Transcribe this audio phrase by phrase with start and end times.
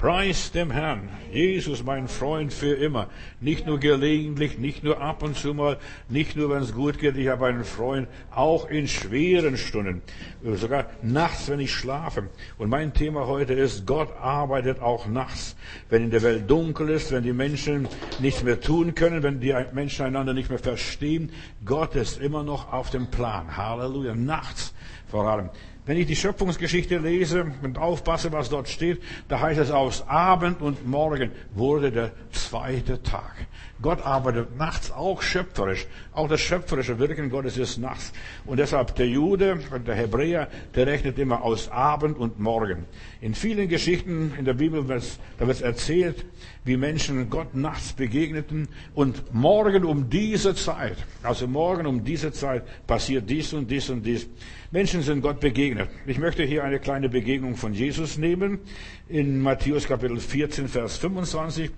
[0.00, 1.10] Preis dem Herrn.
[1.30, 3.08] Jesus, mein Freund für immer.
[3.38, 5.76] Nicht nur gelegentlich, nicht nur ab und zu mal,
[6.08, 7.18] nicht nur wenn es gut geht.
[7.18, 10.00] Ich habe einen Freund, auch in schweren Stunden.
[10.42, 12.30] Sogar nachts, wenn ich schlafe.
[12.56, 15.54] Und mein Thema heute ist, Gott arbeitet auch nachts.
[15.90, 17.86] Wenn in der Welt dunkel ist, wenn die Menschen
[18.20, 21.30] nichts mehr tun können, wenn die Menschen einander nicht mehr verstehen.
[21.66, 23.54] Gott ist immer noch auf dem Plan.
[23.54, 24.14] Halleluja.
[24.14, 24.72] Nachts
[25.10, 25.50] vor allem.
[25.90, 30.62] Wenn ich die Schöpfungsgeschichte lese und aufpasse, was dort steht, da heißt es, aus Abend
[30.62, 33.34] und Morgen wurde der zweite Tag.
[33.82, 35.86] Gott arbeitet nachts auch schöpferisch.
[36.12, 38.12] Auch das schöpferische Wirken Gottes ist nachts.
[38.44, 42.84] Und deshalb der Jude der Hebräer, der rechnet immer aus Abend und Morgen.
[43.20, 45.04] In vielen Geschichten in der Bibel wird
[45.38, 46.26] da wird erzählt,
[46.64, 52.64] wie Menschen Gott nachts begegneten und morgen um diese Zeit, also morgen um diese Zeit
[52.86, 54.28] passiert dies und dies und dies.
[54.70, 55.88] Menschen sind Gott begegnet.
[56.06, 58.60] Ich möchte hier eine kleine Begegnung von Jesus nehmen
[59.10, 61.70] in Matthäus Kapitel 14, Vers 25.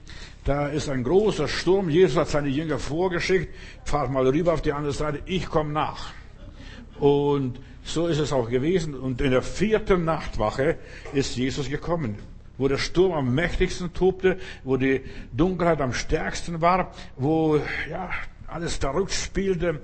[0.45, 1.89] Da ist ein großer Sturm.
[1.89, 3.55] Jesus hat seine Jünger vorgeschickt.
[3.85, 5.21] Fahrt mal rüber auf die andere Seite.
[5.25, 6.13] Ich komme nach.
[7.01, 8.95] Und so ist es auch gewesen.
[8.95, 10.77] Und in der vierten Nachtwache
[11.15, 12.17] ist Jesus gekommen.
[12.59, 15.01] Wo der Sturm am mächtigsten tobte, wo die
[15.33, 17.59] Dunkelheit am stärksten war, wo,
[17.91, 18.11] ja,
[18.47, 19.81] alles verrückt spielte.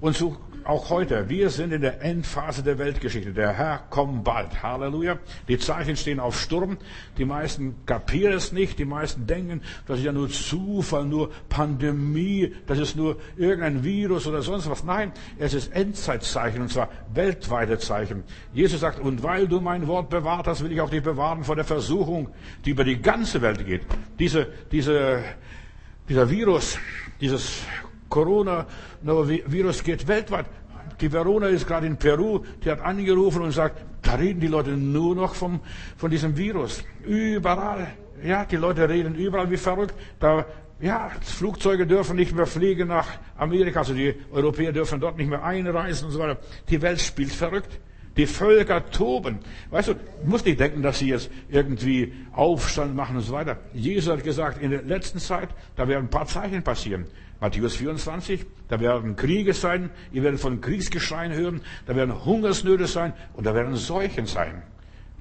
[0.00, 3.32] Und so auch heute, wir sind in der Endphase der Weltgeschichte.
[3.32, 4.62] Der Herr kommt bald.
[4.62, 5.18] Halleluja.
[5.48, 6.78] Die Zeichen stehen auf Sturm.
[7.18, 8.78] Die meisten kapieren es nicht.
[8.78, 14.26] Die meisten denken, das ist ja nur Zufall, nur Pandemie, das ist nur irgendein Virus
[14.26, 14.84] oder sonst was.
[14.84, 18.24] Nein, es ist Endzeitzeichen und zwar weltweite Zeichen.
[18.52, 21.56] Jesus sagt, und weil du mein Wort bewahrt hast, will ich auch dich bewahren vor
[21.56, 22.28] der Versuchung,
[22.64, 23.82] die über die ganze Welt geht.
[24.18, 25.22] Diese, diese,
[26.08, 26.78] dieser Virus,
[27.20, 27.62] dieses
[28.12, 30.44] Corona-Virus geht weltweit.
[31.00, 34.70] Die Verona ist gerade in Peru, die hat angerufen und sagt, da reden die Leute
[34.70, 35.60] nur noch vom,
[35.96, 36.84] von diesem Virus.
[37.06, 37.88] Überall.
[38.22, 39.94] Ja, die Leute reden überall wie verrückt.
[40.20, 40.44] Da,
[40.80, 45.42] ja, Flugzeuge dürfen nicht mehr fliegen nach Amerika, also die Europäer dürfen dort nicht mehr
[45.42, 46.38] einreisen und so weiter.
[46.68, 47.80] Die Welt spielt verrückt.
[48.16, 49.38] Die Völker toben.
[49.70, 53.56] Weißt du musst nicht denken, dass sie jetzt irgendwie Aufstand machen und so weiter.
[53.72, 57.06] Jesus hat gesagt, in der letzten Zeit, da werden ein paar Zeichen passieren.
[57.42, 63.14] Matthäus 24, da werden Kriege sein, ihr werdet von Kriegsgeschreien hören, da werden Hungersnöte sein
[63.34, 64.62] und da werden Seuchen sein.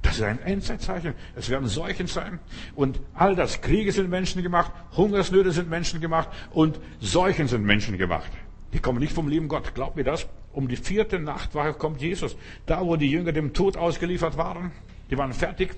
[0.04, 1.16] Das ist ein Endzeitzeichen.
[1.36, 2.40] Es werden Seuchen sein.
[2.76, 7.98] Und all das, Kriege sind Menschen gemacht, Hungersnöte sind Menschen gemacht und Seuchen sind Menschen
[7.98, 8.32] gemacht.
[8.74, 9.74] Die kommen nicht vom lieben Gott.
[9.74, 10.28] Glaubt mir das?
[10.54, 12.36] Um die vierte Nachtwache kommt Jesus.
[12.68, 14.72] Da, wo die Jünger dem Tod ausgeliefert waren,
[15.10, 15.72] die waren fertig.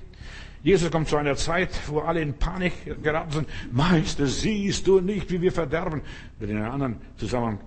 [0.63, 3.49] Jesus kommt zu einer Zeit, wo alle in Panik geraten sind.
[3.73, 6.01] Meister, siehst du nicht, wie wir verderben?
[6.39, 7.59] Mit in einem anderen Zusammenhang,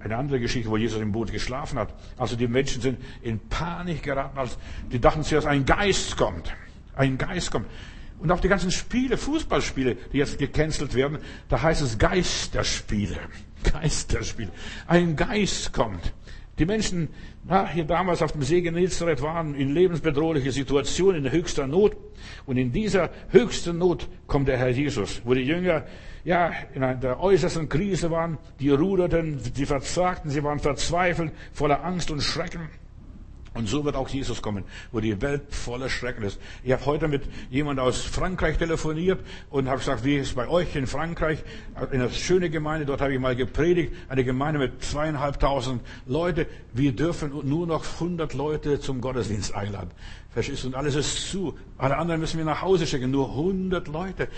[0.00, 1.94] eine andere Geschichte, wo Jesus im Boot geschlafen hat.
[2.18, 4.58] Also die Menschen sind in Panik geraten, als
[4.90, 6.52] die dachten zuerst, ein Geist kommt.
[6.96, 7.66] Ein Geist kommt.
[8.18, 13.18] Und auch die ganzen Spiele, Fußballspiele, die jetzt gecancelt werden, da heißt es Geisterspiele.
[13.72, 14.50] Geisterspiele.
[14.88, 16.12] Ein Geist kommt.
[16.58, 17.08] Die Menschen
[17.48, 21.96] ja, hier damals auf dem See Genezareth waren in lebensbedrohlicher Situation, in höchster Not.
[22.46, 25.84] Und in dieser höchsten Not kommt der Herr Jesus, wo die Jünger
[26.24, 32.10] ja in der äußersten Krise waren, die ruderten, sie verzagten, sie waren verzweifelt, voller Angst
[32.10, 32.68] und Schrecken.
[33.54, 36.40] Und so wird auch Jesus kommen, wo die Welt voller Schrecken ist.
[36.64, 39.20] Ich habe heute mit jemand aus Frankreich telefoniert
[39.50, 41.44] und habe gesagt, wie ist es bei euch in Frankreich?
[41.90, 46.46] In einer schönen Gemeinde, dort habe ich mal gepredigt, eine Gemeinde mit zweieinhalbtausend Leute.
[46.72, 49.90] Wir dürfen nur noch hundert Leute zum Gottesdienst einladen.
[50.30, 50.64] Verstehst?
[50.64, 51.54] Und alles ist zu.
[51.76, 53.10] Alle anderen müssen wir nach Hause schicken.
[53.10, 54.28] Nur hundert Leute.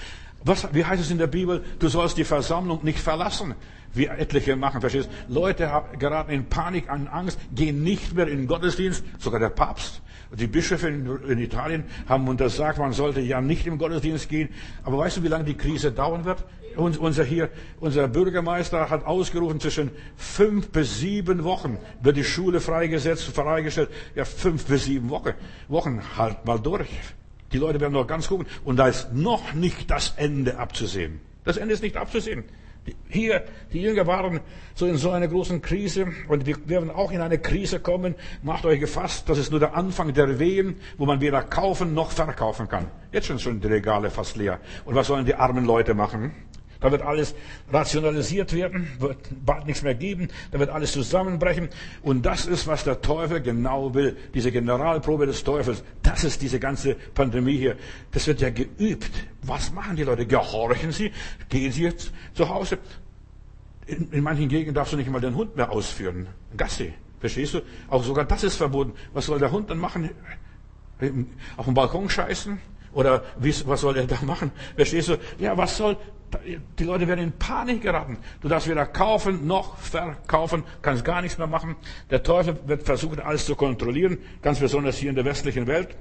[0.42, 1.64] Was, wie heißt es in der Bibel?
[1.78, 3.54] Du sollst die Versammlung nicht verlassen
[3.94, 4.81] wie etliche machen.
[4.81, 5.09] Verstehst?
[5.28, 9.05] Leute geraten in Panik, an Angst, gehen nicht mehr in den Gottesdienst.
[9.19, 13.78] Sogar der Papst, die Bischöfe in, in Italien haben untersagt, man sollte ja nicht im
[13.78, 14.49] Gottesdienst gehen.
[14.82, 16.44] Aber weißt du, wie lange die Krise dauern wird?
[16.77, 22.61] Und unser hier, unser Bürgermeister hat ausgerufen, zwischen fünf bis sieben Wochen wird die Schule
[22.61, 23.91] freigesetzt, freigestellt.
[24.16, 25.34] Ja, fünf bis sieben Wochen.
[25.69, 26.88] Wochen halt mal durch.
[27.53, 28.47] Die Leute werden noch ganz gucken.
[28.65, 31.20] Und da ist noch nicht das Ende abzusehen.
[31.44, 32.44] Das Ende ist nicht abzusehen.
[33.08, 34.40] Hier, die Jünger waren
[34.75, 38.14] so in so einer großen Krise und wir werden auch in eine Krise kommen.
[38.42, 42.10] Macht euch gefasst, das ist nur der Anfang der Wehen, wo man weder kaufen noch
[42.10, 42.86] verkaufen kann.
[43.12, 44.60] Jetzt sind schon die Regale fast leer.
[44.84, 46.32] Und was sollen die armen Leute machen?
[46.84, 47.34] Da wird alles
[47.72, 51.70] rationalisiert werden, wird bald nichts mehr geben, da wird alles zusammenbrechen.
[52.02, 54.19] Und das ist, was der Teufel genau will.
[54.34, 57.76] Diese Generalprobe des Teufels, das ist diese ganze Pandemie hier.
[58.12, 59.10] Das wird ja geübt.
[59.40, 60.26] Was machen die Leute?
[60.26, 61.10] Gehorchen sie?
[61.48, 62.76] Gehen sie jetzt zu Hause?
[63.87, 66.26] In, in manchen Gegenden darfst du nicht mal den Hund mehr ausführen.
[66.54, 66.92] Gassi.
[67.19, 67.62] Verstehst du?
[67.88, 68.92] Auch sogar das ist verboten.
[69.14, 70.10] Was soll der Hund dann machen?
[71.56, 72.58] Auf dem Balkon scheißen?
[72.94, 74.52] Oder wie, was soll er da machen?
[74.76, 75.16] Verstehst du?
[75.38, 75.96] Ja, was soll,
[76.78, 78.19] die Leute werden in Panik geraten.
[78.40, 81.76] Du darfst weder kaufen noch verkaufen, kannst gar nichts mehr machen.
[82.10, 85.96] Der Teufel wird versuchen, alles zu kontrollieren, ganz besonders hier in der westlichen Welt,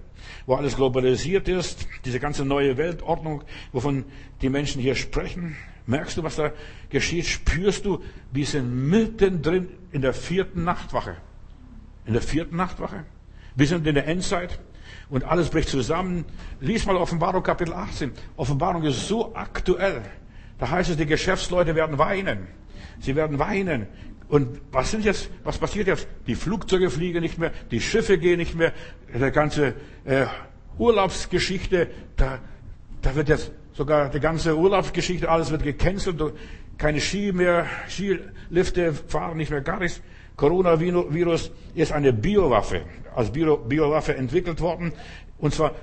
[0.46, 4.06] wo alles globalisiert ist, diese ganze neue Weltordnung, wovon
[4.42, 5.56] die Menschen hier sprechen.
[5.86, 6.52] Merkst du, was da
[6.90, 7.26] geschieht?
[7.26, 8.02] Spürst du,
[8.32, 11.18] wir sind mittendrin in der vierten Nachtwache.
[12.06, 13.06] In der vierten Nachtwache.
[13.56, 14.60] Wir sind in der Endzeit
[15.10, 16.26] und alles bricht zusammen.
[16.60, 18.12] Lies mal Offenbarung Kapitel 18.
[18.36, 20.02] Offenbarung ist so aktuell.
[20.64, 22.48] Da heißt es, die Geschäftsleute werden weinen.
[23.02, 23.86] Sie werden weinen.
[24.30, 26.08] Und was sind jetzt, was passiert jetzt?
[26.26, 28.72] Die Flugzeuge fliegen nicht mehr, die Schiffe gehen nicht mehr,
[29.14, 29.74] die ganze
[30.06, 30.26] äh,
[30.78, 32.40] Urlaubsgeschichte, da,
[33.02, 36.34] da wird jetzt sogar die ganze Urlaubsgeschichte, alles wird gecancelt,
[36.78, 40.02] keine Ski mehr, Skilifte fahren nicht mehr, gar nichts.
[40.38, 42.84] Coronavirus ist eine Biowaffe,
[43.14, 44.94] als Biowaffe entwickelt worden.
[45.40, 45.76] Und zwar,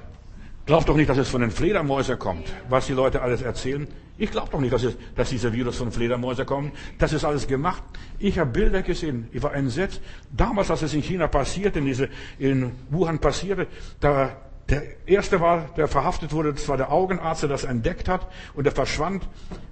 [0.64, 3.86] glaubt doch nicht, dass es von den Fledermäusen kommt, was die Leute alles erzählen.
[4.20, 6.74] Ich glaube doch nicht, dass, es, dass dieser Virus von Fledermäusen kommt.
[6.98, 7.82] Das ist alles gemacht.
[8.18, 9.28] Ich habe Bilder gesehen.
[9.32, 10.02] Ich war entsetzt.
[10.30, 13.66] Damals, als es in China passierte, in, diese, in Wuhan passierte,
[13.98, 14.36] da
[14.68, 18.64] der erste war, der verhaftet wurde, das war der Augenarzt, der das entdeckt hat und
[18.64, 19.26] der verschwand.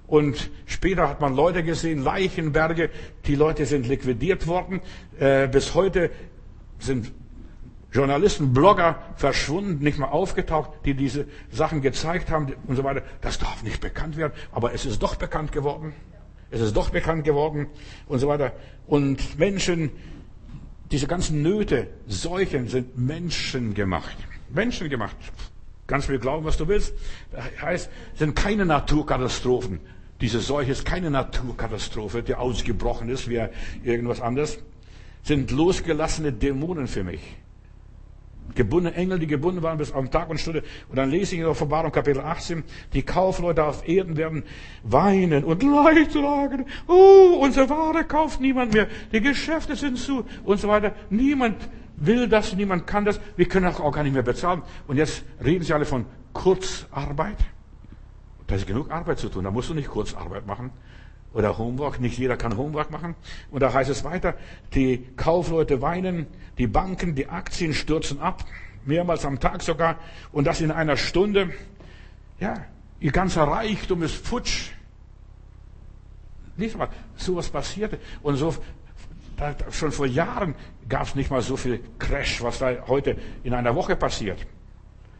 [0.06, 2.88] Und später hat man Leute gesehen, Leichenberge,
[3.26, 4.80] die Leute sind liquidiert worden.
[5.20, 6.10] Äh, bis heute
[6.78, 7.12] sind
[7.92, 13.02] Journalisten, Blogger verschwunden, nicht mehr aufgetaucht, die diese Sachen gezeigt haben und so weiter.
[13.22, 15.94] Das darf nicht bekannt werden, aber es ist doch bekannt geworden.
[16.50, 17.66] Es ist doch bekannt geworden
[18.06, 18.52] und so weiter.
[18.86, 19.90] Und Menschen,
[20.90, 24.16] diese ganzen Nöte, Seuchen sind menschengemacht.
[24.50, 25.16] Menschen gemacht.
[25.86, 26.94] Ganz viel glauben, was du willst.
[27.32, 29.80] Das heißt, sind keine Naturkatastrophen.
[30.20, 33.40] Diese Seuche ist keine Naturkatastrophe, die ausgebrochen ist wie
[33.82, 34.58] irgendwas anderes.
[35.22, 37.20] Sind losgelassene Dämonen für mich.
[38.54, 40.62] Gebundene Engel, die gebunden waren bis auf Tag und Stunde.
[40.88, 44.44] Und dann lese ich in Offenbarung Kapitel 18, die Kaufleute auf Erden werden
[44.82, 46.66] weinen und Leid tragen.
[46.86, 48.88] Oh, unsere Ware kauft niemand mehr.
[49.12, 50.92] Die Geschäfte sind zu und so weiter.
[51.10, 54.62] Niemand will das, niemand kann das, wir können auch gar nicht mehr bezahlen.
[54.86, 57.38] Und jetzt reden sie alle von Kurzarbeit.
[58.46, 60.70] Da ist genug Arbeit zu tun, da musst du nicht Kurzarbeit machen.
[61.34, 63.14] Oder Homework, nicht jeder kann Homework machen.
[63.50, 64.34] Und da heißt es weiter,
[64.74, 66.26] die Kaufleute weinen,
[66.56, 68.44] die Banken, die Aktien stürzen ab,
[68.84, 69.96] mehrmals am Tag sogar,
[70.32, 71.50] und das in einer Stunde.
[72.40, 72.64] Ja,
[73.00, 74.70] ihr ganzer Reichtum ist futsch.
[76.56, 77.98] Lies mal, sowas passierte.
[78.22, 78.54] Und so
[79.38, 80.54] da, schon vor Jahren
[80.88, 84.38] gab es nicht mal so viel Crash, was da heute in einer Woche passiert.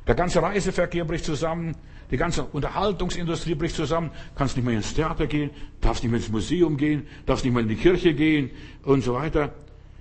[0.07, 1.77] Der ganze Reiseverkehr bricht zusammen,
[2.11, 5.51] die ganze Unterhaltungsindustrie bricht zusammen, kannst nicht mehr ins Theater gehen,
[5.81, 8.51] darfst nicht mehr ins Museum gehen, darfst nicht mehr in die Kirche gehen
[8.83, 9.53] und so weiter.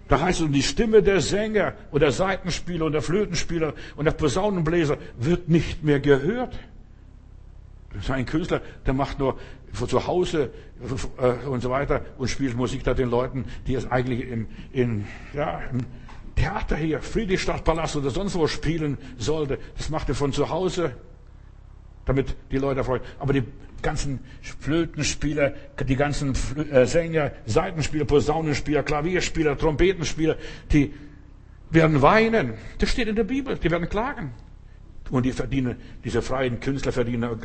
[0.07, 4.13] Da heißt es, die Stimme der Sänger und der Seitenspieler und der Flötenspieler und der
[4.13, 6.57] Posaunenbläser wird nicht mehr gehört.
[7.93, 9.37] Das ist ein Künstler, der macht nur
[9.73, 10.51] zu Hause
[11.17, 15.05] äh, und so weiter und spielt Musik da den Leuten, die es eigentlich im, in,
[15.33, 15.85] ja, im
[16.35, 19.57] Theater hier, Friedrichstadtpalast oder sonst wo spielen sollte.
[19.75, 20.95] Das macht er von zu Hause,
[22.07, 23.01] damit die Leute freuen.
[23.19, 23.43] Aber die
[23.81, 25.53] ganzen Flötenspieler,
[25.87, 26.33] die ganzen
[26.71, 30.37] äh, Sänger, Seitenspieler, Posaunenspieler, Klavierspieler, Trompetenspieler,
[30.71, 30.93] die
[31.69, 32.53] werden weinen.
[32.79, 33.57] Das steht in der Bibel.
[33.57, 34.31] Die werden klagen.
[35.09, 37.39] Und die verdienen, diese freien Künstler verdienen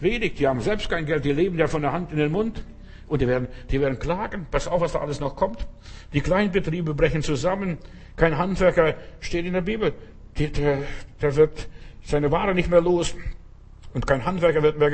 [0.00, 0.34] wenig.
[0.34, 1.24] Die haben selbst kein Geld.
[1.24, 2.62] Die leben ja von der Hand in den Mund.
[3.08, 4.46] Und die werden, die werden klagen.
[4.50, 5.66] Pass auf, was da alles noch kommt.
[6.12, 7.78] Die Kleinbetriebe brechen zusammen.
[8.16, 9.92] Kein Handwerker steht in der Bibel.
[10.38, 10.78] Der, der,
[11.22, 11.68] der wird
[12.04, 13.14] seine Ware nicht mehr los.
[13.96, 14.92] Und kein Handwerker wird mehr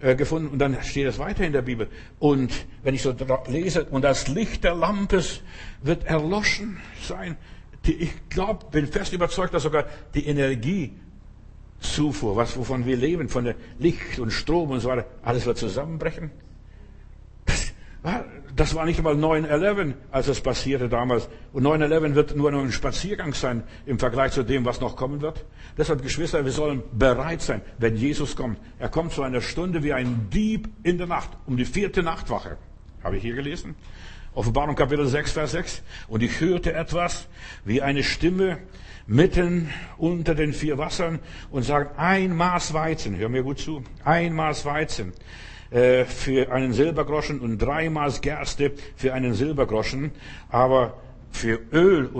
[0.00, 0.48] äh, gefunden.
[0.48, 1.88] Und dann steht es weiter in der Bibel.
[2.18, 3.14] Und wenn ich so
[3.46, 5.42] lese, und das Licht der Lampes
[5.82, 7.36] wird erloschen sein.
[7.86, 9.84] Ich glaube, bin fest überzeugt, dass sogar
[10.14, 10.94] die Energie
[11.80, 15.58] Zufuhr, was, wovon wir leben, von der Licht und Strom und so weiter, alles wird
[15.58, 16.30] zusammenbrechen.
[18.56, 21.28] Das, war nicht einmal 9-11, als es passierte damals.
[21.52, 25.20] Und 9-11 wird nur noch ein Spaziergang sein im Vergleich zu dem, was noch kommen
[25.20, 25.44] wird.
[25.78, 28.58] Deshalb, Geschwister, wir sollen bereit sein, wenn Jesus kommt.
[28.78, 32.58] Er kommt zu einer Stunde wie ein Dieb in der Nacht, um die vierte Nachtwache.
[33.04, 33.76] Habe ich hier gelesen?
[34.34, 35.82] Offenbarung Kapitel 6, Vers 6.
[36.08, 37.28] Und ich hörte etwas
[37.64, 38.58] wie eine Stimme,
[39.06, 44.32] mitten unter den vier Wassern und sagt, ein Maß Weizen, hör mir gut zu, ein
[44.32, 45.12] Maß Weizen
[45.72, 50.12] äh, für einen Silbergroschen und drei Maß Gerste für einen Silbergroschen,
[50.50, 50.98] aber
[51.30, 52.10] für Öl,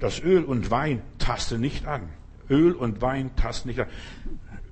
[0.00, 2.08] das Öl und Wein taste nicht an.
[2.48, 3.88] Öl und Wein tasten nicht an.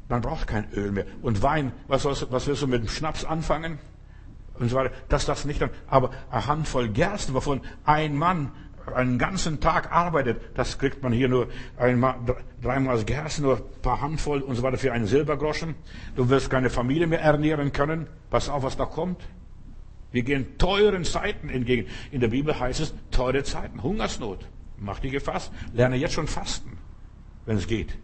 [0.08, 1.06] Man braucht kein Öl mehr.
[1.22, 3.78] Und Wein, was, was willst du mit dem Schnaps anfangen?
[4.54, 4.94] Und so weiter.
[5.08, 5.70] Das das nicht an.
[5.88, 8.52] Aber eine Handvoll Gerste, wovon ein Mann
[8.94, 12.16] einen ganzen Tag arbeitet, das kriegt man hier nur einmal,
[12.60, 15.74] dreimal Gerste, nur ein paar Handvoll und so weiter für einen Silbergroschen.
[16.16, 18.06] Du wirst keine Familie mehr ernähren können.
[18.30, 19.20] Pass auf, was da kommt.
[20.10, 21.88] Wir gehen teuren Zeiten entgegen.
[22.10, 24.46] In der Bibel heißt es teure Zeiten, Hungersnot.
[24.78, 25.52] Mach dich gefasst.
[25.72, 26.76] Lerne jetzt schon fasten,
[27.46, 27.96] wenn es geht.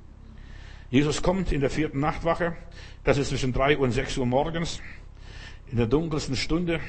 [0.90, 2.56] Jesus kommt in der vierten Nachtwache.
[3.04, 4.80] Das ist zwischen drei und sechs Uhr morgens.
[5.70, 6.80] In der dunkelsten Stunde.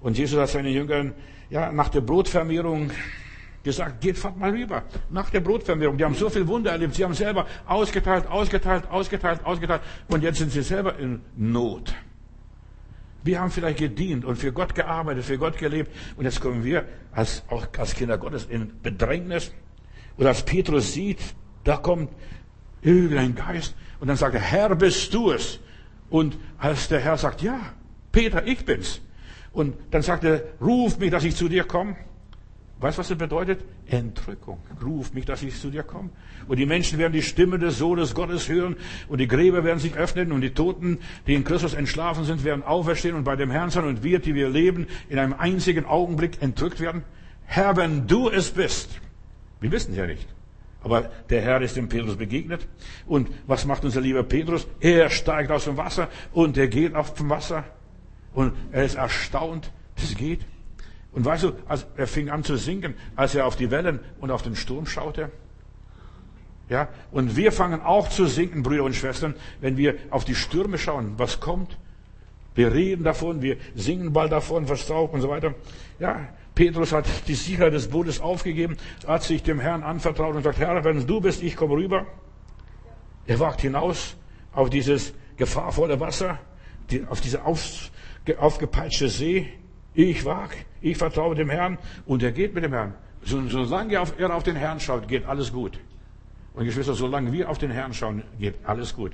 [0.00, 1.12] Und Jesus hat seinen Jüngern,
[1.50, 2.90] ja, nach der Brotvermehrung
[3.62, 4.84] gesagt, geht fahrt mal rüber.
[5.10, 5.98] Nach der Brotvermehrung.
[5.98, 6.94] Die haben so viel Wunder erlebt.
[6.94, 9.82] Sie haben selber ausgeteilt, ausgeteilt, ausgeteilt, ausgeteilt.
[10.08, 11.94] Und jetzt sind sie selber in Not.
[13.22, 15.94] Wir haben vielleicht gedient und für Gott gearbeitet, für Gott gelebt.
[16.16, 19.52] Und jetzt kommen wir als, auch als Kinder Gottes in Bedrängnis.
[20.16, 21.20] Und als Petrus sieht,
[21.64, 22.10] da kommt
[22.80, 23.74] irgendein Geist.
[23.98, 25.60] Und dann sagt er, Herr, bist du es?
[26.08, 27.60] Und als der Herr sagt, ja,
[28.10, 29.02] Peter, ich bin's.
[29.52, 31.96] Und dann sagt er, ruf mich, dass ich zu dir komme.
[32.80, 33.62] Weißt du, was das bedeutet?
[33.88, 34.58] Entrückung.
[34.82, 36.08] Ruf mich, dass ich zu dir komme.
[36.48, 38.76] Und die Menschen werden die Stimme des Sohnes Gottes hören
[39.08, 42.62] und die Gräber werden sich öffnen und die Toten, die in Christus entschlafen sind, werden
[42.62, 46.40] auferstehen und bei dem Herrn sein und wir, die wir leben, in einem einzigen Augenblick
[46.40, 47.02] entrückt werden.
[47.44, 48.98] Herr, wenn du es bist.
[49.60, 50.26] Wir wissen es ja nicht.
[50.82, 52.66] Aber der Herr ist dem Petrus begegnet.
[53.06, 54.66] Und was macht unser lieber Petrus?
[54.80, 57.64] Er steigt aus dem Wasser und er geht auf dem Wasser.
[58.32, 60.40] Und er ist erstaunt, das geht.
[61.12, 61.52] Und weißt du,
[61.96, 65.30] er fing an zu sinken, als er auf die Wellen und auf den Sturm schaute.
[66.68, 70.78] Ja, und wir fangen auch zu sinken, Brüder und Schwestern, wenn wir auf die Stürme
[70.78, 71.14] schauen.
[71.16, 71.76] Was kommt?
[72.54, 75.54] Wir reden davon, wir singen bald davon, Verstaub und so weiter.
[75.98, 80.58] Ja, Petrus hat die Sicherheit des Bootes aufgegeben, hat sich dem Herrn anvertraut und sagt,
[80.58, 82.06] Herr, wenn du bist, ich komme rüber.
[83.26, 84.16] Er wagt hinaus
[84.52, 86.38] auf dieses gefahrvolle Wasser,
[87.08, 87.44] auf diese
[88.38, 89.48] aufgepeitschte See.
[89.94, 92.94] Ich wag, ich vertraue dem Herrn und er geht mit dem Herrn.
[93.22, 95.78] Solange er auf den Herrn schaut, geht alles gut.
[96.54, 99.12] Und Geschwister, solange wir auf den Herrn schauen, geht alles gut.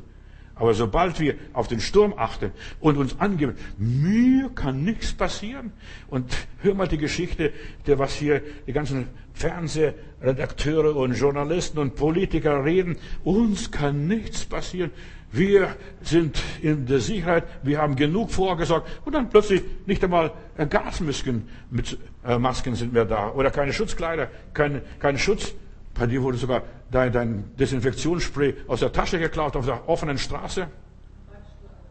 [0.58, 5.72] Aber sobald wir auf den Sturm achten und uns angeben, mir kann nichts passieren.
[6.08, 7.52] Und hör mal die Geschichte,
[7.86, 12.96] der was hier die ganzen Fernsehredakteure und Journalisten und Politiker reden.
[13.22, 14.92] Uns kann nichts passieren.
[15.30, 21.48] Wir sind in der Sicherheit, wir haben genug vorgesorgt und dann plötzlich nicht einmal Gasmasken
[21.68, 25.52] mit äh, Masken sind mehr da oder keine Schutzkleider, kein, kein Schutz.
[25.98, 30.68] Bei dir wurde sogar dein, dein Desinfektionsspray aus der Tasche geklaut auf der offenen Straße.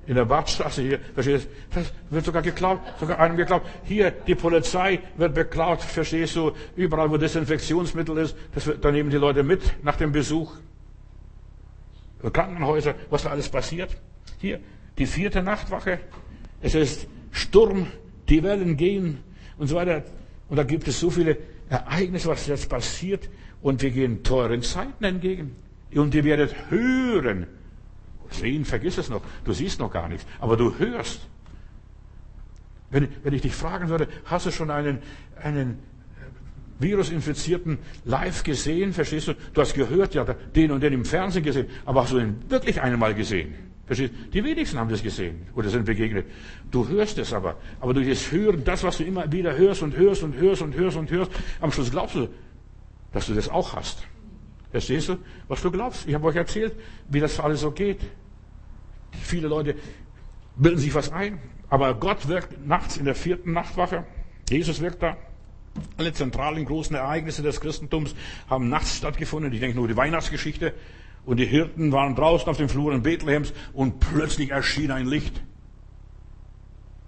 [0.08, 1.80] In der Badstraße hier, verstehst du?
[1.80, 3.64] Das wird sogar geklaut, sogar einem geklaut.
[3.84, 6.52] Hier, die Polizei wird beklaut, verstehst du?
[6.76, 10.54] Überall, wo Desinfektionsmittel ist, das wird, da nehmen die Leute mit nach dem Besuch.
[12.32, 13.98] Krankenhäuser, was da alles passiert.
[14.40, 14.60] Hier,
[14.98, 16.00] die vierte Nachtwache.
[16.62, 17.88] Es ist Sturm,
[18.30, 19.24] die Wellen gehen
[19.58, 20.04] und so weiter.
[20.50, 21.38] Und da gibt es so viele
[21.70, 23.28] Ereignisse, was jetzt passiert.
[23.66, 25.56] Und wir gehen teuren Zeiten entgegen.
[25.96, 27.48] Und ihr werdet hören.
[28.30, 29.24] Sehen, vergiss es noch.
[29.44, 30.24] Du siehst noch gar nichts.
[30.40, 31.22] Aber du hörst.
[32.92, 35.00] Wenn, wenn ich dich fragen würde, hast du schon einen,
[35.42, 35.80] einen
[36.78, 39.34] Virusinfizierten live gesehen, verstehst du?
[39.56, 42.80] Du hast gehört, ja, den und den im Fernsehen gesehen, aber hast du ihn wirklich
[42.80, 43.56] einmal gesehen?
[43.88, 44.30] Verstehst du?
[44.30, 46.28] Die wenigsten haben das gesehen oder sind begegnet.
[46.70, 47.58] Du hörst es aber.
[47.80, 50.76] Aber durch das Hören, das, was du immer wieder hörst und hörst und hörst und
[50.76, 51.32] hörst und hörst,
[51.62, 52.30] am Schluss glaubst du,
[53.16, 54.06] dass du das auch hast.
[54.72, 55.18] Verstehst du,
[55.48, 56.06] was du glaubst?
[56.06, 56.76] Ich habe euch erzählt,
[57.08, 58.02] wie das alles so geht.
[59.12, 59.76] Viele Leute
[60.58, 64.04] bilden sich was ein, aber Gott wirkt nachts in der vierten Nachtwache.
[64.50, 65.16] Jesus wirkt da.
[65.96, 68.16] Alle zentralen großen Ereignisse des Christentums
[68.50, 69.54] haben nachts stattgefunden.
[69.54, 70.74] Ich denke nur die Weihnachtsgeschichte.
[71.26, 75.42] Und die Hirten waren draußen auf den Fluren Bethlehems und plötzlich erschien ein Licht.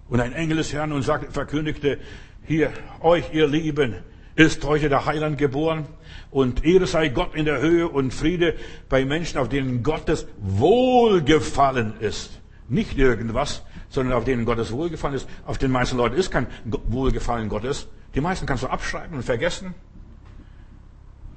[0.07, 1.99] Und ein Engel des Herrn und sagte, verkündigte,
[2.45, 2.71] hier,
[3.01, 3.95] euch, ihr Lieben,
[4.37, 5.87] ist heute der Heiland geboren.
[6.29, 8.55] Und Ehre sei Gott in der Höhe und Friede
[8.89, 12.41] bei Menschen, auf denen Gottes Wohlgefallen ist.
[12.67, 15.27] Nicht irgendwas, sondern auf denen Gottes Wohlgefallen ist.
[15.45, 17.87] Auf den meisten Leuten ist kein Wohlgefallen Gottes.
[18.13, 19.73] Die meisten kannst du abschreiben und vergessen.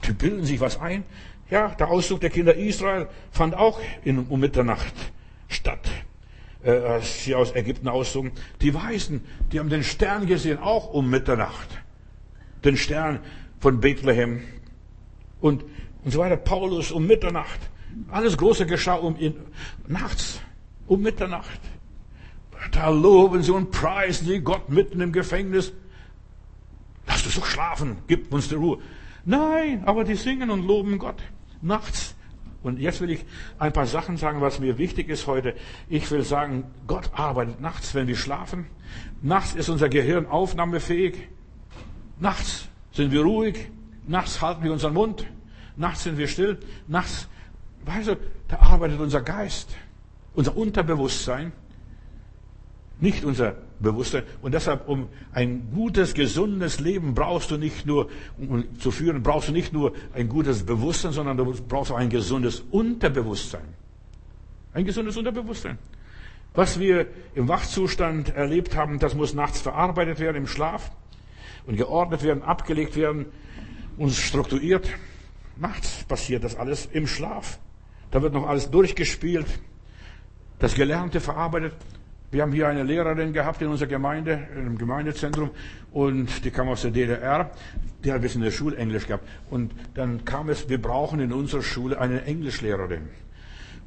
[0.07, 1.05] Die bilden sich was ein.
[1.51, 4.95] Ja, der Auszug der Kinder Israel fand auch in, um Mitternacht
[5.49, 5.91] statt,
[6.65, 8.33] äh, als sie aus Ägypten auszogen.
[8.61, 9.21] Die Weißen,
[9.53, 11.69] die haben den Stern gesehen, auch um Mitternacht.
[12.65, 13.21] Den Stern
[13.59, 14.43] von Bethlehem
[15.41, 15.65] und,
[16.05, 16.37] und so weiter.
[16.37, 17.61] Paulus um Mitternacht.
[18.11, 19.35] Alles Große geschah um ihn,
[19.87, 20.41] nachts,
[20.87, 21.61] um Mitternacht.
[22.73, 25.73] Da loben sie und preisen sie Gott mitten im Gefängnis.
[27.07, 28.79] Lass uns doch schlafen, gib uns die Ruhe.
[29.25, 31.23] Nein, aber die singen und loben Gott
[31.63, 32.15] nachts.
[32.63, 33.25] Und jetzt will ich
[33.59, 35.55] ein paar Sachen sagen, was mir wichtig ist heute.
[35.89, 38.67] Ich will sagen, Gott arbeitet nachts, wenn wir schlafen.
[39.23, 41.15] Nachts ist unser Gehirn aufnahmefähig.
[42.19, 43.71] Nachts sind wir ruhig.
[44.07, 45.27] Nachts halten wir unseren Mund.
[45.77, 46.59] Nachts sind wir still.
[46.89, 47.29] Nachts,
[47.85, 48.17] weißt du,
[48.49, 49.77] da arbeitet unser Geist,
[50.35, 51.53] unser Unterbewusstsein,
[53.01, 54.25] nicht unser Bewusstsein.
[54.43, 59.49] Und deshalb, um ein gutes, gesundes Leben brauchst du nicht nur, um zu führen, brauchst
[59.49, 63.65] du nicht nur ein gutes Bewusstsein, sondern du brauchst auch ein gesundes Unterbewusstsein.
[64.75, 65.79] Ein gesundes Unterbewusstsein.
[66.53, 70.91] Was wir im Wachzustand erlebt haben, das muss nachts verarbeitet werden im Schlaf
[71.67, 73.27] und geordnet werden, abgelegt werden
[74.01, 74.89] und strukturiert.
[75.57, 77.59] Nachts passiert das alles im Schlaf.
[78.11, 79.47] Da wird noch alles durchgespielt,
[80.59, 81.75] das Gelernte verarbeitet.
[82.31, 85.51] Wir haben hier eine Lehrerin gehabt in unserer Gemeinde, im Gemeindezentrum,
[85.93, 87.51] und die kam aus der DDR.
[88.03, 89.29] Die hat ein bisschen Schulenglisch gehabt.
[89.51, 93.11] Und dann kam es, wir brauchen in unserer Schule eine Englischlehrerin.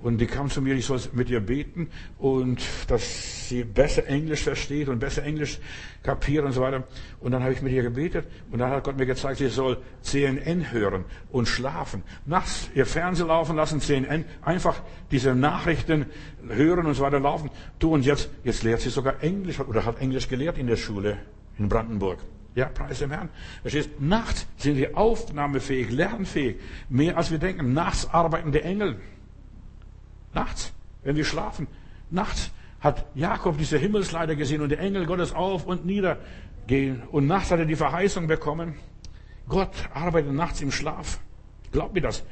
[0.04, 4.44] Und die kam zu mir, ich soll mit ihr beten und dass sie besser Englisch
[4.44, 5.60] versteht und besser Englisch
[6.04, 6.84] kapiert und so weiter.
[7.22, 9.78] Und dann habe ich mit ihr gebetet und dann hat Gott mir gezeigt, sie soll
[10.02, 12.04] CNN hören und schlafen.
[12.26, 16.08] Nachts ihr Fernsehen laufen lassen, CNN, einfach diese Nachrichten
[16.50, 17.50] hören und so weiter laufen.
[17.80, 21.18] Du und jetzt, jetzt lehrt sie sogar Englisch oder hat Englisch gelehrt in der Schule
[21.58, 22.20] in Brandenburg.
[22.56, 23.30] Ja, preis dem Herrn.
[23.62, 23.90] Verstehst?
[24.00, 26.58] Nachts sind wir aufnahmefähig, lernfähig.
[26.88, 27.74] Mehr als wir denken.
[27.74, 28.98] Nachts arbeiten die Engel.
[30.34, 30.74] Nachts,
[31.04, 31.68] wenn wir schlafen.
[32.10, 36.18] Nachts hat Jakob diese Himmelsleiter gesehen und die Engel Gottes auf und nieder
[36.68, 37.04] gehen.
[37.12, 38.76] Und nachts hat er die Verheißung bekommen.
[39.48, 41.20] Gott arbeitet nachts im Schlaf.
[41.72, 42.24] Glaub mir das.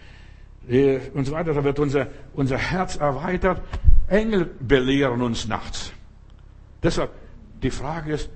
[1.13, 1.53] Und so weiter.
[1.53, 3.61] Da wird unser, unser Herz erweitert.
[4.07, 5.93] Engel belehren uns nachts.
[6.83, 7.11] Deshalb,
[7.63, 8.29] die Frage ist,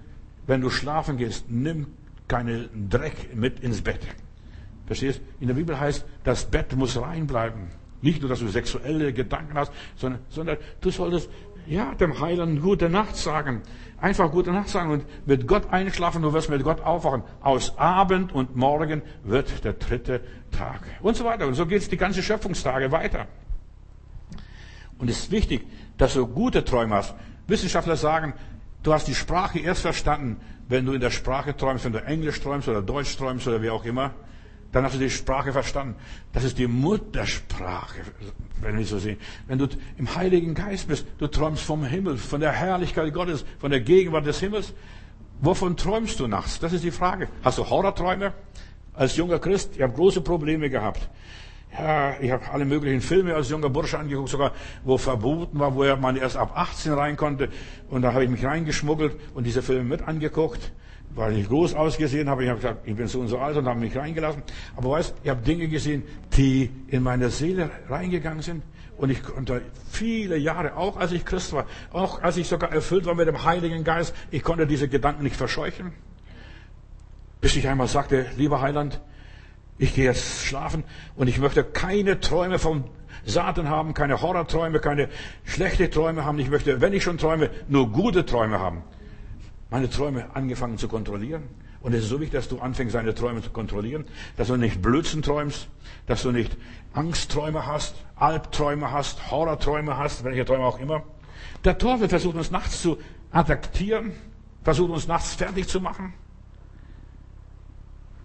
[0.47, 1.87] wenn du schlafen gehst, nimm
[2.27, 3.99] keinen Dreck mit ins Bett.
[4.85, 5.21] Verstehst?
[5.39, 7.71] In der Bibel heißt, das Bett muss rein bleiben.
[8.01, 11.29] Nicht nur, dass du sexuelle Gedanken hast, sondern, sondern du solltest
[11.67, 13.61] ja, dem Heiland gute Nacht sagen.
[13.99, 17.23] Einfach gute Nacht sagen und mit Gott einschlafen, du wirst mit Gott aufwachen.
[17.41, 20.21] Aus Abend und Morgen wird der dritte
[20.51, 20.81] Tag.
[21.01, 21.47] Und so weiter.
[21.47, 23.27] Und so geht es die ganze Schöpfungstage weiter.
[24.97, 25.65] Und es ist wichtig,
[25.97, 27.15] dass du gute Träume hast.
[27.47, 28.33] Wissenschaftler sagen,
[28.83, 32.41] du hast die Sprache erst verstanden, wenn du in der Sprache träumst, wenn du Englisch
[32.41, 34.13] träumst oder Deutsch träumst oder wie auch immer
[34.75, 35.95] dann hast du die Sprache verstanden.
[36.33, 38.01] Das ist die Muttersprache,
[38.59, 39.17] wenn wir so sehen.
[39.47, 43.71] Wenn du im Heiligen Geist bist, du träumst vom Himmel, von der Herrlichkeit Gottes, von
[43.71, 44.73] der Gegenwart des Himmels.
[45.39, 46.59] Wovon träumst du nachts?
[46.59, 47.29] Das ist die Frage.
[47.41, 48.33] Hast du Horrorträume?
[48.93, 51.07] Als junger Christ, ich habe große Probleme gehabt.
[51.71, 54.51] Ja, ich habe alle möglichen Filme als junger Bursche angeguckt, sogar
[54.83, 57.47] wo verboten war, wo man erst ab 18 rein konnte.
[57.89, 60.73] Und da habe ich mich reingeschmuggelt und diese Filme mit angeguckt
[61.15, 62.43] weil ich groß ausgesehen habe.
[62.43, 64.43] Ich habe gesagt, ich bin so und so alt und habe mich reingelassen.
[64.75, 66.03] Aber weißt, ich habe Dinge gesehen,
[66.35, 68.63] die in meine Seele reingegangen sind.
[68.97, 73.05] Und ich konnte viele Jahre, auch als ich Christ war, auch als ich sogar erfüllt
[73.05, 75.91] war mit dem Heiligen Geist, ich konnte diese Gedanken nicht verscheuchen.
[77.41, 79.01] Bis ich einmal sagte, lieber Heiland,
[79.77, 80.85] ich gehe jetzt schlafen
[81.17, 82.85] und ich möchte keine Träume vom
[83.25, 85.09] Satan haben, keine Horrorträume, keine
[85.43, 86.39] schlechte Träume haben.
[86.39, 88.83] Ich möchte, wenn ich schon träume, nur gute Träume haben
[89.69, 91.43] meine Träume angefangen zu kontrollieren.
[91.81, 94.05] Und es ist so wichtig, dass du anfängst, deine Träume zu kontrollieren,
[94.37, 95.67] dass du nicht Blödsinn träumst,
[96.07, 96.57] dass du nicht
[96.93, 101.03] Angstträume hast, Albträume hast, Horrorträume hast, welche Träume auch immer.
[101.63, 102.97] Der Teufel versucht uns nachts zu
[103.31, 104.13] attraktieren,
[104.63, 106.13] versucht uns nachts fertig zu machen.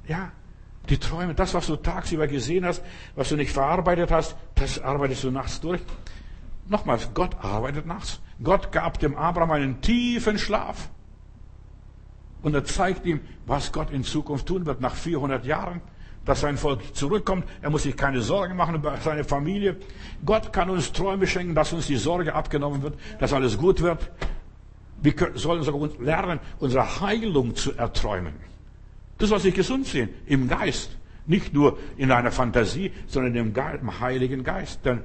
[0.08, 0.32] Ja,
[0.88, 2.82] die Träume, das, was du tagsüber gesehen hast,
[3.14, 5.80] was du nicht verarbeitet hast, das arbeitest du nachts durch.
[6.66, 8.20] Nochmals, Gott arbeitet nachts.
[8.42, 10.88] Gott gab dem Abraham einen tiefen Schlaf.
[12.42, 15.80] Und er zeigt ihm, was Gott in Zukunft tun wird nach 400 Jahren,
[16.24, 17.44] dass sein Volk zurückkommt.
[17.62, 19.76] Er muss sich keine Sorgen machen über seine Familie.
[20.24, 24.10] Gott kann uns Träume schenken, dass uns die Sorge abgenommen wird, dass alles gut wird.
[25.02, 28.34] Wir sollen sogar lernen, unsere Heilung zu erträumen.
[29.18, 30.96] Das soll sich gesund sehen, im Geist.
[31.26, 34.84] Nicht nur in einer Fantasie, sondern im, im Heiligen Geist.
[34.84, 35.02] Denn,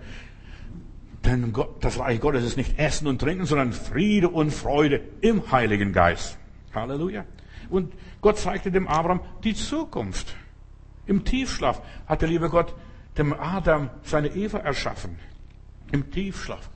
[1.25, 5.51] denn Gott, das Reich Gottes ist nicht Essen und Trinken, sondern Friede und Freude im
[5.51, 6.37] Heiligen Geist.
[6.75, 7.25] Halleluja.
[7.69, 10.35] Und Gott zeigte dem Abraham die Zukunft.
[11.05, 12.73] Im Tiefschlaf hat der liebe Gott
[13.17, 15.17] dem Adam seine Eva erschaffen.
[15.91, 16.69] Im Tiefschlaf.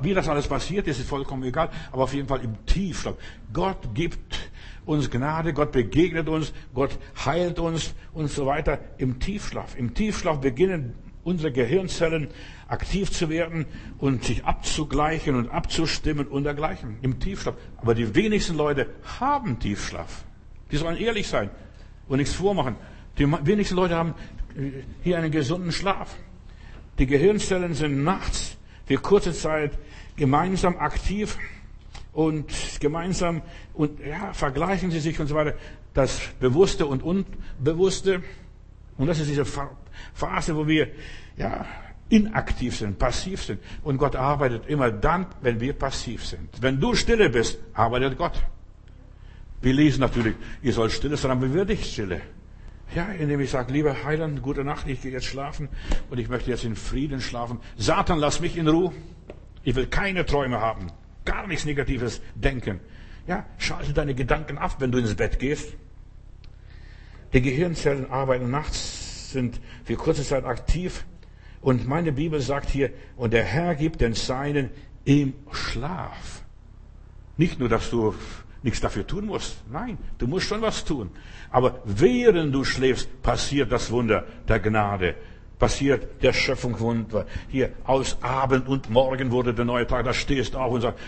[0.00, 3.16] Wie das alles passiert ist, ist vollkommen egal, aber auf jeden Fall im Tiefschlaf.
[3.52, 4.50] Gott gibt
[4.86, 9.76] uns Gnade, Gott begegnet uns, Gott heilt uns und so weiter im Tiefschlaf.
[9.76, 10.94] Im Tiefschlaf beginnen
[11.24, 12.28] unsere Gehirnzellen
[12.68, 13.66] aktiv zu werden
[13.98, 17.54] und sich abzugleichen und abzustimmen und dergleichen im Tiefschlaf.
[17.78, 18.86] Aber die wenigsten Leute
[19.18, 20.24] haben Tiefschlaf.
[20.70, 21.50] Die sollen ehrlich sein
[22.08, 22.76] und nichts vormachen.
[23.18, 24.14] Die wenigsten Leute haben
[24.56, 26.16] äh, hier einen gesunden Schlaf.
[26.98, 28.56] Die Gehirnzellen sind nachts
[28.86, 29.78] für kurze Zeit
[30.16, 31.38] gemeinsam aktiv
[32.12, 32.46] und
[32.80, 35.54] gemeinsam und ja, vergleichen sie sich und so weiter.
[35.92, 38.22] Das Bewusste und Unbewusste.
[38.96, 39.44] Und das ist diese
[40.12, 40.88] Phase, wo wir
[41.36, 41.66] ja
[42.08, 43.60] inaktiv sind, passiv sind.
[43.82, 46.48] Und Gott arbeitet immer dann, wenn wir passiv sind.
[46.60, 48.42] Wenn du stille bist, arbeitet Gott.
[49.62, 52.20] Wir lesen natürlich, ihr sollt stille sein, aber wir nicht stille.
[52.94, 55.68] Ja, indem ich sage, lieber Heiland, gute Nacht, ich gehe jetzt schlafen
[56.10, 57.58] und ich möchte jetzt in Frieden schlafen.
[57.76, 58.92] Satan, lass mich in Ruhe.
[59.62, 60.88] Ich will keine Träume haben.
[61.24, 62.80] Gar nichts Negatives denken.
[63.26, 65.72] Ja, schalte deine Gedanken ab, wenn du ins Bett gehst.
[67.32, 69.03] Die Gehirnzellen arbeiten nachts,
[69.34, 71.04] sind für kurze Zeit aktiv.
[71.60, 74.70] Und meine Bibel sagt hier, und der Herr gibt den Seinen
[75.04, 76.42] im Schlaf.
[77.36, 78.14] Nicht nur, dass du
[78.62, 79.62] nichts dafür tun musst.
[79.70, 81.10] Nein, du musst schon was tun.
[81.50, 85.14] Aber während du schläfst, passiert das Wunder der Gnade.
[85.58, 87.26] Passiert der Schöpfung Wunder.
[87.48, 90.04] Hier, aus Abend und Morgen wurde der neue Tag.
[90.04, 90.98] Da stehst du auf und sagst,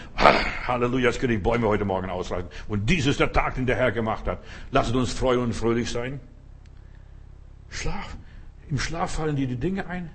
[0.66, 2.48] Halleluja, jetzt kann ich Bäume heute Morgen ausreißen.
[2.68, 4.38] Und dies ist der Tag, den der Herr gemacht hat.
[4.70, 6.20] Lasst uns freuen und fröhlich sein.
[7.70, 8.16] Schlaf.
[8.68, 10.10] Im Schlaf fallen dir die Dinge ein.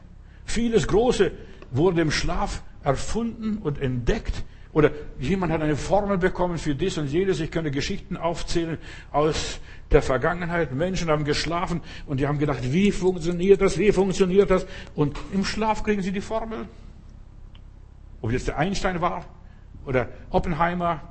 [0.45, 1.31] Vieles Große
[1.71, 4.43] wurde im Schlaf erfunden und entdeckt.
[4.73, 7.39] Oder jemand hat eine Formel bekommen für dies und jenes.
[7.39, 8.77] Ich könnte Geschichten aufzählen
[9.11, 9.59] aus
[9.91, 10.73] der Vergangenheit.
[10.73, 14.65] Menschen haben geschlafen und die haben gedacht, wie funktioniert das, wie funktioniert das?
[14.95, 16.67] Und im Schlaf kriegen sie die Formel.
[18.21, 19.25] Ob jetzt der Einstein war
[19.85, 21.01] oder Oppenheimer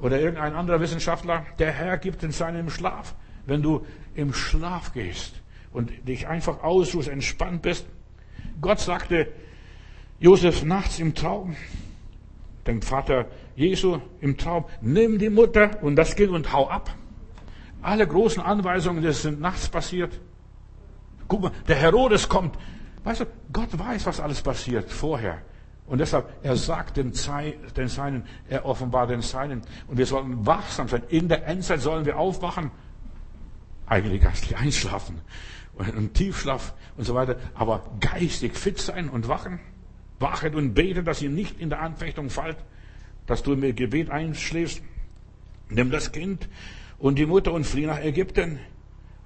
[0.00, 3.14] oder irgendein anderer Wissenschaftler, der Herr gibt in seinem Schlaf.
[3.46, 5.39] Wenn du im Schlaf gehst
[5.72, 7.86] und dich einfach ausruhst, entspannt bist.
[8.60, 9.28] Gott sagte
[10.18, 11.56] Josef nachts im Traum,
[12.66, 16.94] dem Vater Jesu im Traum, nimm die Mutter und das Kind und hau ab.
[17.82, 20.20] Alle großen Anweisungen, das sind nachts passiert.
[21.28, 22.56] Guck mal, der Herodes kommt.
[23.04, 25.38] Weißt du, Gott weiß, was alles passiert vorher.
[25.86, 29.62] Und deshalb, er sagt den, Seinen, er offenbart den Seinen.
[29.88, 31.02] Und wir sollten wachsam sein.
[31.08, 32.70] In der Endzeit sollen wir aufwachen.
[33.90, 35.20] Eigentlich geistlich einschlafen.
[35.74, 37.36] Und Tiefschlaf und so weiter.
[37.54, 39.58] Aber geistig fit sein und wachen.
[40.20, 42.56] Wachet und betet, dass ihr nicht in der Anfechtung fallt,
[43.26, 44.80] dass du im Gebet einschläfst.
[45.70, 46.48] Nimm das Kind
[46.98, 48.60] und die Mutter und flieh nach Ägypten.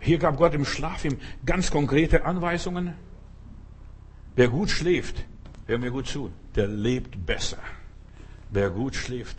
[0.00, 2.94] Hier gab Gott im Schlaf ihm ganz konkrete Anweisungen.
[4.35, 5.27] Wer gut schläft,
[5.66, 7.59] hör mir gut zu, der lebt besser.
[8.50, 9.37] Wer gut schläft.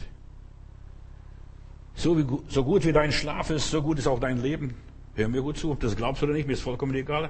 [1.96, 4.76] So, wie, so gut wie dein Schlaf ist, so gut ist auch dein Leben.
[5.16, 7.30] Hör mir gut zu, ob das glaubst oder nicht, mir ist vollkommen egal.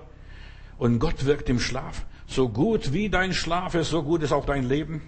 [0.77, 2.05] Und Gott wirkt im Schlaf.
[2.27, 5.01] So gut wie dein Schlaf ist, so gut ist auch dein Leben.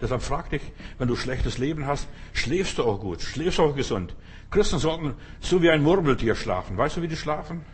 [0.00, 0.62] Deshalb frag dich,
[0.98, 4.16] wenn du schlechtes Leben hast, schläfst du auch gut, schläfst du auch gesund.
[4.50, 6.76] Christen sollten so wie ein Murmeltier schlafen.
[6.76, 7.64] Weißt du, wie die schlafen?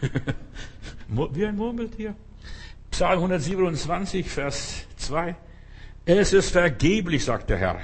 [1.08, 2.14] wie ein Murmeltier.
[2.90, 5.34] Psalm 127, Vers 2.
[6.04, 7.80] Es ist vergeblich, sagt der Herr,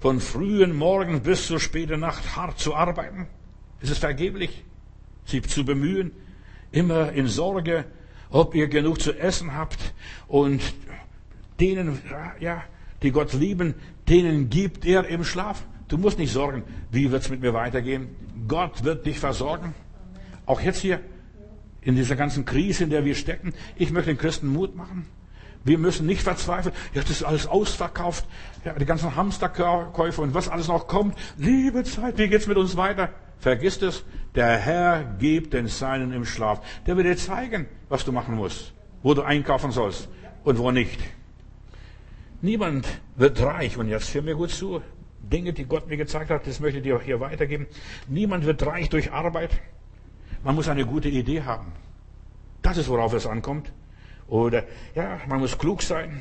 [0.00, 3.28] von frühen Morgen bis zur späten Nacht hart zu arbeiten.
[3.80, 4.64] Es ist vergeblich,
[5.24, 6.12] sie zu bemühen,
[6.72, 7.84] immer in Sorge,
[8.30, 9.94] ob ihr genug zu essen habt
[10.28, 10.60] und
[11.58, 12.00] denen,
[12.40, 12.62] ja,
[13.02, 13.74] die Gott lieben,
[14.08, 15.64] denen gibt er im Schlaf.
[15.88, 18.08] Du musst nicht sorgen, wie wird's mit mir weitergehen.
[18.46, 19.74] Gott wird dich versorgen.
[20.46, 21.00] Auch jetzt hier
[21.80, 23.54] in dieser ganzen Krise, in der wir stecken.
[23.76, 25.06] Ich möchte den Christen Mut machen.
[25.64, 26.74] Wir müssen nicht verzweifeln.
[26.94, 28.24] Ja, das ist alles ausverkauft.
[28.64, 31.18] Ja, die ganzen Hamsterkäufe und was alles noch kommt.
[31.36, 33.10] Liebe Zeit, wie geht's mit uns weiter?
[33.40, 34.04] Vergiss es.
[34.34, 36.60] Der Herr gibt den Seinen im Schlaf.
[36.86, 38.72] Der wird dir zeigen, was du machen musst,
[39.02, 40.08] wo du einkaufen sollst
[40.44, 41.00] und wo nicht.
[42.42, 43.76] Niemand wird reich.
[43.76, 44.82] Und jetzt hör mir gut zu.
[45.20, 47.66] Dinge, die Gott mir gezeigt hat, das möchte ich dir auch hier weitergeben.
[48.08, 49.50] Niemand wird reich durch Arbeit.
[50.42, 51.72] Man muss eine gute Idee haben.
[52.62, 53.72] Das ist, worauf es ankommt.
[54.28, 56.20] Oder, ja, man muss klug sein.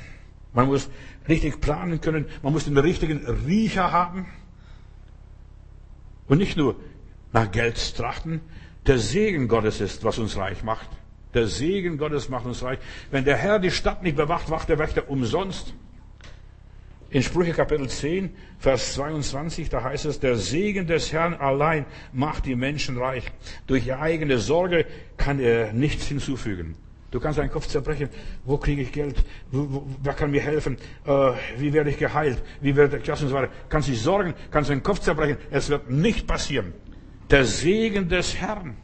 [0.54, 0.90] Man muss
[1.28, 2.26] richtig planen können.
[2.42, 4.28] Man muss den richtigen Riecher haben.
[6.28, 6.76] Und nicht nur
[7.32, 8.42] nach Geld trachten.
[8.86, 10.90] Der Segen Gottes ist, was uns reich macht.
[11.34, 12.80] Der Segen Gottes macht uns reich.
[13.12, 15.74] Wenn der Herr die Stadt nicht bewacht, wacht der Wächter umsonst.
[17.12, 22.46] In Sprüche Kapitel 10, Vers 22, da heißt es, der Segen des Herrn allein macht
[22.46, 23.24] die Menschen reich.
[23.66, 24.86] Durch ihre eigene Sorge
[25.18, 26.76] kann er nichts hinzufügen.
[27.12, 28.10] Du kannst deinen Kopf zerbrechen.
[28.46, 29.24] Wo kriege ich Geld?
[29.52, 30.78] Wo, wo, wer kann mir helfen?
[31.06, 32.42] Äh, wie werde ich geheilt?
[32.62, 33.52] Wie werde ich das und so weiter?
[33.70, 35.38] Kannst dich sorgen, kannst deinen Kopf zerbrechen.
[35.50, 36.74] Es wird nicht passieren.
[37.30, 38.76] Der Segen des Herrn.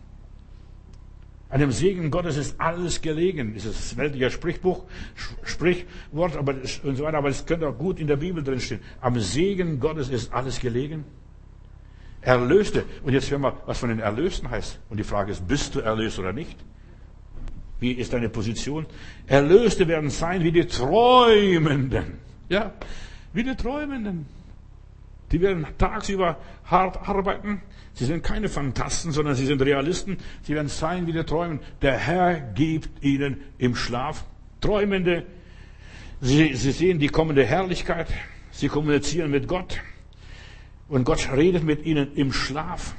[1.49, 3.53] An dem Segen Gottes ist alles gelegen.
[3.53, 4.83] Das ist das weltliche Sprichbuch,
[5.43, 8.81] Sprichwort, aber, und so weiter, aber es könnte auch gut in der Bibel drinstehen.
[8.99, 11.05] Am Segen Gottes ist alles gelegen.
[12.21, 12.83] Erlöste.
[13.03, 14.79] Und jetzt hören wir, was von den Erlösten heißt.
[14.89, 16.57] Und die Frage ist, bist du erlöst oder nicht?
[17.79, 18.85] Wie ist deine Position?
[19.27, 22.19] Erlöste werden sein wie die Träumenden.
[22.49, 22.73] Ja,
[23.33, 24.25] wie die Träumenden.
[25.31, 27.61] Die werden tagsüber hart arbeiten.
[27.93, 30.17] Sie sind keine Phantasten, sondern sie sind Realisten.
[30.43, 31.59] Sie werden sein wie die Träumen.
[31.81, 34.25] Der Herr gibt ihnen im Schlaf
[34.61, 35.25] Träumende.
[36.21, 38.07] Sie, sie sehen die kommende Herrlichkeit.
[38.51, 39.79] Sie kommunizieren mit Gott.
[40.87, 42.95] Und Gott redet mit ihnen im Schlaf.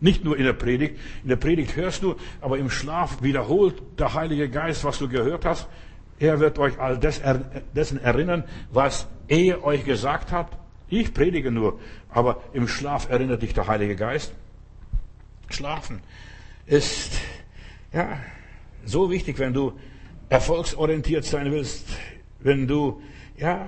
[0.00, 0.98] Nicht nur in der Predigt.
[1.22, 5.44] In der Predigt hörst du, aber im Schlaf wiederholt der Heilige Geist, was du gehört
[5.44, 5.68] hast.
[6.22, 10.56] Er wird euch all dessen erinnern, was er euch gesagt hat.
[10.88, 11.80] Ich predige nur,
[12.10, 14.32] aber im Schlaf erinnert dich der Heilige Geist.
[15.48, 16.00] Schlafen
[16.64, 17.18] ist,
[17.92, 18.20] ja,
[18.84, 19.72] so wichtig, wenn du
[20.28, 21.88] erfolgsorientiert sein willst,
[22.38, 23.02] wenn du,
[23.36, 23.66] ja,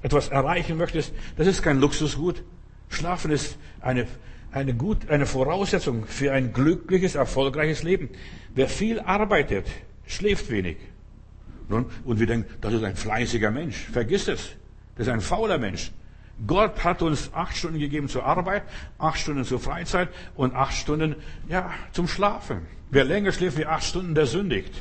[0.00, 1.12] etwas erreichen möchtest.
[1.36, 2.44] Das ist kein Luxusgut.
[2.88, 4.06] Schlafen ist eine
[4.52, 8.08] eine, gut, eine Voraussetzung für ein glückliches, erfolgreiches Leben.
[8.54, 9.66] Wer viel arbeitet,
[10.06, 10.78] schläft wenig.
[11.68, 13.76] Und wir denken, das ist ein fleißiger Mensch.
[13.92, 14.50] Vergiss es.
[14.96, 15.92] Das ist ein fauler Mensch.
[16.46, 18.64] Gott hat uns acht Stunden gegeben zur Arbeit,
[18.98, 21.16] acht Stunden zur Freizeit und acht Stunden,
[21.48, 22.66] ja, zum Schlafen.
[22.90, 24.72] Wer länger schläft wie acht Stunden, der sündigt.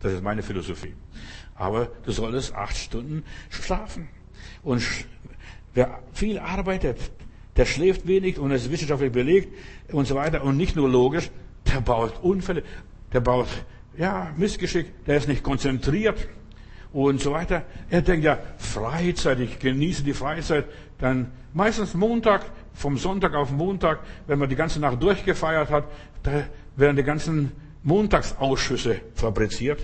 [0.00, 0.94] Das ist meine Philosophie.
[1.54, 4.08] Aber du solltest acht Stunden schlafen.
[4.62, 4.82] Und
[5.74, 6.98] wer viel arbeitet,
[7.56, 9.54] der schläft wenig und ist wissenschaftlich belegt
[9.92, 11.30] und so weiter und nicht nur logisch,
[11.72, 12.62] der baut Unfälle,
[13.12, 13.48] der baut,
[13.98, 16.28] ja, Missgeschick, der ist nicht konzentriert
[16.92, 17.62] und so weiter.
[17.90, 20.66] Er denkt ja, Freizeit, ich genieße die Freizeit,
[20.98, 22.42] dann meistens Montag,
[22.74, 25.84] vom Sonntag auf Montag, wenn man die ganze Nacht durchgefeiert hat,
[26.22, 26.44] da
[26.76, 29.80] werden die ganzen Montagsausschüsse fabriziert.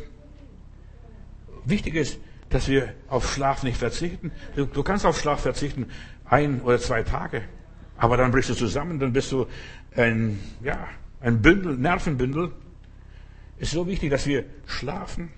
[1.65, 2.19] Wichtig ist,
[2.51, 4.31] dass wir auf Schlaf nicht verzichten.
[4.57, 5.87] Du, kannst auf Schlaf verzichten,
[6.25, 7.43] ein oder zwei Tage.
[7.97, 9.47] Aber dann brichst du zusammen, dann bist du
[9.97, 10.89] ein, ja,
[11.21, 12.53] ein Bündel, Nervenbündel.
[13.63, 15.31] Es ist so wichtig, dass wir schlafen,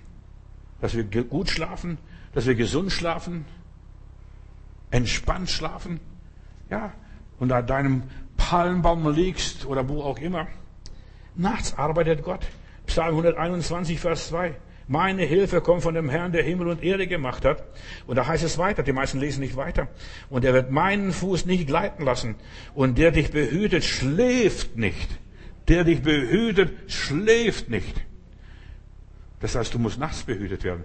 [0.81, 1.99] dass wir gut schlafen,
[2.33, 3.45] dass wir gesund schlafen,
[4.89, 5.99] entspannt schlafen.
[6.71, 6.91] Ja,
[7.37, 8.03] und an deinem
[8.35, 10.47] Palmbaum liegst oder wo auch immer.
[11.35, 12.47] Nachts arbeitet Gott.
[12.87, 14.55] Psalm 121, Vers 2.
[14.87, 17.63] Meine Hilfe kommt von dem Herrn, der Himmel und Erde gemacht hat.
[18.07, 19.87] Und da heißt es weiter, die meisten lesen nicht weiter.
[20.31, 22.33] Und er wird meinen Fuß nicht gleiten lassen.
[22.73, 25.19] Und der dich behütet, schläft nicht.
[25.67, 28.03] Der dich behütet, schläft nicht.
[29.39, 30.83] Das heißt, du musst nachts behütet werden.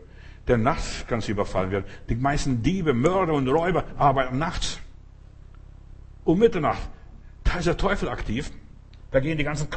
[0.49, 1.85] Denn nachts kannst du überfallen werden.
[2.09, 4.79] Die meisten Diebe, Mörder und Räuber arbeiten nachts.
[6.25, 6.89] Um Mitternacht.
[7.45, 8.51] Da ist der Teufel aktiv.
[9.11, 9.69] Da gehen die ganzen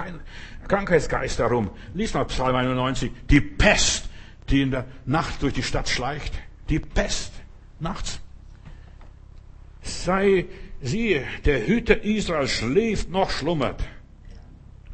[0.68, 1.72] Krankheitsgeister rum.
[1.94, 3.12] Lies mal Psalm 91.
[3.30, 4.10] Die Pest
[4.50, 6.34] die in der Nacht durch die Stadt schleicht.
[6.70, 7.34] Die Pest
[7.80, 8.20] nachts.
[9.82, 10.46] Sei,
[10.82, 13.84] siehe, der Hüter Israels schläft noch schlummert.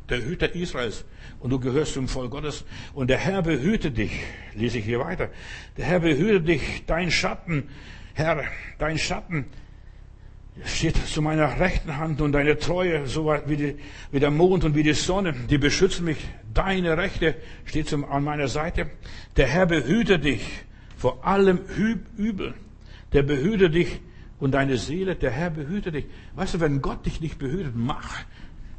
[0.09, 1.05] Der Hüter Israels.
[1.39, 2.65] Und du gehörst zum Volk Gottes.
[2.93, 4.11] Und der Herr behüte dich.
[4.55, 5.29] Lese ich hier weiter.
[5.77, 7.69] Der Herr behüte dich, dein Schatten,
[8.13, 8.43] Herr,
[8.77, 9.45] dein Schatten
[10.65, 13.75] steht zu meiner rechten Hand und deine Treue, so wie, die,
[14.11, 16.17] wie der Mond und wie die Sonne, die beschützen mich.
[16.53, 18.89] Deine Rechte steht zum, an meiner Seite.
[19.37, 20.41] Der Herr behüte dich
[20.97, 21.59] vor allem
[22.17, 22.53] Übel.
[23.13, 24.01] Der behüte dich
[24.39, 26.05] und deine Seele, der Herr behüte dich.
[26.35, 28.23] Weißt du, wenn Gott dich nicht behütet, mach.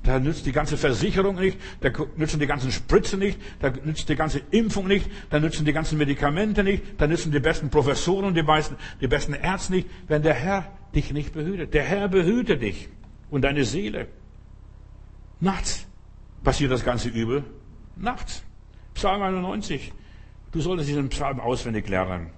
[0.02, 4.16] Da nützt die ganze Versicherung nicht, da nützen die ganzen Spritzen nicht, da nützt die
[4.16, 8.34] ganze Impfung nicht, da nützen die ganzen Medikamente nicht, da nützen die besten Professoren und
[8.34, 11.74] die, meisten, die besten Ärzte nicht, wenn der Herr dich nicht behütet.
[11.74, 12.88] Der Herr behüte dich
[13.30, 14.08] und deine Seele.
[15.38, 15.86] Nachts
[16.42, 17.44] passiert das ganze Übel.
[17.96, 18.42] Nachts.
[18.94, 19.92] Psalm 91.
[20.52, 22.30] Du solltest diesen Psalm auswendig lernen.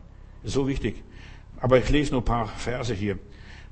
[0.44, 1.03] So wichtig.
[1.61, 3.18] Aber ich lese nur ein paar Verse hier.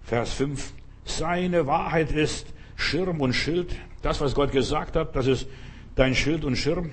[0.03, 0.73] Vers 5.
[1.05, 2.47] Seine Wahrheit ist
[2.81, 3.77] Schirm und Schild.
[4.03, 5.49] Das, was Gott gesagt hat, das ist
[5.95, 6.91] dein Schild und Schirm.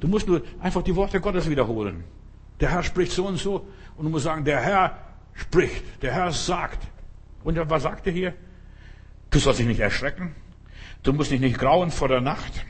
[0.00, 2.04] Du musst nur einfach die Worte Gottes wiederholen.
[2.60, 3.66] Der Herr spricht so und so.
[3.96, 4.98] Und du musst sagen, der Herr
[5.34, 5.82] spricht.
[6.02, 6.86] Der Herr sagt.
[7.42, 8.34] Und was sagt er hier?
[9.30, 10.34] Du sollst dich nicht erschrecken.
[11.02, 12.64] Du musst dich nicht grauen vor der Nacht,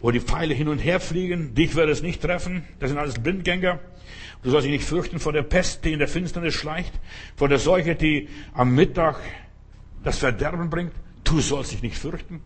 [0.00, 1.54] wo die Pfeile hin und her fliegen.
[1.54, 2.64] Dich wird es nicht treffen.
[2.78, 3.80] Das sind alles Blindgänger.
[4.42, 6.92] Du sollst dich nicht fürchten vor der Pest, die in der Finsternis schleicht,
[7.36, 9.18] vor der Seuche, die am Mittag
[10.04, 10.92] das Verderben bringt.
[11.32, 12.42] Du sollst dich nicht fürchten.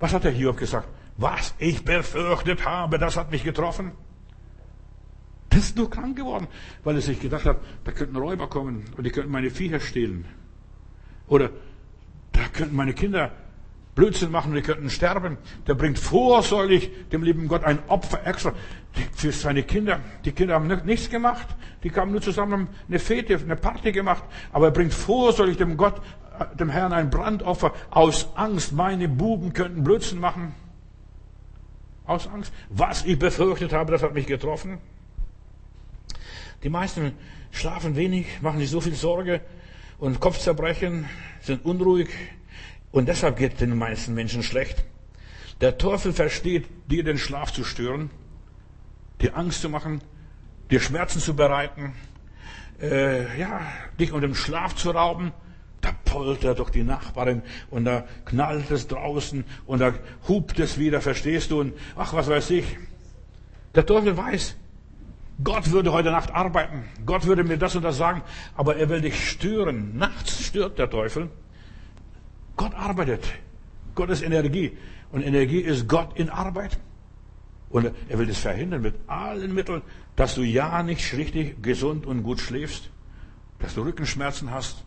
[0.00, 0.88] Was hat der Hiob gesagt?
[1.18, 3.92] Was ich befürchtet habe, das hat mich getroffen.
[5.50, 6.48] Das ist nur krank geworden,
[6.82, 10.24] weil er sich gedacht hat, da könnten Räuber kommen und die könnten meine Viecher stehlen.
[11.28, 11.50] Oder
[12.32, 13.30] da könnten meine Kinder
[13.94, 15.38] Blödsinn machen und die könnten sterben.
[15.68, 18.52] Der bringt vorsorglich dem lieben Gott ein Opfer extra
[19.14, 20.00] für seine Kinder.
[20.24, 21.46] Die Kinder haben nichts gemacht.
[21.84, 24.24] Die kamen nur zusammen, eine Fete, eine Party gemacht.
[24.50, 26.00] Aber er bringt vorsorglich dem Gott,
[26.58, 28.72] dem Herrn ein Brandopfer aus Angst.
[28.72, 30.54] Meine Buben könnten Blödsinn machen.
[32.04, 32.52] Aus Angst.
[32.68, 34.78] Was ich befürchtet habe, das hat mich getroffen.
[36.62, 37.12] Die meisten
[37.50, 39.40] schlafen wenig, machen sich so viel Sorge
[39.98, 41.08] und Kopfzerbrechen,
[41.40, 42.08] sind unruhig
[42.92, 44.84] und deshalb geht den meisten Menschen schlecht.
[45.60, 48.10] Der Teufel versteht, dir den Schlaf zu stören,
[49.20, 50.00] dir Angst zu machen,
[50.70, 51.94] dir Schmerzen zu bereiten,
[52.80, 53.60] äh, ja,
[53.98, 55.32] dich um den Schlaf zu rauben.
[55.82, 59.92] Da poltert doch die Nachbarin und da knallt es draußen und da
[60.28, 61.60] hupt es wieder, verstehst du?
[61.60, 62.64] Und ach, was weiß ich.
[63.74, 64.56] Der Teufel weiß,
[65.42, 66.84] Gott würde heute Nacht arbeiten.
[67.04, 68.22] Gott würde mir das und das sagen.
[68.54, 69.96] Aber er will dich stören.
[69.96, 71.30] Nachts stört der Teufel.
[72.56, 73.24] Gott arbeitet.
[73.94, 74.76] Gott ist Energie.
[75.10, 76.78] Und Energie ist Gott in Arbeit.
[77.70, 79.82] Und er will das verhindern mit allen Mitteln,
[80.14, 82.90] dass du ja nicht richtig gesund und gut schläfst,
[83.58, 84.84] dass du Rückenschmerzen hast,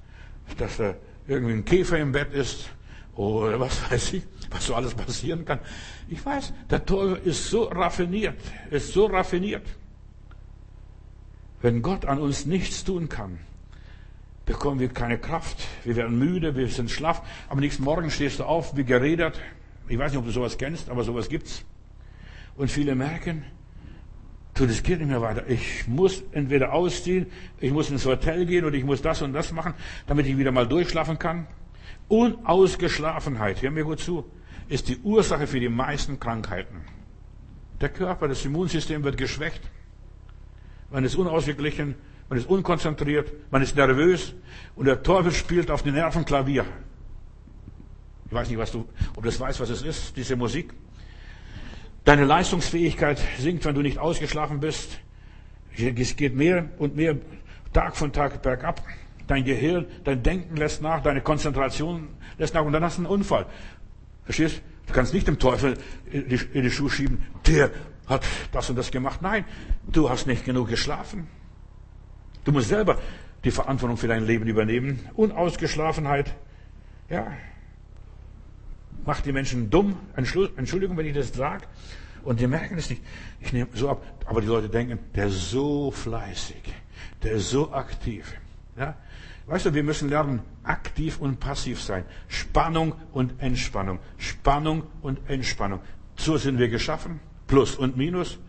[0.57, 0.95] dass da
[1.27, 2.69] irgendwie ein Käfer im Bett ist
[3.15, 5.59] oder was weiß ich, was so alles passieren kann.
[6.09, 9.65] Ich weiß, der Teufel ist so raffiniert, ist so raffiniert.
[11.61, 13.39] Wenn Gott an uns nichts tun kann,
[14.45, 15.57] bekommen wir keine Kraft.
[15.83, 17.23] Wir werden müde, wir sind schlaff.
[17.49, 19.39] Am nächsten Morgen stehst du auf, wie geredet.
[19.87, 21.63] Ich weiß nicht, ob du sowas kennst, aber sowas gibt's.
[22.55, 23.45] Und viele merken,
[24.55, 25.47] du, das geht nicht mehr weiter.
[25.47, 27.27] Ich muss entweder ausziehen,
[27.59, 29.73] ich muss ins Hotel gehen oder ich muss das und das machen,
[30.07, 31.47] damit ich wieder mal durchschlafen kann.
[32.07, 34.25] Unausgeschlafenheit, hör mir gut zu,
[34.67, 36.81] ist die Ursache für die meisten Krankheiten.
[37.81, 39.61] Der Körper, das Immunsystem wird geschwächt
[40.95, 41.95] man ist unausgeglichen,
[42.29, 44.33] man ist unkonzentriert, man ist nervös
[44.75, 46.65] und der Teufel spielt auf den Nerven Klavier.
[48.27, 50.73] Ich weiß nicht, was du, ob du das weißt, was es ist, diese Musik.
[52.05, 54.99] Deine Leistungsfähigkeit sinkt, wenn du nicht ausgeschlafen bist.
[55.75, 57.17] Es geht mehr und mehr
[57.73, 58.81] Tag von Tag bergab.
[59.27, 63.11] Dein Gehirn, dein Denken lässt nach, deine Konzentration lässt nach und dann hast du einen
[63.11, 63.47] Unfall.
[64.23, 64.61] Verstehst?
[64.85, 65.79] Du kannst nicht dem Teufel
[66.11, 67.71] in die, Schuhe schieben, der
[68.05, 69.23] hat das und das gemacht.
[69.23, 69.43] Nein,
[69.87, 71.27] du hast nicht genug geschlafen.
[72.43, 72.99] Du musst selber
[73.43, 74.99] die Verantwortung für dein Leben übernehmen.
[75.15, 76.35] Unausgeschlafenheit,
[77.09, 77.33] ja,
[79.05, 79.97] macht die Menschen dumm.
[80.15, 81.65] Entschuldigung, wenn ich das sage.
[82.23, 83.03] Und die merken es nicht.
[83.39, 84.03] Ich nehme so ab.
[84.25, 86.61] Aber die Leute denken, der ist so fleißig.
[87.23, 88.33] Der ist so aktiv.
[88.77, 88.95] Ja?
[89.47, 92.03] Weißt du, wir müssen lernen, aktiv und passiv sein.
[92.27, 93.99] Spannung und Entspannung.
[94.17, 95.81] Spannung und Entspannung.
[96.15, 97.19] So sind wir geschaffen.
[97.45, 98.39] Plus und Minus.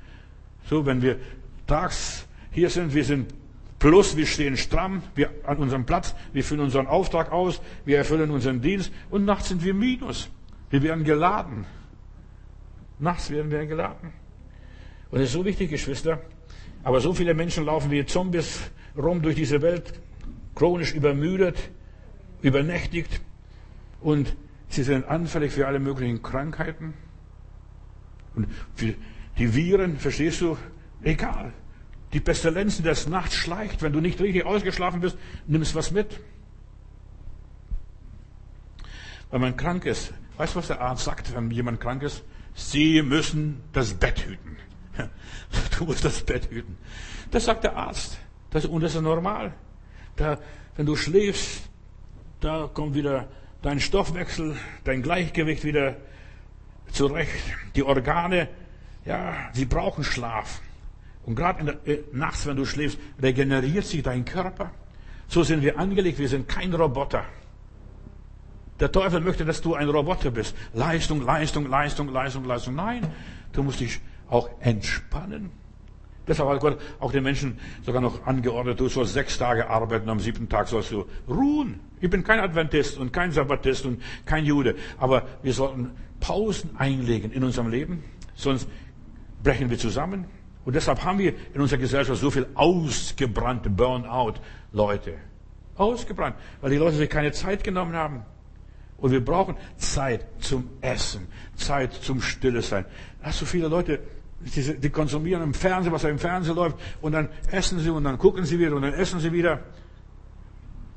[0.70, 1.18] So, wenn wir
[1.66, 3.32] tags hier sind, wir sind
[3.78, 8.30] Plus, wir stehen stramm, wir an unserem Platz, wir führen unseren Auftrag aus, wir erfüllen
[8.30, 10.30] unseren Dienst und nachts sind wir Minus.
[10.70, 11.66] Wir werden geladen.
[12.98, 14.12] Nachts werden wir geladen.
[15.10, 16.20] Und das ist so wichtig, Geschwister.
[16.82, 20.00] Aber so viele Menschen laufen wie Zombies rum durch diese Welt,
[20.54, 21.70] chronisch übermüdet,
[22.42, 23.20] übernächtigt
[24.00, 24.36] und
[24.68, 26.94] sie sind anfällig für alle möglichen Krankheiten.
[28.34, 28.94] Und für
[29.38, 30.56] die Viren, verstehst du,
[31.02, 31.52] egal.
[32.12, 36.20] Die Pestilenz, die das Nachts schleicht, wenn du nicht richtig ausgeschlafen bist, nimmst was mit.
[39.30, 42.22] Wenn man krank ist, weißt du, was der Arzt sagt, wenn jemand krank ist?
[42.54, 44.56] Sie müssen das Bett hüten.
[45.78, 46.76] Du musst das Bett hüten.
[47.30, 48.18] Das sagt der Arzt.
[48.50, 49.52] Das, und das ist normal.
[50.16, 50.38] Da,
[50.76, 51.68] wenn du schläfst,
[52.40, 53.28] da kommt wieder
[53.62, 55.96] dein Stoffwechsel, dein Gleichgewicht wieder
[56.90, 57.44] zurecht.
[57.74, 58.48] Die Organe,
[59.04, 60.60] ja, sie brauchen Schlaf.
[61.24, 64.70] Und gerade äh, nachts, wenn du schläfst, regeneriert sich dein Körper.
[65.28, 67.24] So sind wir angelegt, wir sind kein Roboter.
[68.80, 70.54] Der Teufel möchte, dass du ein Roboter bist.
[70.74, 72.74] Leistung, Leistung, Leistung, Leistung, Leistung.
[72.74, 73.06] Nein,
[73.52, 75.50] du musst dich auch entspannen.
[76.26, 80.18] Deshalb hat Gott auch den Menschen sogar noch angeordnet, du sollst sechs Tage arbeiten, am
[80.18, 81.78] siebten Tag sollst du ruhen.
[82.00, 87.30] Ich bin kein Adventist und kein Sabbatist und kein Jude, aber wir sollten Pausen einlegen
[87.30, 88.02] in unserem Leben,
[88.34, 88.68] sonst
[89.42, 90.24] brechen wir zusammen.
[90.64, 95.14] Und deshalb haben wir in unserer Gesellschaft so viel ausgebrannte Burnout-Leute.
[95.76, 98.22] Ausgebrannt, weil die Leute sich keine Zeit genommen haben.
[98.98, 102.86] Und wir brauchen Zeit zum Essen, Zeit zum Stille sein.
[103.22, 104.00] Hast du viele Leute,
[104.40, 108.44] die, konsumieren im Fernsehen, was im Fernsehen läuft, und dann essen sie und dann gucken
[108.44, 109.60] sie wieder und dann essen sie wieder.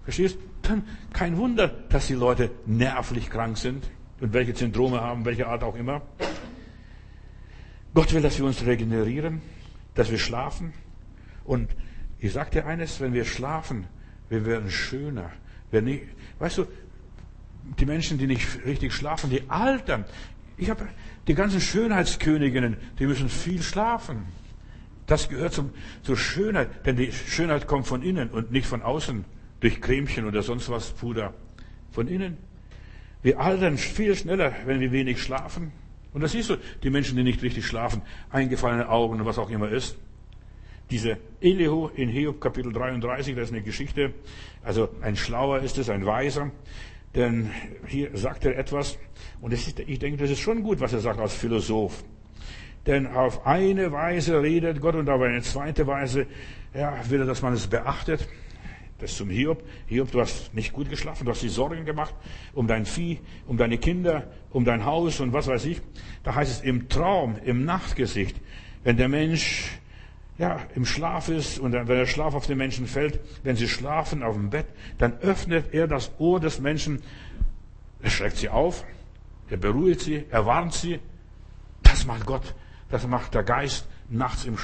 [0.04, 0.38] Verstehst?
[0.62, 0.84] Dann
[1.14, 3.90] kein Wunder, dass die Leute nervlich krank sind
[4.22, 6.02] und welche Syndrome haben, welche Art auch immer.
[7.94, 9.42] Gott will, dass wir uns regenerieren,
[9.96, 10.74] dass wir schlafen.
[11.44, 11.70] Und
[12.20, 13.88] ich sage dir eines, wenn wir schlafen,
[14.30, 15.32] wir werden schöner.
[15.72, 16.04] Wir nicht,
[16.40, 16.68] weißt du,
[17.78, 20.06] die Menschen, die nicht richtig schlafen, die altern.
[20.58, 20.88] Ich habe
[21.28, 24.26] die ganzen Schönheitsköniginnen, die müssen viel schlafen.
[25.08, 25.72] Das gehört zum,
[26.04, 29.26] zur Schönheit, denn die Schönheit kommt von innen und nicht von außen
[29.60, 31.34] durch Cremchen oder sonst was, Puder.
[31.92, 32.38] Von innen.
[33.22, 35.72] Wir altern viel schneller, wenn wir wenig schlafen.
[36.14, 39.50] Und das siehst du, die Menschen, die nicht richtig schlafen, eingefallene Augen und was auch
[39.50, 39.98] immer ist.
[40.90, 44.14] Dieser Elihu in Hiob Kapitel 33, das ist eine Geschichte,
[44.64, 46.52] also ein Schlauer ist es, ein Weiser,
[47.16, 47.50] denn
[47.88, 48.98] hier sagt er etwas,
[49.42, 52.04] und ist, ich denke, das ist schon gut, was er sagt als Philosoph.
[52.86, 56.28] Denn auf eine Weise redet Gott und auf eine zweite Weise
[56.74, 58.28] ja, will er, dass man es beachtet.
[59.00, 59.64] Das zum Hiob.
[59.88, 62.14] Hiob, du hast nicht gut geschlafen, du hast dir Sorgen gemacht
[62.54, 65.82] um dein Vieh, um deine Kinder, um dein Haus und was weiß ich.
[66.24, 68.36] Da heißt es im Traum, im Nachtgesicht,
[68.84, 69.80] wenn der Mensch
[70.40, 74.24] ja, im Schlaf ist und wenn der Schlaf auf den Menschen fällt, wenn sie schlafen
[74.24, 74.66] auf dem Bett,
[74.98, 77.02] dann öffnet er das Ohr des Menschen,
[78.02, 78.86] er schreckt sie auf,
[79.50, 81.00] er beruhigt sie, er warnt sie.
[81.84, 82.56] Das macht Gott,
[82.90, 84.58] das macht der Geist nachts im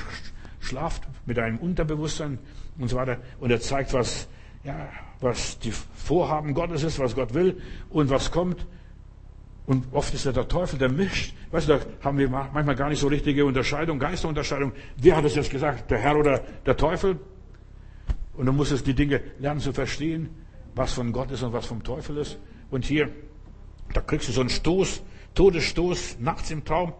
[0.61, 2.39] Schlaf mit einem Unterbewusstsein
[2.79, 3.17] und so weiter.
[3.41, 4.29] Und er zeigt, was,
[4.63, 8.65] ja, was die Vorhaben Gottes ist, was Gott will und was kommt.
[9.67, 11.33] Und oft ist ja der Teufel, der mischt.
[11.51, 14.73] Weißt du, da haben wir manchmal gar nicht so richtige Unterscheidung, Geisterunterscheidung.
[14.97, 15.89] Wer hat es jetzt gesagt?
[15.89, 17.19] Der Herr oder der Teufel?
[18.33, 20.29] Und du musst es die Dinge lernen zu verstehen,
[20.75, 22.37] was von Gott ist und was vom Teufel ist.
[22.69, 23.09] Und hier,
[23.93, 25.01] da kriegst du so einen Stoß,
[25.33, 26.93] Todesstoß, nachts im Traum.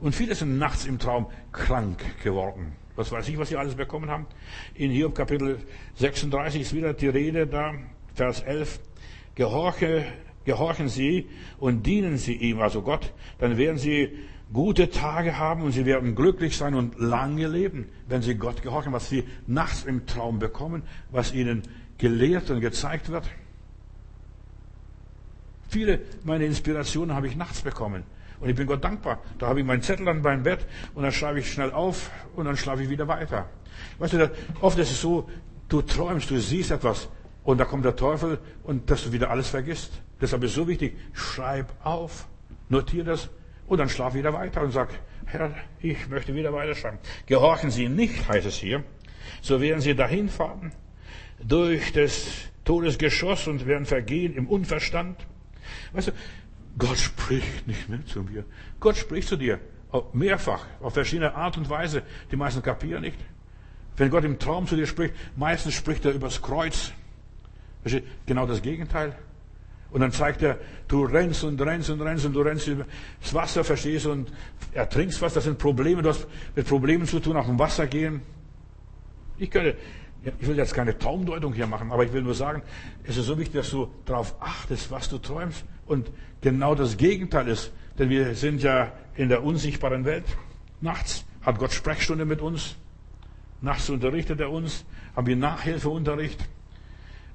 [0.00, 2.72] Und viele sind nachts im Traum krank geworden.
[2.94, 4.26] Was weiß ich, was sie alles bekommen haben.
[4.74, 5.58] In Hiob Kapitel
[5.96, 7.74] 36 ist wieder die Rede da,
[8.14, 8.80] Vers 11.
[9.34, 10.06] Gehorche,
[10.46, 11.28] gehorchen Sie
[11.58, 14.16] und dienen Sie ihm, also Gott, dann werden Sie
[14.52, 18.92] gute Tage haben und Sie werden glücklich sein und lange leben, wenn Sie Gott gehorchen,
[18.92, 21.62] was Sie nachts im Traum bekommen, was Ihnen
[21.98, 23.28] gelehrt und gezeigt wird.
[25.68, 28.04] Viele meiner Inspirationen habe ich nachts bekommen.
[28.38, 29.20] Und ich bin Gott dankbar.
[29.38, 32.44] Da habe ich meinen Zettel an meinem Bett und dann schreibe ich schnell auf und
[32.44, 33.48] dann schlafe ich wieder weiter.
[33.98, 34.30] Weißt du,
[34.60, 35.28] oft ist es so,
[35.68, 37.08] du träumst, du siehst etwas
[37.46, 40.02] und da kommt der Teufel und dass du wieder alles vergisst.
[40.20, 42.26] Deshalb ist so wichtig, schreib auf,
[42.68, 43.30] notiere das
[43.68, 44.88] und dann schlaf wieder weiter und sag,
[45.26, 46.98] Herr, ich möchte wieder weiterschreiben.
[47.26, 48.82] Gehorchen Sie nicht, heißt es hier,
[49.42, 50.72] so werden Sie dahin fahren
[51.40, 52.26] durch das
[52.64, 55.24] Todesgeschoss und werden vergehen im Unverstand.
[55.92, 56.12] Weißt du,
[56.78, 58.44] Gott spricht nicht mehr zu mir.
[58.80, 59.60] Gott spricht zu dir.
[60.12, 62.02] Mehrfach, auf verschiedene Art und Weise.
[62.32, 63.18] Die meisten kapieren nicht.
[63.96, 66.92] Wenn Gott im Traum zu dir spricht, meistens spricht er übers Kreuz.
[68.26, 69.16] Genau das Gegenteil.
[69.90, 70.58] Und dann zeigt er,
[70.88, 72.68] du rennst und rennst und rennst und du rennst
[73.20, 74.32] das Wasser, verstehst du, und
[74.72, 75.34] ertrinkst was.
[75.34, 76.02] Das sind Probleme.
[76.02, 78.20] Du hast mit Problemen zu tun, auf dem Wasser gehen.
[79.38, 79.76] Ich könnte,
[80.38, 82.62] ich will jetzt keine Traumdeutung hier machen, aber ich will nur sagen,
[83.04, 86.10] es ist so wichtig, dass du darauf achtest, was du träumst und
[86.40, 87.72] genau das Gegenteil ist.
[87.98, 90.24] Denn wir sind ja in der unsichtbaren Welt.
[90.80, 92.76] Nachts hat Gott Sprechstunde mit uns.
[93.62, 94.84] Nachts unterrichtet er uns,
[95.14, 96.46] haben wir Nachhilfeunterricht.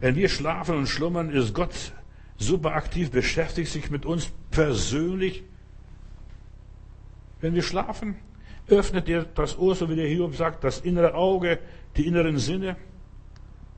[0.01, 1.93] Wenn wir schlafen und schlummern, ist Gott
[2.37, 5.43] super aktiv, beschäftigt sich mit uns persönlich.
[7.39, 8.15] Wenn wir schlafen,
[8.67, 11.59] öffnet er das Ohr, so wie der Hiob sagt, das innere Auge,
[11.97, 12.77] die inneren Sinne.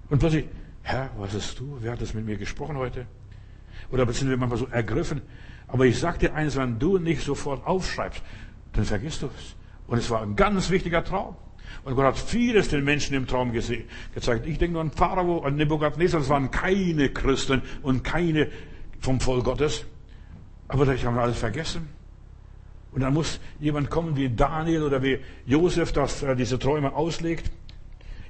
[0.09, 0.45] Und plötzlich,
[0.82, 1.78] Herr, was ist du?
[1.82, 3.05] Wer hat das mit mir gesprochen heute?
[3.91, 5.21] Oder sind wir manchmal so ergriffen?
[5.67, 8.24] Aber ich sag dir eins, wenn du nicht sofort aufschreibst,
[8.71, 9.55] dann vergisst du es.
[9.88, 11.36] Und es war ein ganz wichtiger Traum.
[11.84, 14.47] Und Gott hat vieles den Menschen im Traum gezeigt.
[14.47, 18.49] Ich denke nur an Pharao, an Nebuchadnezzar, das waren keine Christen und keine
[18.99, 19.86] vom Volk Gottes.
[20.67, 21.89] Aber das haben alles vergessen.
[22.93, 27.51] Und dann muss jemand kommen wie Daniel oder wie Josef, das diese Träume auslegt.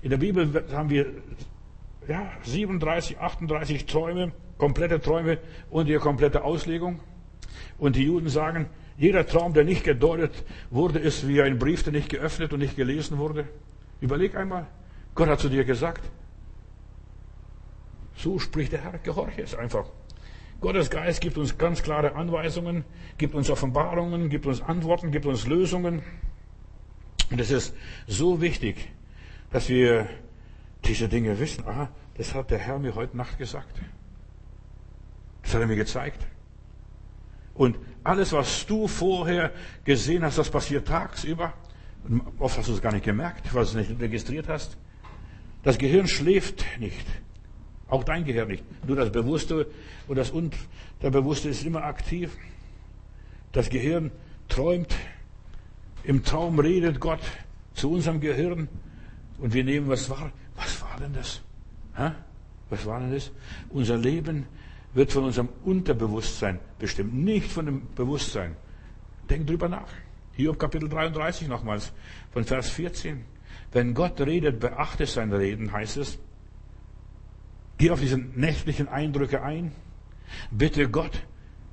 [0.02, 1.08] In der Bibel haben wir
[2.08, 5.38] ja, 37, 38 Träume, komplette Träume
[5.70, 7.00] und ihre komplette Auslegung.
[7.78, 8.68] Und die Juden sagen,
[8.98, 12.76] jeder Traum, der nicht gedeutet wurde, ist wie ein Brief, der nicht geöffnet und nicht
[12.76, 13.48] gelesen wurde.
[14.02, 14.68] Überleg einmal,
[15.16, 16.04] Gott hat zu dir gesagt,
[18.16, 19.86] so spricht der Herr, gehorche es einfach.
[20.62, 22.86] Gottes Geist gibt uns ganz klare Anweisungen,
[23.18, 26.02] gibt uns Offenbarungen, gibt uns Antworten, gibt uns Lösungen.
[27.32, 27.76] Und es ist
[28.08, 28.90] so wichtig,
[29.52, 30.08] dass wir
[30.86, 31.66] diese Dinge wissen.
[31.68, 33.82] Aha, das hat der Herr mir heute Nacht gesagt.
[35.42, 36.26] Das hat er mir gezeigt.
[37.56, 39.52] Und alles, was du vorher
[39.84, 41.54] gesehen hast, das passiert tagsüber.
[42.40, 44.78] Oft hast du es gar nicht gemerkt, weil du es nicht registriert hast.
[45.64, 47.06] Das Gehirn schläft nicht.
[47.88, 48.64] Auch dein Gehirn nicht.
[48.86, 49.68] Nur das Bewusste
[50.08, 52.36] und das Unterbewusste ist immer aktiv.
[53.54, 54.12] Das Gehirn
[54.50, 54.94] träumt.
[56.04, 57.22] Im Traum redet Gott
[57.74, 58.68] zu unserem Gehirn.
[59.38, 61.42] Und wir nehmen, was war, was war denn das?
[62.70, 63.32] Was war denn das?
[63.70, 64.48] Unser Leben
[64.94, 68.56] wird von unserem Unterbewusstsein bestimmt, nicht von dem Bewusstsein.
[69.30, 69.88] Denk drüber nach.
[70.34, 71.92] Hiob Kapitel 33 nochmals,
[72.32, 73.24] von Vers 14.
[73.72, 76.20] Wenn Gott redet, beachte sein Reden, heißt es.
[77.78, 79.72] Geh auf diese nächtlichen Eindrücke ein.
[80.52, 81.24] Bitte Gott,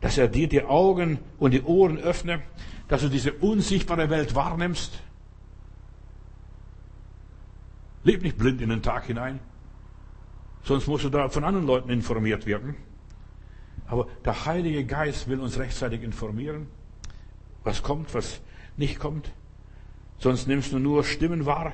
[0.00, 2.42] dass er dir die Augen und die Ohren öffne,
[2.88, 5.00] dass du diese unsichtbare Welt wahrnimmst.
[8.02, 9.40] Leb nicht blind in den Tag hinein.
[10.64, 12.76] Sonst musst du da von anderen Leuten informiert werden.
[13.90, 16.68] Aber der Heilige Geist will uns rechtzeitig informieren,
[17.64, 18.40] was kommt, was
[18.76, 19.32] nicht kommt.
[20.18, 21.72] Sonst nimmst du nur Stimmen wahr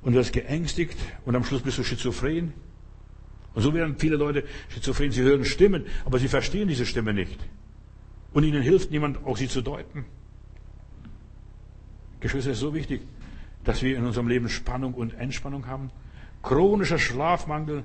[0.00, 0.96] und wirst geängstigt
[1.26, 2.54] und am Schluss bist du schizophren.
[3.52, 5.12] Und so werden viele Leute schizophren.
[5.12, 7.38] Sie hören Stimmen, aber sie verstehen diese Stimme nicht.
[8.32, 10.06] Und ihnen hilft niemand, auch sie zu deuten.
[12.20, 13.02] Geschwister, es ist so wichtig,
[13.64, 15.90] dass wir in unserem Leben Spannung und Entspannung haben.
[16.42, 17.84] Chronischer Schlafmangel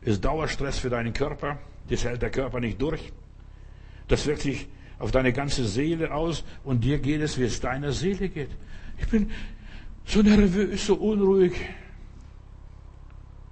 [0.00, 1.58] ist Dauerstress für deinen Körper.
[1.88, 3.12] Das hält der Körper nicht durch.
[4.08, 4.66] Das wirkt sich
[4.98, 8.50] auf deine ganze Seele aus und dir geht es, wie es deiner Seele geht.
[8.98, 9.30] Ich bin
[10.04, 11.52] so nervös, so unruhig.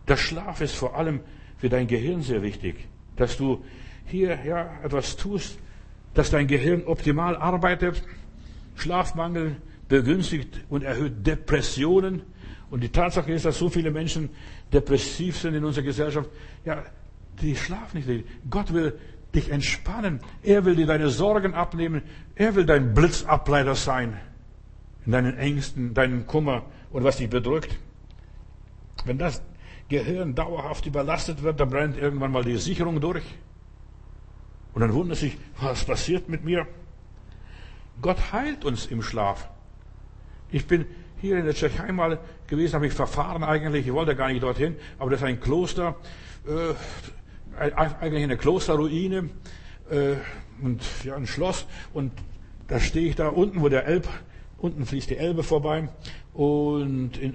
[0.08, 1.20] Der Schlaf ist vor allem
[1.58, 3.64] für dein Gehirn sehr wichtig, dass du
[4.06, 5.58] hier ja etwas tust,
[6.14, 8.02] dass dein Gehirn optimal arbeitet.
[8.76, 9.56] Schlafmangel
[9.88, 12.22] begünstigt und erhöht Depressionen.
[12.70, 14.30] Und die Tatsache ist, dass so viele Menschen
[14.72, 16.30] depressiv sind in unserer Gesellschaft.
[16.64, 16.82] Ja,
[17.40, 18.24] die schlafen nicht.
[18.50, 18.98] Gott will
[19.34, 20.20] dich entspannen.
[20.42, 22.02] Er will dir deine Sorgen abnehmen.
[22.34, 24.18] Er will dein Blitzableiter sein.
[25.06, 27.78] In deinen Ängsten, deinen Kummer und was dich bedrückt.
[29.04, 29.42] Wenn das
[29.88, 33.24] Gehirn dauerhaft überlastet wird, dann brennt irgendwann mal die Sicherung durch.
[34.74, 36.66] Und dann wundert sich, was passiert mit mir?
[38.00, 39.48] Gott heilt uns im Schlaf.
[40.50, 40.86] Ich bin
[41.20, 44.76] hier in der Tschechei mal gewesen, habe ich verfahren eigentlich, ich wollte gar nicht dorthin,
[44.98, 45.96] aber das ist ein Kloster,
[46.46, 46.74] äh,
[47.58, 49.30] eigentlich eine Klosterruine
[49.90, 50.14] äh,
[50.62, 52.12] und ja, ein Schloss und
[52.68, 54.08] da stehe ich da unten, wo der Elb,
[54.58, 55.88] unten fließt die Elbe vorbei
[56.32, 57.34] und in,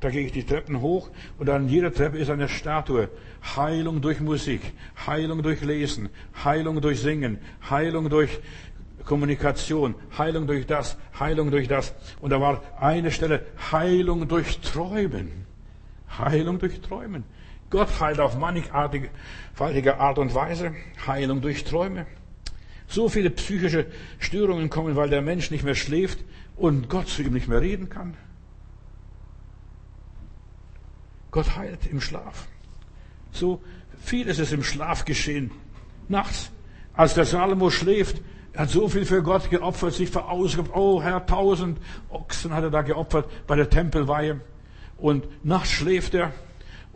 [0.00, 3.08] da gehe ich die Treppen hoch und an jeder Treppe ist eine Statue.
[3.56, 4.60] Heilung durch Musik,
[5.06, 6.08] Heilung durch Lesen,
[6.42, 7.38] Heilung durch Singen,
[7.68, 8.40] Heilung durch
[9.04, 11.94] Kommunikation, Heilung durch das, Heilung durch das.
[12.20, 15.46] Und da war eine Stelle, Heilung durch Träumen.
[16.18, 17.24] Heilung durch Träumen.
[17.70, 19.10] Gott heilt auf mannigfaltige
[19.98, 20.74] Art und Weise.
[21.06, 22.06] Heilung durch Träume.
[22.88, 23.86] So viele psychische
[24.18, 26.18] Störungen kommen, weil der Mensch nicht mehr schläft
[26.56, 28.16] und Gott zu ihm nicht mehr reden kann.
[31.30, 32.48] Gott heilt im Schlaf.
[33.30, 33.62] So
[34.02, 35.52] viel ist es im Schlaf geschehen.
[36.08, 36.50] Nachts,
[36.92, 38.20] als der Salomo schläft,
[38.52, 40.74] er hat so viel für Gott geopfert, sich verausgabt.
[40.74, 44.40] Oh Herr, tausend Ochsen hat er da geopfert bei der Tempelweihe.
[44.96, 46.32] Und nachts schläft er.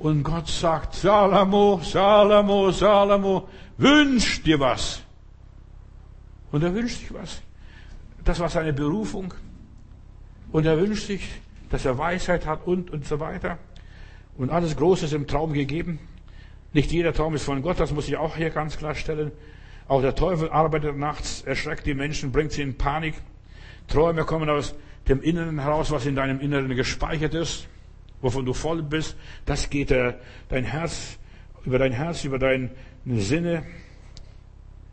[0.05, 3.49] Und Gott sagt, Salomo, Salomo, Salomo,
[3.79, 5.01] wünsch dir was.
[6.53, 7.41] Und er wünscht sich was.
[8.23, 9.33] Das war seine Berufung.
[10.53, 11.27] Und er wünscht sich,
[11.71, 13.57] dass er Weisheit hat und, und so weiter.
[14.37, 15.99] Und alles Große ist im Traum gegeben.
[16.75, 19.33] Nicht jeder Traum ist von Gott, das muss ich auch hier ganz klar stellen.
[19.89, 23.15] Auch der Teufel arbeitet nachts, erschreckt die Menschen, bringt sie in Panik.
[23.89, 24.75] Träume kommen aus
[25.09, 27.69] dem Inneren heraus, was in deinem Inneren gespeichert ist,
[28.25, 29.17] wovon du voll bist.
[29.45, 30.15] Das geht äh,
[30.49, 31.19] dein Herz,
[31.65, 32.71] über dein Herz, über deine
[33.05, 33.65] Sinne.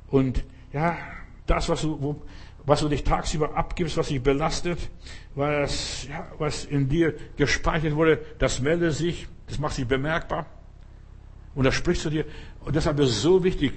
[0.10, 0.98] Und ja,
[1.46, 2.22] das, was du, wo,
[2.66, 4.90] was du dich tagsüber abgibst, was dich belastet,
[5.34, 10.46] was, ja, was in dir gespeichert wurde, das meldet sich, das macht sich bemerkbar.
[11.56, 12.26] Und das sprichst du dir.
[12.60, 13.74] Und deshalb ist es so wichtig,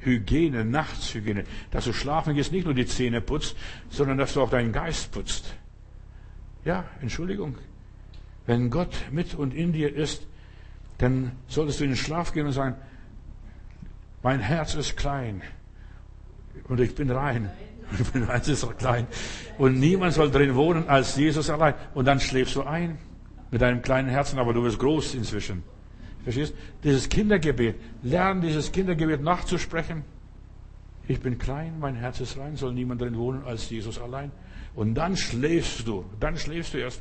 [0.00, 3.56] Hygiene, Nachtshygiene, dass du schlafen gehst, nicht nur die Zähne putzt,
[3.88, 5.56] sondern dass du auch deinen Geist putzt.
[6.64, 7.56] Ja, Entschuldigung.
[8.46, 10.26] Wenn Gott mit und in dir ist,
[10.98, 12.76] dann solltest du in den Schlaf gehen und sagen,
[14.22, 15.42] mein Herz ist klein
[16.68, 17.50] und ich bin rein.
[18.14, 19.06] Mein Herz ist klein.
[19.58, 21.74] Und niemand soll drin wohnen als Jesus allein.
[21.94, 22.98] Und dann schläfst du ein
[23.52, 25.62] mit deinem kleinen Herzen, aber du wirst groß inzwischen.
[26.24, 26.54] Verstehst?
[26.82, 27.76] Dieses Kindergebet.
[28.02, 30.02] Lernen, dieses Kindergebet nachzusprechen.
[31.06, 34.32] Ich bin klein, mein Herz ist rein, soll niemand drin wohnen als Jesus allein.
[34.74, 36.04] Und dann schläfst du.
[36.18, 37.00] Dann schläfst du erst.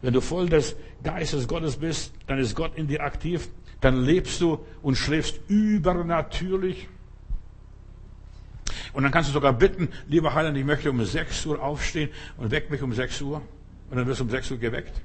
[0.00, 3.48] Wenn du voll des Geistes Gottes bist, dann ist Gott in dir aktiv.
[3.80, 6.88] Dann lebst du und schläfst übernatürlich.
[8.92, 12.50] Und dann kannst du sogar bitten, lieber Heiland, ich möchte um 6 Uhr aufstehen und
[12.50, 13.42] weck mich um 6 Uhr.
[13.90, 15.00] Und dann wirst du um 6 Uhr geweckt.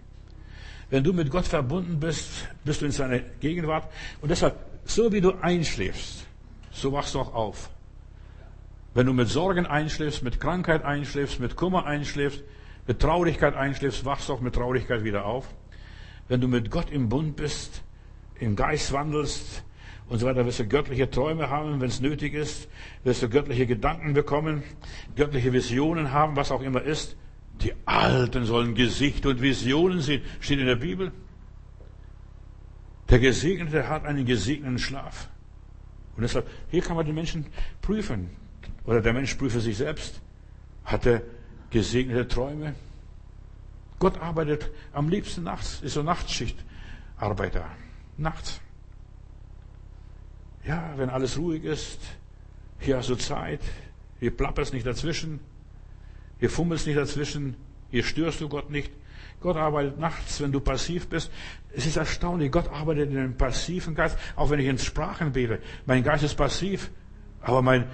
[0.90, 2.30] Wenn du mit Gott verbunden bist,
[2.64, 3.92] bist du in seiner Gegenwart.
[4.22, 6.26] Und deshalb, so wie du einschläfst,
[6.72, 7.70] so wachst du auch auf.
[8.94, 12.44] Wenn du mit Sorgen einschläfst, mit Krankheit einschläfst, mit Kummer einschläfst,
[12.88, 15.48] mit Traurigkeit einschläfst, wachst auch mit Traurigkeit wieder auf.
[16.28, 17.84] Wenn du mit Gott im Bund bist,
[18.40, 19.64] im Geist wandelst
[20.10, 22.70] und so weiter, wirst du göttliche Träume haben, wenn es nötig ist,
[23.04, 24.64] wirst du göttliche Gedanken bekommen,
[25.16, 27.16] göttliche Visionen haben, was auch immer ist.
[27.62, 30.22] Die Alten sollen Gesicht und Visionen sehen.
[30.40, 31.12] Steht in der Bibel.
[33.10, 35.30] Der Gesegnete hat einen gesegneten Schlaf.
[36.16, 37.46] Und deshalb, hier kann man den Menschen
[37.82, 38.30] prüfen.
[38.86, 40.22] Oder der Mensch prüfe sich selbst.
[40.84, 41.22] Hat er
[41.74, 42.76] gesegnete Träume?
[44.00, 46.58] Gott arbeitet am liebsten nachts, ist so Nachtschicht.
[47.18, 47.66] Arbeiter.
[48.18, 48.62] Nachts.
[50.66, 52.00] Ja, wenn alles ruhig ist,
[52.80, 53.62] hier hast du Zeit,
[54.20, 55.40] hier plapperst nicht dazwischen,
[56.40, 57.56] hier fummelst nicht dazwischen,
[57.92, 58.92] hier störst du Gott nicht.
[59.42, 61.32] Gott arbeitet nachts, wenn du passiv bist.
[61.76, 65.60] Es ist erstaunlich, Gott arbeitet in einem passiven Geist, auch wenn ich in Sprachen bete.
[65.86, 66.92] Mein Geist ist passiv,
[67.42, 67.86] aber mein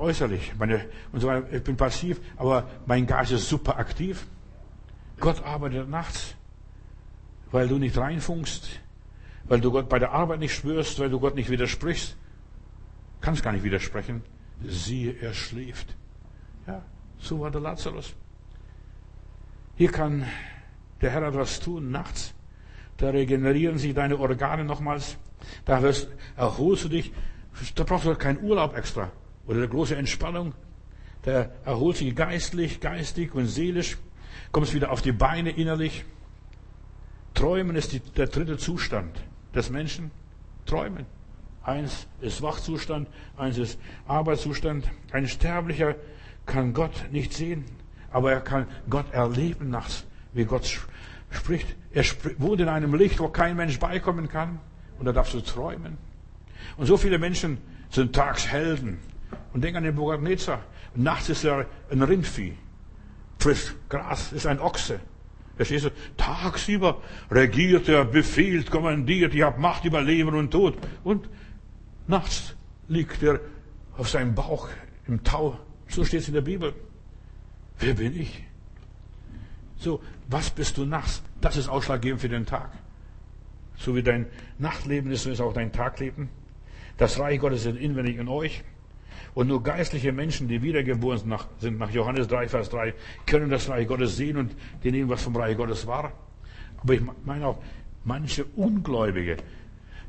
[0.00, 4.26] äußerlich, meine, und so ich bin passiv, aber mein Geist ist super aktiv.
[5.20, 6.34] Gott arbeitet nachts,
[7.50, 8.80] weil du nicht reinfunkst,
[9.44, 12.16] weil du Gott bei der Arbeit nicht spürst, weil du Gott nicht widersprichst.
[13.20, 14.22] Kannst gar nicht widersprechen.
[14.64, 15.94] Siehe, er schläft.
[16.66, 16.82] Ja,
[17.18, 18.14] so war der Lazarus.
[19.76, 20.26] Hier kann
[21.02, 22.34] der Herr etwas tun nachts.
[22.96, 25.16] Da regenerieren sich deine Organe nochmals.
[25.64, 27.12] Da wirst, erholst du dich.
[27.74, 29.10] Da brauchst du keinen Urlaub extra
[29.50, 30.54] oder eine große Entspannung.
[31.22, 33.98] Da erholt sich geistlich, geistig und seelisch.
[34.52, 36.04] Kommst wieder auf die Beine innerlich.
[37.34, 39.10] Träumen ist die, der dritte Zustand
[39.52, 40.12] des Menschen.
[40.66, 41.04] Träumen.
[41.64, 44.88] Eins ist Wachzustand, eins ist Arbeitszustand.
[45.10, 45.96] Ein Sterblicher
[46.46, 47.64] kann Gott nicht sehen,
[48.12, 50.78] aber er kann Gott erleben nachts, wie Gott
[51.30, 51.74] spricht.
[51.92, 52.04] Er
[52.38, 54.60] wohnt in einem Licht, wo kein Mensch beikommen kann.
[55.00, 55.98] Und da darfst du träumen.
[56.76, 57.58] Und so viele Menschen
[57.90, 58.98] sind Tagshelden
[59.52, 60.64] und denken an den Bogardnezar.
[60.94, 62.54] Nachts ist er ein Rindvieh.
[63.38, 65.00] Frisst Gras, ist ein Ochse.
[65.56, 65.90] Verstehst du?
[66.16, 70.76] Tagsüber regiert er, befiehlt, kommandiert, ich habe Macht über Leben und Tod.
[71.04, 71.28] Und
[72.06, 72.56] nachts
[72.88, 73.40] liegt er
[73.96, 74.68] auf seinem Bauch
[75.06, 75.58] im Tau.
[75.88, 76.72] So steht es in der Bibel.
[77.78, 78.44] Wer bin ich?
[79.76, 81.22] So, was bist du nachts?
[81.40, 82.70] Das ist ausschlaggebend für den Tag.
[83.76, 84.26] So wie dein
[84.58, 86.28] Nachtleben ist, so ist auch dein Tagleben.
[86.98, 88.62] Das Reich Gottes ist inwendig in euch.
[89.34, 92.94] Und nur geistliche Menschen, die wiedergeboren sind nach Johannes 3, Vers 3,
[93.26, 94.54] können das Reich Gottes sehen und
[94.84, 96.12] denen was vom Reich Gottes war.
[96.82, 97.58] Aber ich meine auch,
[98.04, 99.36] manche Ungläubige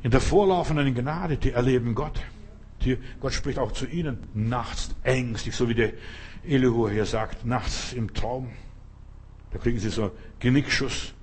[0.04, 2.22] in der vorlaufenden Gnade, die erleben Gott.
[2.84, 5.94] Die, Gott spricht auch zu ihnen nachts ängstlich, so wie der
[6.44, 8.50] Elihu hier sagt, nachts im Traum.
[9.52, 11.14] Da kriegen sie so Genickschuss.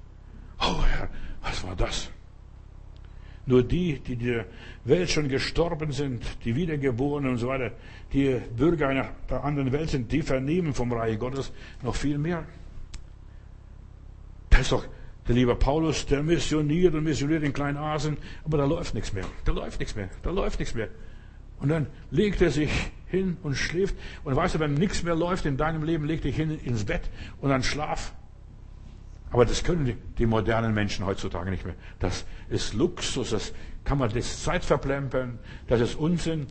[0.60, 1.08] Oh Herr,
[1.42, 2.10] was war das?
[3.48, 4.44] Nur die, die der
[4.84, 7.72] Welt schon gestorben sind, die Wiedergeborenen und so weiter,
[8.12, 11.50] die Bürger einer der anderen Welt sind, die vernehmen vom Reich Gottes
[11.82, 12.44] noch viel mehr.
[14.50, 14.84] Das ist doch
[15.26, 19.24] der liebe Paulus, der missioniert und missioniert in Kleinasien, aber da läuft nichts mehr.
[19.46, 20.10] Da läuft nichts mehr.
[20.22, 20.88] Da läuft nichts mehr.
[21.58, 22.70] Und dann legt er sich
[23.06, 23.96] hin und schläft.
[24.24, 27.08] Und weißt du, wenn nichts mehr läuft in deinem Leben, leg dich hin ins Bett
[27.40, 28.12] und dann schlaf.
[29.30, 31.74] Aber das können die, die, modernen Menschen heutzutage nicht mehr.
[31.98, 33.52] Das ist Luxus, das
[33.84, 36.46] kann man das Zeit verplempern, das ist Unsinn.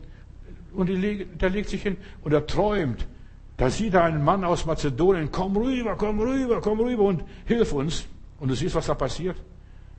[0.72, 3.06] Und der legt sich hin und er träumt.
[3.56, 7.72] Da sieht er einen Mann aus Mazedonien, komm rüber, komm rüber, komm rüber und hilf
[7.72, 8.06] uns.
[8.38, 9.36] Und du siehst, was da passiert.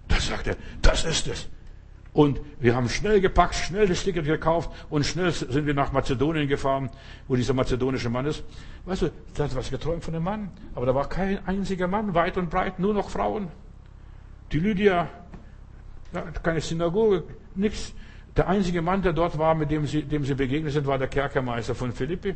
[0.07, 1.49] Da sagt er, das ist es.
[2.19, 6.49] Und wir haben schnell gepackt, schnell das Ticket gekauft und schnell sind wir nach Mazedonien
[6.49, 6.89] gefahren,
[7.29, 8.43] wo dieser mazedonische Mann ist.
[8.83, 10.51] Weißt du, da hat was geträumt von dem Mann.
[10.75, 13.47] Aber da war kein einziger Mann, weit und breit, nur noch Frauen.
[14.51, 15.07] Die Lydia,
[16.11, 17.23] ja, keine Synagoge,
[17.55, 17.93] nichts.
[18.35, 21.07] Der einzige Mann, der dort war, mit dem sie, dem sie begegnet sind, war der
[21.07, 22.35] Kerkermeister von Philippi.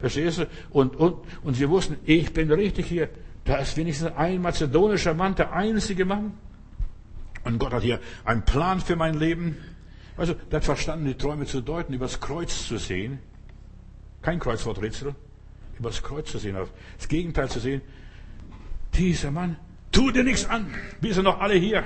[0.00, 0.46] Verstehst du?
[0.70, 3.08] Und, und, und sie wussten, ich bin richtig hier.
[3.44, 6.32] Da ist wenigstens ein mazedonischer Mann, der einzige Mann.
[7.46, 9.56] Und Gott hat hier einen Plan für mein Leben.
[10.16, 13.20] Also, der hat verstanden, die Träume zu deuten, übers Kreuz zu sehen.
[14.20, 15.14] Kein Kreuzworträtsel.
[15.78, 16.56] Übers Kreuz zu sehen,
[16.96, 17.82] das Gegenteil zu sehen.
[18.94, 19.56] Dieser Mann,
[19.92, 20.74] tu dir nichts an.
[21.00, 21.84] Wir sind noch alle hier.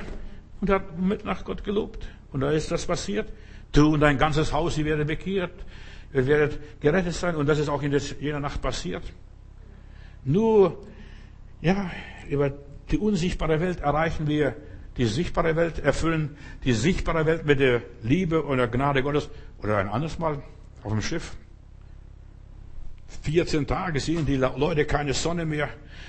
[0.63, 2.09] Und er hat mit nach Gott gelobt.
[2.33, 3.31] Und da ist das passiert.
[3.73, 5.53] Du und dein ganzes Haus, ihr werdet bekehrt.
[6.15, 7.37] Ihr werdet gerettet sein.
[7.37, 9.03] Und das ist auch in jener Nacht passiert.
[10.25, 10.87] Nur,
[11.61, 11.91] ja,
[12.31, 12.51] über
[12.91, 14.57] die unsichtbare Welt erreichen wir
[14.97, 19.29] die sichtbare Welt erfüllen, die sichtbare Welt mit der Liebe und der Gnade Gottes.
[19.63, 20.43] Oder ein anderes Mal
[20.83, 21.37] auf dem Schiff.
[23.23, 25.69] 14 Tage sehen die Leute keine Sonne mehr.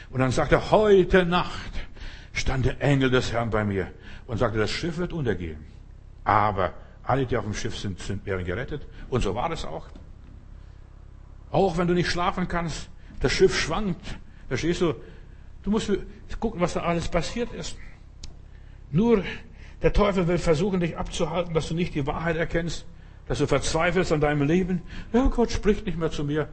[0.09, 1.71] Und dann sagt er, heute Nacht
[2.33, 3.91] stand der Engel des Herrn bei mir
[4.27, 5.65] und sagte, das Schiff wird untergehen.
[6.23, 6.73] Aber
[7.03, 8.87] alle, die auf dem Schiff sind, sind werden gerettet.
[9.09, 9.87] Und so war es auch.
[11.51, 14.17] Auch wenn du nicht schlafen kannst, das Schiff schwankt.
[14.47, 14.95] Verstehst du?
[15.63, 15.91] Du musst
[16.39, 17.77] gucken, was da alles passiert ist.
[18.91, 19.23] Nur
[19.81, 22.85] der Teufel will versuchen, dich abzuhalten, dass du nicht die Wahrheit erkennst,
[23.27, 24.81] dass du verzweifelst an deinem Leben.
[25.13, 26.49] Ja, Gott spricht nicht mehr zu mir.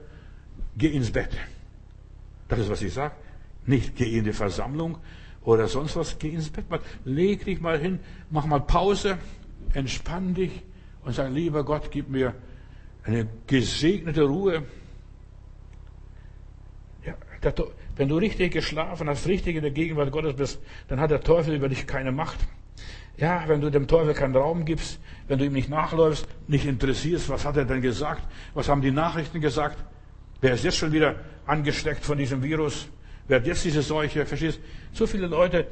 [0.77, 1.31] Geh ins Bett.
[2.49, 3.15] Das ist, was ich sage.
[3.67, 4.99] Nicht geh in die Versammlung
[5.43, 6.19] oder sonst was.
[6.19, 6.65] Geh ins Bett.
[7.05, 9.19] Leg dich mal hin, mach mal Pause,
[9.75, 10.63] entspann dich
[11.05, 12.35] und sag, lieber Gott, gib mir
[13.03, 14.65] eine gesegnete Ruhe.
[17.05, 17.15] Ja,
[17.99, 21.55] wenn du richtig geschlafen hast, richtig in der Gegenwart Gottes bist, dann hat der Teufel
[21.55, 22.39] über dich keine Macht.
[23.17, 27.29] Ja, wenn du dem Teufel keinen Raum gibst, wenn du ihm nicht nachläufst, nicht interessierst,
[27.29, 28.23] was hat er denn gesagt?
[28.55, 29.85] Was haben die Nachrichten gesagt?
[30.41, 32.89] Wer ist jetzt schon wieder angesteckt von diesem Virus?
[33.27, 34.25] Wer hat jetzt diese Seuche?
[34.25, 34.61] Verstehst?
[34.93, 35.67] So viele Leute,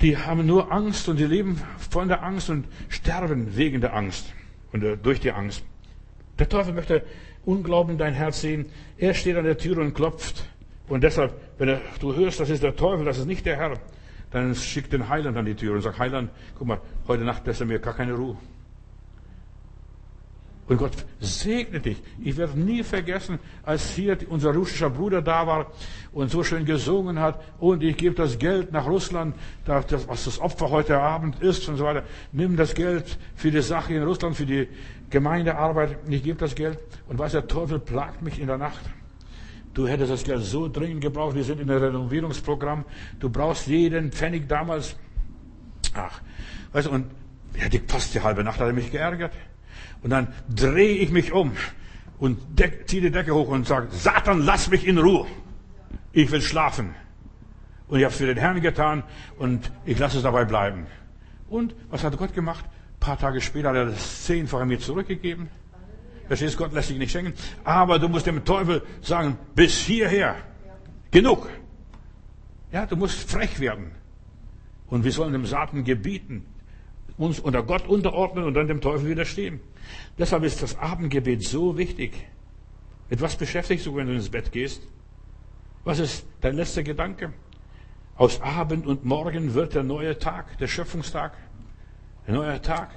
[0.00, 4.34] die haben nur Angst und die leben von der Angst und sterben wegen der Angst
[4.72, 5.64] und äh, durch die Angst.
[6.40, 7.04] Der Teufel möchte
[7.44, 8.66] Unglauben in dein Herz sehen.
[8.98, 10.44] Er steht an der Tür und klopft.
[10.88, 13.78] Und deshalb, wenn du hörst, das ist der Teufel, das ist nicht der Herr,
[14.30, 17.60] dann schickt den Heiland an die Tür und sagt, Heiland, guck mal, heute Nacht lässt
[17.60, 18.36] er mir gar keine Ruhe.
[20.68, 22.02] Und Gott segne dich.
[22.24, 25.70] Ich werde nie vergessen, als hier unser russischer Bruder da war
[26.12, 30.70] und so schön gesungen hat und ich gebe das Geld nach Russland, was das Opfer
[30.70, 32.02] heute Abend ist und so weiter.
[32.32, 34.68] Nimm das Geld für die Sache in Russland, für die
[35.08, 35.98] Gemeindearbeit.
[36.08, 38.80] Ich gebe das Geld und weiß, der Teufel plagt mich in der Nacht.
[39.76, 41.34] Du hättest das Geld so dringend gebraucht.
[41.34, 42.86] Wir sind in einem Renovierungsprogramm.
[43.20, 44.96] Du brauchst jeden Pfennig damals.
[45.92, 46.22] Ach,
[46.72, 47.10] weißt du, und
[47.60, 49.34] ja, die fast die halbe Nacht hat er mich geärgert.
[50.02, 51.52] Und dann drehe ich mich um
[52.18, 52.38] und
[52.86, 55.26] ziehe die Decke hoch und sage, Satan, lass mich in Ruhe.
[56.12, 56.94] Ich will schlafen.
[57.88, 59.02] Und ich habe es für den Herrn getan
[59.38, 60.86] und ich lasse es dabei bleiben.
[61.50, 62.64] Und was hat Gott gemacht?
[62.64, 65.50] Ein paar Tage später hat er das zehnfache mir zurückgegeben.
[66.26, 67.34] Verstehst Gott lässt sich nicht schenken.
[67.64, 70.36] Aber du musst dem Teufel sagen, bis hierher.
[71.10, 71.48] Genug.
[72.72, 73.92] Ja, du musst frech werden.
[74.88, 76.44] Und wir sollen dem Satan gebieten,
[77.16, 79.60] uns unter Gott unterordnen und dann dem Teufel widerstehen.
[80.18, 82.26] Deshalb ist das Abendgebet so wichtig.
[83.08, 84.82] Mit was beschäftigst du, wenn du ins Bett gehst?
[85.84, 87.32] Was ist dein letzter Gedanke?
[88.16, 91.36] Aus Abend und Morgen wird der neue Tag, der Schöpfungstag.
[92.26, 92.90] Der neue Tag.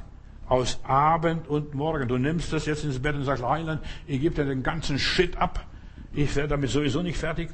[0.50, 2.08] Aus Abend und Morgen.
[2.08, 5.38] Du nimmst das jetzt ins Bett und sagst, Heiland, ich gebe dir den ganzen Shit
[5.38, 5.66] ab.
[6.12, 7.50] Ich werde damit sowieso nicht fertig.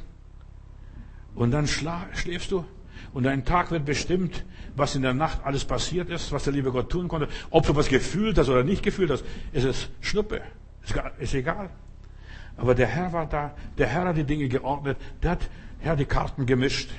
[1.36, 2.66] Und dann schläfst du.
[3.14, 6.72] Und dein Tag wird bestimmt, was in der Nacht alles passiert ist, was der liebe
[6.72, 7.28] Gott tun konnte.
[7.50, 10.42] Ob du was gefühlt hast oder nicht gefühlt hast, ist es Schnuppe.
[11.20, 11.70] Ist egal.
[12.58, 13.54] Aber der Herr war da.
[13.78, 14.98] Der Herr hat die Dinge geordnet.
[15.22, 15.50] Der hat,
[15.84, 16.90] der die Karten gemischt.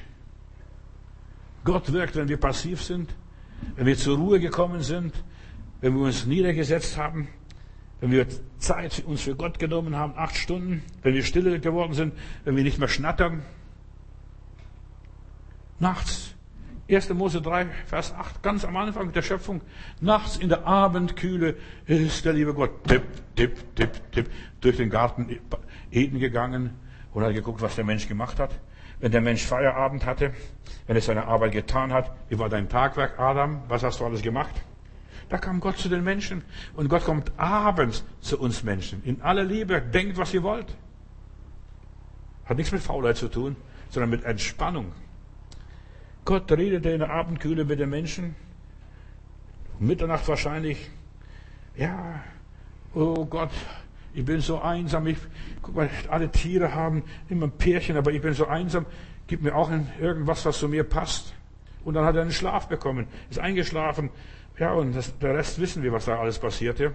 [1.65, 3.15] Gott wirkt, wenn wir passiv sind,
[3.75, 5.15] wenn wir zur Ruhe gekommen sind,
[5.81, 7.29] wenn wir uns niedergesetzt haben,
[8.01, 8.27] wenn wir
[8.59, 12.15] Zeit uns für Gott genommen haben, acht Stunden, wenn wir stille geworden sind,
[12.45, 13.43] wenn wir nicht mehr schnattern.
[15.79, 16.35] Nachts,
[16.89, 17.11] 1.
[17.15, 19.61] Mose 3, Vers 8, ganz am Anfang der Schöpfung,
[20.01, 21.57] nachts in der Abendkühle
[21.87, 23.03] ist der liebe Gott tipp,
[23.35, 25.39] tipp, tipp, tipp durch den Garten
[25.91, 26.71] Eden gegangen
[27.13, 28.51] und hat geguckt, was der Mensch gemacht hat.
[29.01, 30.33] Wenn der Mensch Feierabend hatte,
[30.87, 33.63] wenn er seine Arbeit getan hat, wie war dein Tagwerk, Adam?
[33.69, 34.55] Was hast du alles gemacht?
[35.29, 36.43] Da kam Gott zu den Menschen.
[36.75, 39.03] Und Gott kommt abends zu uns Menschen.
[39.05, 39.81] In aller Liebe.
[39.81, 40.77] Denkt, was ihr wollt.
[42.45, 43.57] Hat nichts mit Faulheit zu tun,
[43.91, 44.93] sondern mit Entspannung.
[46.25, 48.37] Gott redete in der Abendkühle mit den Menschen.
[49.79, 50.91] Mitternacht wahrscheinlich.
[51.77, 52.23] Ja,
[52.95, 53.51] oh Gott,
[54.15, 55.07] ich bin so einsam.
[55.09, 55.19] Ich,
[55.61, 58.87] guck mal, alle Tiere haben immer ein Pärchen, aber ich bin so einsam.
[59.27, 59.71] Gib mir auch
[60.01, 61.35] irgendwas, was zu mir passt.
[61.85, 64.11] Und dann hat er einen Schlaf bekommen, ist eingeschlafen,
[64.59, 66.95] ja, und das, der Rest wissen wir, was da alles passierte.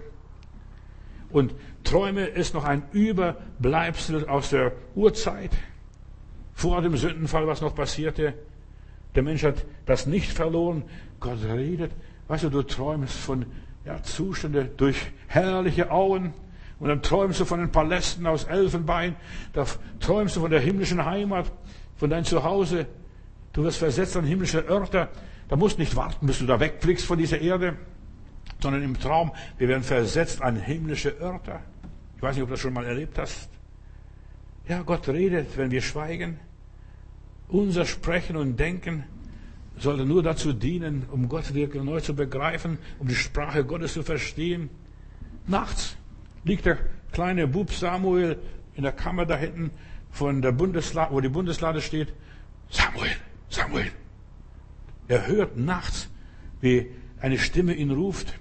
[1.30, 1.54] Und
[1.84, 5.50] Träume ist noch ein Überbleibsel aus der Urzeit,
[6.52, 8.34] vor dem Sündenfall, was noch passierte.
[9.14, 10.84] Der Mensch hat das nicht verloren.
[11.20, 11.92] Gott redet.
[12.28, 13.46] Weißt du, du träumst von
[13.84, 16.34] ja, Zustände durch herrliche Auen.
[16.78, 19.16] Und dann träumst du von den Palästen aus Elfenbein.
[19.52, 19.64] Da
[20.00, 21.50] träumst du von der himmlischen Heimat,
[21.96, 22.86] von deinem Zuhause.
[23.52, 25.08] Du wirst versetzt an himmlische Örter.
[25.52, 27.76] Da musst nicht warten, bis du da wegfliegst von dieser Erde,
[28.62, 31.60] sondern im Traum, wir werden versetzt an himmlische Örter.
[32.16, 33.50] Ich weiß nicht, ob du das schon mal erlebt hast.
[34.66, 36.40] Ja, Gott redet, wenn wir schweigen.
[37.48, 39.04] Unser Sprechen und Denken
[39.76, 44.02] sollte nur dazu dienen, um Gott wirklich neu zu begreifen, um die Sprache Gottes zu
[44.02, 44.70] verstehen.
[45.46, 45.98] Nachts
[46.44, 46.78] liegt der
[47.12, 48.38] kleine Bub Samuel
[48.74, 49.70] in der Kammer da hinten
[50.12, 52.14] von der Bundeslade, wo die Bundeslade steht.
[52.70, 53.12] Samuel,
[53.50, 53.92] Samuel,
[55.12, 56.08] er hört nachts,
[56.62, 56.90] wie
[57.20, 58.32] eine Stimme ihn ruft.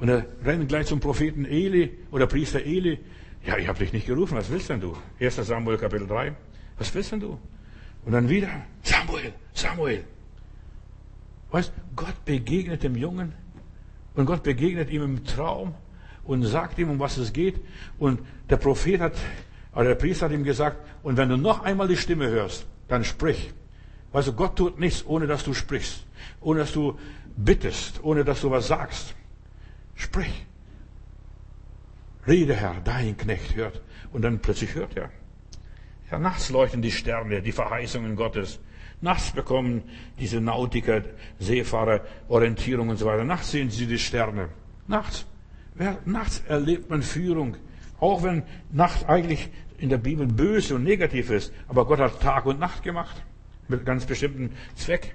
[0.00, 2.98] Und er rennt gleich zum Propheten Eli oder Priester Eli.
[3.44, 4.96] Ja, ich habe dich nicht gerufen, was willst denn du?
[5.20, 5.36] 1.
[5.36, 6.34] Samuel Kapitel 3.
[6.78, 7.38] Was willst denn du?
[8.06, 8.48] Und dann wieder,
[8.82, 10.04] Samuel, Samuel.
[11.50, 13.34] Weißt, Gott begegnet dem Jungen
[14.14, 15.74] und Gott begegnet ihm im Traum
[16.24, 17.60] und sagt ihm, um was es geht.
[17.98, 19.16] Und der Prophet hat,
[19.74, 23.04] oder der Priester hat ihm gesagt, und wenn du noch einmal die Stimme hörst, dann
[23.04, 23.52] sprich.
[24.12, 26.04] Also Gott tut nichts, ohne dass du sprichst,
[26.40, 26.98] ohne dass du
[27.36, 29.14] bittest, ohne dass du was sagst.
[29.94, 30.46] Sprich.
[32.26, 33.80] Rede, Herr, dein Knecht hört.
[34.12, 35.10] Und dann plötzlich hört er.
[36.10, 38.60] Ja, nachts leuchten die Sterne, die Verheißungen Gottes.
[39.00, 39.82] Nachts bekommen
[40.18, 41.02] diese Nautiker,
[41.38, 43.24] Seefahrer Orientierung und so weiter.
[43.24, 44.48] Nachts sehen sie die Sterne.
[44.86, 45.26] Nachts.
[46.04, 47.56] Nachts erlebt man Führung.
[48.00, 48.42] Auch wenn
[48.72, 51.52] Nacht eigentlich in der Bibel böse und negativ ist.
[51.68, 53.22] Aber Gott hat Tag und Nacht gemacht.
[53.68, 55.14] Mit ganz bestimmten Zweck.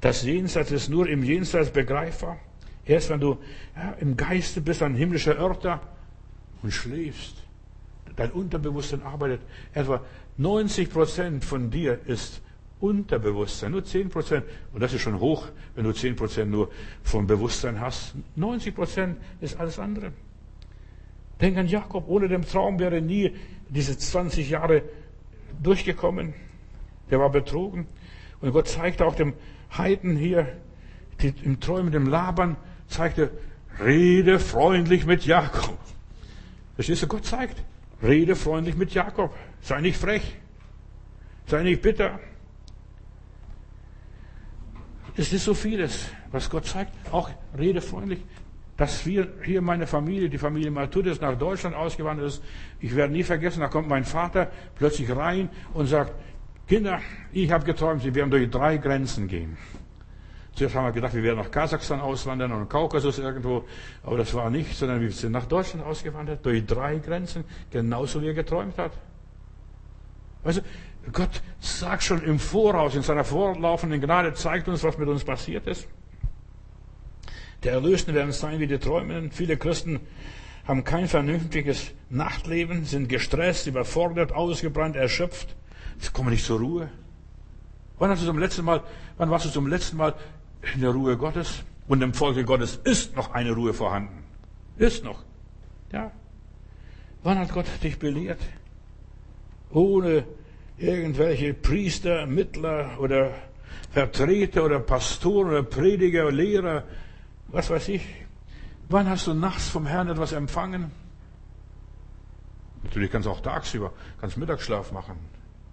[0.00, 2.38] Das Jenseits ist nur im Jenseits begreifbar.
[2.84, 3.38] Erst wenn du
[3.74, 5.80] ja, im Geiste bist, ein himmlischer Örter
[6.62, 7.42] und schläfst.
[8.14, 9.40] Dein Unterbewusstsein arbeitet.
[9.74, 10.02] Etwa
[10.36, 12.40] 90 Prozent von dir ist
[12.80, 13.72] Unterbewusstsein.
[13.72, 14.44] Nur 10 Prozent.
[14.72, 16.70] Und das ist schon hoch, wenn du 10 Prozent nur
[17.02, 18.14] vom Bewusstsein hast.
[18.36, 20.12] 90 Prozent ist alles andere.
[21.40, 22.08] Denk an Jakob.
[22.08, 23.32] Ohne den Traum wäre nie
[23.68, 24.82] diese 20 Jahre
[25.62, 26.34] durchgekommen.
[27.10, 27.86] Der war betrogen.
[28.40, 29.34] Und Gott zeigt auch dem
[29.76, 30.46] Heiden hier,
[31.20, 32.56] die, im Träumen, dem Labern,
[32.88, 33.30] zeigte,
[33.80, 35.78] rede freundlich mit Jakob.
[36.74, 37.06] Verstehst du?
[37.06, 37.62] Gott zeigt,
[38.02, 39.34] rede freundlich mit Jakob.
[39.60, 40.36] Sei nicht frech.
[41.46, 42.18] Sei nicht bitter.
[45.16, 46.92] Es ist so vieles, was Gott zeigt.
[47.10, 48.20] Auch rede freundlich.
[48.76, 52.42] Dass wir hier meine Familie, die Familie Matthäus nach Deutschland ausgewandert ist,
[52.78, 56.12] ich werde nie vergessen, da kommt mein Vater plötzlich rein und sagt,
[56.66, 57.00] Kinder,
[57.32, 59.56] ich habe geträumt, sie werden durch drei Grenzen gehen.
[60.54, 63.64] Zuerst haben wir gedacht, wir werden nach Kasachstan auswandern und Kaukasus irgendwo,
[64.02, 68.28] aber das war nicht, sondern wir sind nach Deutschland ausgewandert, durch drei Grenzen, genauso wie
[68.28, 68.92] er geträumt hat.
[70.42, 70.62] Also,
[71.12, 75.66] Gott sagt schon im Voraus, in seiner vorlaufenden Gnade, zeigt uns, was mit uns passiert
[75.66, 75.86] ist.
[77.62, 79.30] Der Erlösten werden sein wie die Träumenden.
[79.30, 80.00] Viele Christen
[80.66, 85.54] haben kein vernünftiges Nachtleben, sind gestresst, überfordert, ausgebrannt, erschöpft.
[85.98, 86.90] Sie kommen nicht zur Ruhe.
[87.98, 88.82] Wann hast du zum letzten Mal,
[89.16, 90.14] wann warst du zum letzten Mal
[90.74, 91.64] in der Ruhe Gottes?
[91.88, 94.24] Und im Volke Gottes ist noch eine Ruhe vorhanden.
[94.76, 95.22] Ist noch.
[95.92, 96.10] Ja.
[97.22, 98.40] Wann hat Gott dich belehrt?
[99.70, 100.24] Ohne
[100.78, 103.30] irgendwelche Priester, Mittler oder
[103.90, 106.84] Vertreter oder Pastoren oder Prediger Lehrer,
[107.48, 108.04] was weiß ich.
[108.88, 110.90] Wann hast du nachts vom Herrn etwas empfangen?
[112.82, 115.16] Natürlich kannst du auch tagsüber, kannst Mittagsschlaf machen.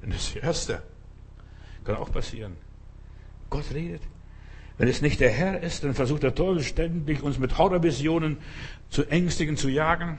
[0.06, 0.82] Das das Erste.
[1.84, 2.54] Kann auch passieren.
[3.50, 4.02] Gott redet.
[4.78, 8.38] Wenn es nicht der Herr ist, dann versucht der Teufel ständig, uns mit Horrorvisionen
[8.90, 10.18] zu ängstigen, zu jagen.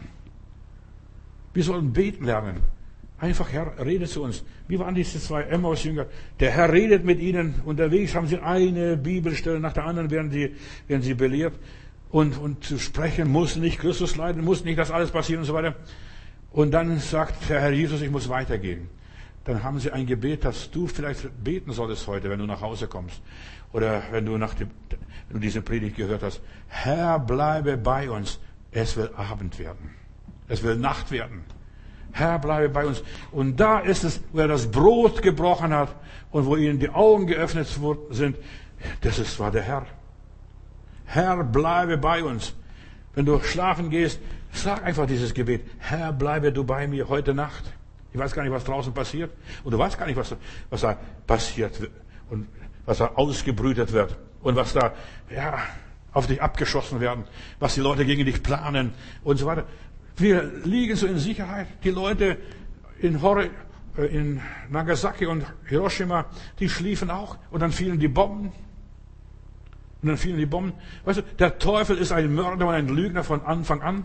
[1.52, 2.62] Wir sollen beten lernen.
[3.18, 4.44] Einfach, Herr, rede zu uns.
[4.68, 6.06] Wie waren diese zwei Emmaus-Jünger?
[6.40, 7.54] Der Herr redet mit ihnen.
[7.64, 10.54] Unterwegs haben sie eine Bibelstelle nach der anderen, werden sie,
[10.88, 11.54] werden sie belehrt.
[12.10, 15.54] Und, und zu sprechen muss nicht Christus leiden, muss nicht das alles passieren und so
[15.54, 15.74] weiter.
[16.52, 18.88] Und dann sagt der Herr Jesus, ich muss weitergehen.
[19.44, 22.86] Dann haben sie ein Gebet, das du vielleicht beten solltest heute, wenn du nach Hause
[22.86, 23.20] kommst.
[23.72, 24.70] Oder wenn du, nach dem,
[25.28, 26.40] wenn du diese Predigt gehört hast.
[26.68, 28.38] Herr, bleibe bei uns.
[28.70, 29.90] Es will Abend werden.
[30.48, 31.44] Es will Nacht werden.
[32.12, 33.02] Herr, bleibe bei uns.
[33.32, 35.94] Und da ist es, wo er das Brot gebrochen hat
[36.30, 37.68] und wo ihnen die Augen geöffnet
[38.10, 38.36] sind.
[39.02, 39.86] Das ist, war der Herr.
[41.06, 42.54] Herr, bleibe bei uns.
[43.14, 44.20] Wenn du schlafen gehst,
[44.52, 45.62] sag einfach dieses Gebet.
[45.78, 47.64] Herr, bleibe du bei mir heute Nacht.
[48.14, 49.32] Ich weiß gar nicht, was draußen passiert.
[49.64, 50.36] Und du weißt gar nicht, was,
[50.70, 50.96] was da
[51.26, 51.90] passiert
[52.30, 52.46] und
[52.86, 54.94] was da ausgebrütet wird und was da,
[55.34, 55.58] ja,
[56.12, 57.24] auf dich abgeschossen werden,
[57.58, 58.92] was die Leute gegen dich planen
[59.24, 59.64] und so weiter.
[60.16, 61.66] Wir liegen so in Sicherheit.
[61.82, 62.38] Die Leute
[63.00, 63.48] in, Hor äh,
[64.06, 64.40] in
[64.70, 66.26] Nagasaki und Hiroshima,
[66.60, 67.36] die schliefen auch.
[67.50, 68.52] Und dann fielen die Bomben.
[70.02, 70.74] Und dann fielen die Bomben.
[71.04, 74.04] Weißt du, der Teufel ist ein Mörder und ein Lügner von Anfang an.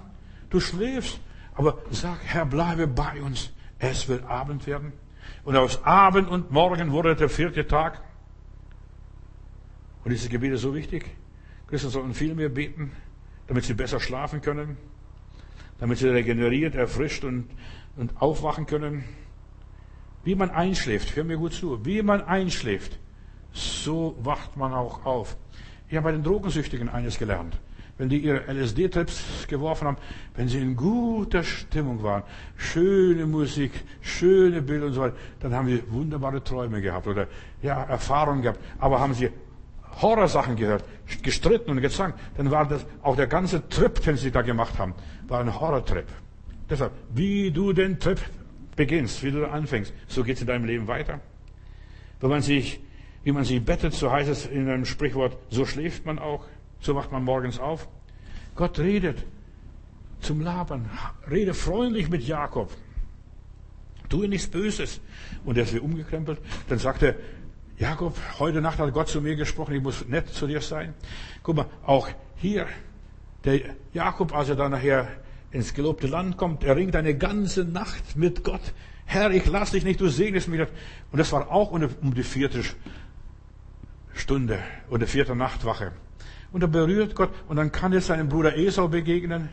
[0.50, 1.20] Du schläfst.
[1.54, 3.52] Aber sag, Herr, bleibe bei uns.
[3.80, 4.94] Es wird Abend werden.
[5.44, 8.02] Und aus Abend und Morgen wurde der vierte Tag.
[10.04, 11.06] Und dieses Gebet ist so wichtig.
[11.68, 12.92] Christen sollten viel mehr beten,
[13.48, 14.78] damit sie besser schlafen können
[15.80, 17.50] damit sie regeneriert, erfrischt und,
[17.96, 19.04] und aufwachen können.
[20.24, 23.00] Wie man einschläft, hör mir gut zu, wie man einschläft,
[23.52, 25.38] so wacht man auch auf.
[25.88, 27.58] Ich habe bei den Drogensüchtigen eines gelernt.
[28.00, 29.98] Wenn die ihre LSD-Trips geworfen haben,
[30.34, 32.24] wenn sie in guter Stimmung waren,
[32.56, 37.28] schöne Musik, schöne Bilder und so weiter, dann haben sie wunderbare Träume gehabt oder
[37.62, 38.60] ja, Erfahrungen gehabt.
[38.80, 39.30] Aber haben sie
[40.02, 40.86] Horrorsachen gehört,
[41.22, 44.94] gestritten und gezankt, dann war das auch der ganze Trip, den sie da gemacht haben,
[45.28, 46.08] war ein Horrortrip.
[46.70, 48.20] Deshalb, wie du den Trip
[48.78, 51.20] beginnst, wie du anfängst, so geht es in deinem Leben weiter.
[52.22, 52.80] Wenn man sich,
[53.26, 56.46] wie man sich bettet, so heißt es in einem Sprichwort, so schläft man auch,
[56.80, 57.88] so wacht man morgens auf.
[58.56, 59.26] Gott redet
[60.22, 60.90] zum Labern,
[61.30, 62.72] rede freundlich mit Jakob.
[64.10, 65.00] Tue nichts Böses.
[65.46, 66.40] Und er ist wie umgekrempelt.
[66.68, 67.16] Dann sagt er,
[67.78, 70.94] Jakob, heute Nacht hat Gott zu mir gesprochen, ich muss nett zu dir sein.
[71.44, 72.68] Guck mal, auch hier,
[73.46, 73.62] der
[73.94, 75.08] Jakob, als er dann nachher
[75.52, 78.74] ins gelobte Land kommt, er ringt eine ganze Nacht mit Gott.
[79.06, 80.60] Herr, ich lass dich nicht, du segnest mich.
[80.60, 82.64] Und das war auch um die vierte
[84.14, 84.60] Stunde
[84.90, 85.94] oder vierte Nachtwache.
[86.52, 89.50] Und er berührt Gott und dann kann er seinem Bruder Esau begegnen.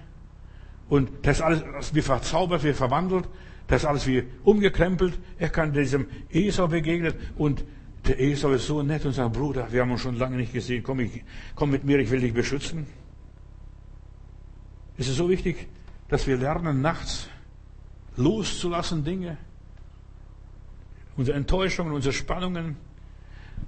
[0.89, 3.29] Und das ist alles wie verzaubert, wie verwandelt.
[3.67, 5.19] Das ist alles wie umgekrempelt.
[5.39, 7.65] Er kann diesem Esau begegnen und
[8.07, 10.83] der Esau ist so nett und sagt, Bruder, wir haben uns schon lange nicht gesehen.
[10.83, 11.25] Komm, ich,
[11.55, 12.87] komm mit mir, ich will dich beschützen.
[14.97, 15.69] Es ist so wichtig,
[16.09, 17.29] dass wir lernen, nachts
[18.17, 19.37] loszulassen Dinge,
[21.17, 22.77] unsere Enttäuschungen, unsere Spannungen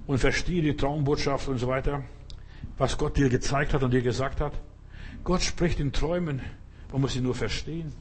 [0.06, 2.02] und verstehe die Traumbotschaft und so weiter,
[2.78, 4.52] was Gott dir gezeigt hat und dir gesagt hat.
[5.24, 6.40] Gott spricht in Träumen,
[6.92, 7.92] man muss sie nur verstehen.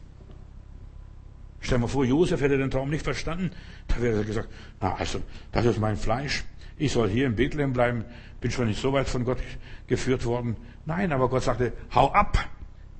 [1.59, 3.51] Stell dir mal vor, Josef hätte den Traum nicht verstanden,
[3.87, 4.49] da wäre er gesagt,
[4.79, 5.21] na also,
[5.51, 6.45] das ist mein Fleisch,
[6.77, 8.05] ich soll hier in Bethlehem bleiben,
[8.39, 9.39] bin schon nicht so weit von Gott
[9.87, 10.55] geführt worden.
[10.85, 12.37] Nein, aber Gott sagte, hau ab,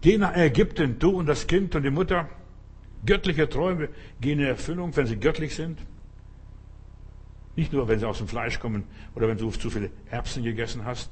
[0.01, 2.27] geh nach Ägypten, du und das Kind und die Mutter.
[3.05, 5.79] Göttliche Träume gehen in Erfüllung, wenn sie göttlich sind.
[7.55, 8.83] Nicht nur, wenn sie aus dem Fleisch kommen
[9.15, 11.11] oder wenn du zu viele Erbsen gegessen hast.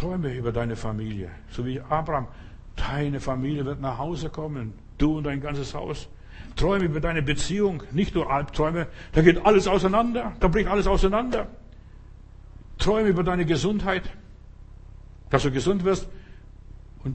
[0.00, 2.26] Träume über deine Familie, so wie Abraham.
[2.74, 6.08] Deine Familie wird nach Hause kommen, du und dein ganzes Haus.
[6.56, 11.48] Träume über deine Beziehung, nicht nur Albträume, da geht alles auseinander, da bricht alles auseinander.
[12.78, 14.04] Träume über deine Gesundheit,
[15.28, 16.08] dass du gesund wirst
[17.04, 17.14] und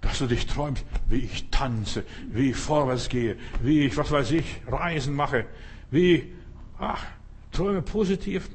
[0.00, 2.02] dass du dich träumst, wie ich tanze,
[2.32, 5.46] wie ich vorwärts gehe, wie ich, was weiß ich, Reisen mache,
[5.92, 6.34] wie,
[6.80, 7.06] ach,
[7.52, 8.50] träume positiv,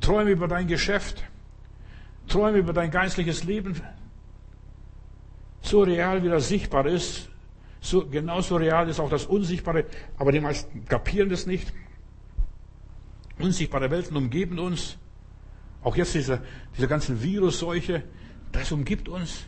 [0.00, 1.24] träume über dein Geschäft,
[2.28, 3.80] träume über dein geistliches Leben.
[5.60, 7.28] So real, wie das sichtbar ist,
[7.80, 9.84] so, genauso real ist auch das Unsichtbare,
[10.16, 11.72] aber die meisten kapieren das nicht.
[13.38, 14.98] Unsichtbare Welten umgeben uns.
[15.82, 16.42] Auch jetzt diese,
[16.76, 18.02] diese ganzen Virusseuche,
[18.50, 19.44] das umgibt uns.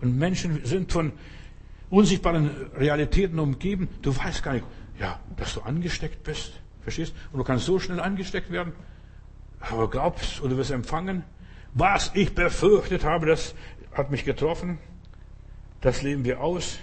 [0.00, 1.12] Und Menschen sind von
[1.90, 3.88] unsichtbaren Realitäten umgeben.
[4.02, 4.66] Du weißt gar nicht,
[4.98, 6.54] ja, dass du angesteckt bist.
[6.82, 7.14] Verstehst?
[7.32, 8.72] Und du kannst so schnell angesteckt werden.
[9.60, 11.22] Aber glaubst und du wirst empfangen.
[11.74, 13.54] Was ich befürchtet habe, das
[13.92, 14.78] hat mich getroffen.
[15.80, 16.78] Das leben wir aus.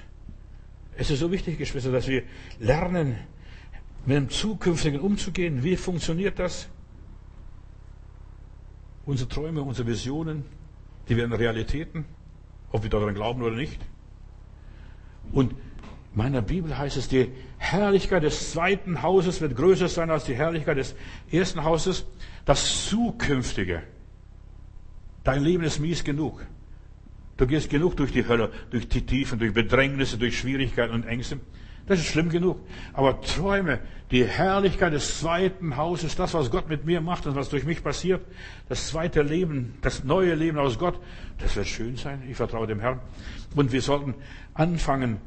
[0.97, 2.23] Es ist so wichtig, Geschwister, dass wir
[2.59, 3.15] lernen,
[4.05, 5.63] mit dem Zukünftigen umzugehen.
[5.63, 6.67] Wie funktioniert das?
[9.05, 10.43] Unsere Träume, unsere Visionen,
[11.07, 12.05] die werden Realitäten,
[12.71, 13.79] ob wir daran glauben oder nicht.
[15.31, 15.57] Und in
[16.13, 20.77] meiner Bibel heißt es, die Herrlichkeit des zweiten Hauses wird größer sein als die Herrlichkeit
[20.77, 20.95] des
[21.31, 22.05] ersten Hauses.
[22.43, 23.83] Das Zukünftige.
[25.23, 26.45] Dein Leben ist mies genug.
[27.37, 31.39] Du gehst genug durch die Hölle, durch die Tiefen, durch Bedrängnisse, durch Schwierigkeiten und Ängste.
[31.87, 32.59] Das ist schlimm genug.
[32.93, 33.79] Aber träume
[34.11, 37.83] die Herrlichkeit des zweiten Hauses, das, was Gott mit mir macht und was durch mich
[37.83, 38.21] passiert,
[38.69, 40.99] das zweite Leben, das neue Leben aus Gott,
[41.39, 42.21] das wird schön sein.
[42.29, 42.99] Ich vertraue dem Herrn.
[43.55, 44.13] Und wir sollten
[44.53, 45.17] anfangen,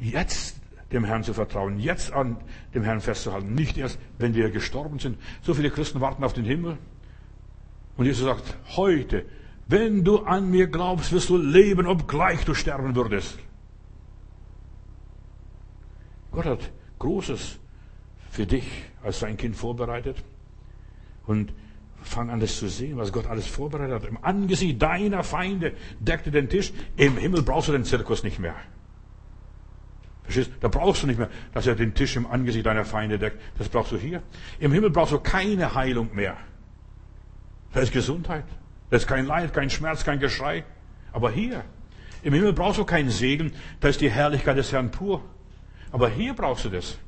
[0.00, 0.56] jetzt
[0.92, 2.36] dem Herrn zu vertrauen, jetzt an
[2.74, 5.18] dem Herrn festzuhalten, nicht erst, wenn wir gestorben sind.
[5.42, 6.78] So viele Christen warten auf den Himmel.
[7.96, 9.24] Und Jesus sagt, heute
[9.66, 13.38] wenn du an mir glaubst, wirst du leben, obgleich du sterben würdest.
[16.32, 17.58] Gott hat Großes
[18.30, 18.66] für dich
[19.02, 20.22] als sein Kind vorbereitet.
[21.26, 21.52] Und
[22.02, 24.08] fang an, das zu sehen, was Gott alles vorbereitet hat.
[24.08, 26.72] Im Angesicht deiner Feinde deckte den Tisch.
[26.96, 28.56] Im Himmel brauchst du den Zirkus nicht mehr.
[30.24, 30.50] Verstehst?
[30.60, 33.40] Da brauchst du nicht mehr, dass er den Tisch im Angesicht deiner Feinde deckt.
[33.56, 34.22] Das brauchst du hier.
[34.58, 36.36] Im Himmel brauchst du keine Heilung mehr.
[37.74, 38.44] Da ist Gesundheit.
[38.88, 40.64] Da ist kein Leid, kein Schmerz, kein Geschrei.
[41.12, 41.64] Aber hier,
[42.22, 45.22] im Himmel brauchst du keinen Segen, da ist die Herrlichkeit des Herrn pur.
[45.92, 46.98] Aber hier brauchst du das.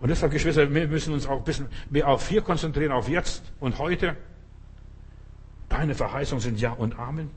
[0.00, 3.52] Und deshalb, Geschwister, wir müssen uns auch ein bisschen mehr auf hier konzentrieren, auf jetzt
[3.60, 4.16] und heute.
[5.68, 7.30] Deine Verheißungen sind Ja und Amen.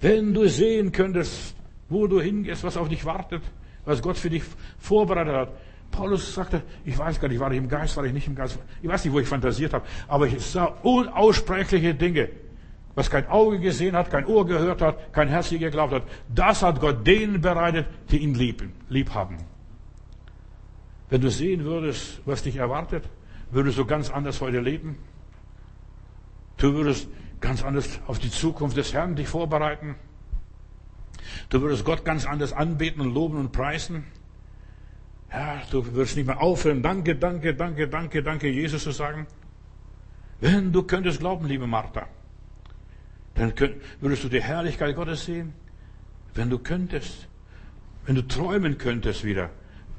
[0.00, 1.56] Wenn du sehen könntest,
[1.88, 3.42] wo du hingehst, was auf dich wartet,
[3.84, 4.42] was Gott für dich
[4.78, 5.48] vorbereitet hat.
[5.90, 8.58] Paulus sagte, ich weiß gar nicht, war ich im Geist, war ich nicht im Geist,
[8.82, 12.28] ich weiß nicht, wo ich fantasiert habe, aber ich sah unaussprechliche Dinge.
[12.94, 16.02] Was kein Auge gesehen hat, kein Ohr gehört hat, kein Herz je geglaubt hat,
[16.34, 19.36] das hat Gott denen bereitet, die ihn lieben, lieb haben.
[21.10, 23.04] Wenn du sehen würdest, was dich erwartet,
[23.50, 24.96] würdest du ganz anders heute leben.
[26.56, 27.08] Du würdest
[27.40, 29.96] ganz anders auf die Zukunft des Herrn dich vorbereiten.
[31.48, 34.04] Du würdest Gott ganz anders anbeten und loben und preisen.
[35.36, 39.26] Ja, du würdest nicht mehr aufhören, danke, danke, danke, danke, danke, Jesus zu sagen.
[40.40, 42.08] Wenn du könntest glauben, liebe Martha.
[43.34, 43.52] Dann
[44.00, 45.52] würdest du die Herrlichkeit Gottes sehen,
[46.34, 47.28] wenn du könntest.
[48.06, 49.50] Wenn du träumen könntest wieder.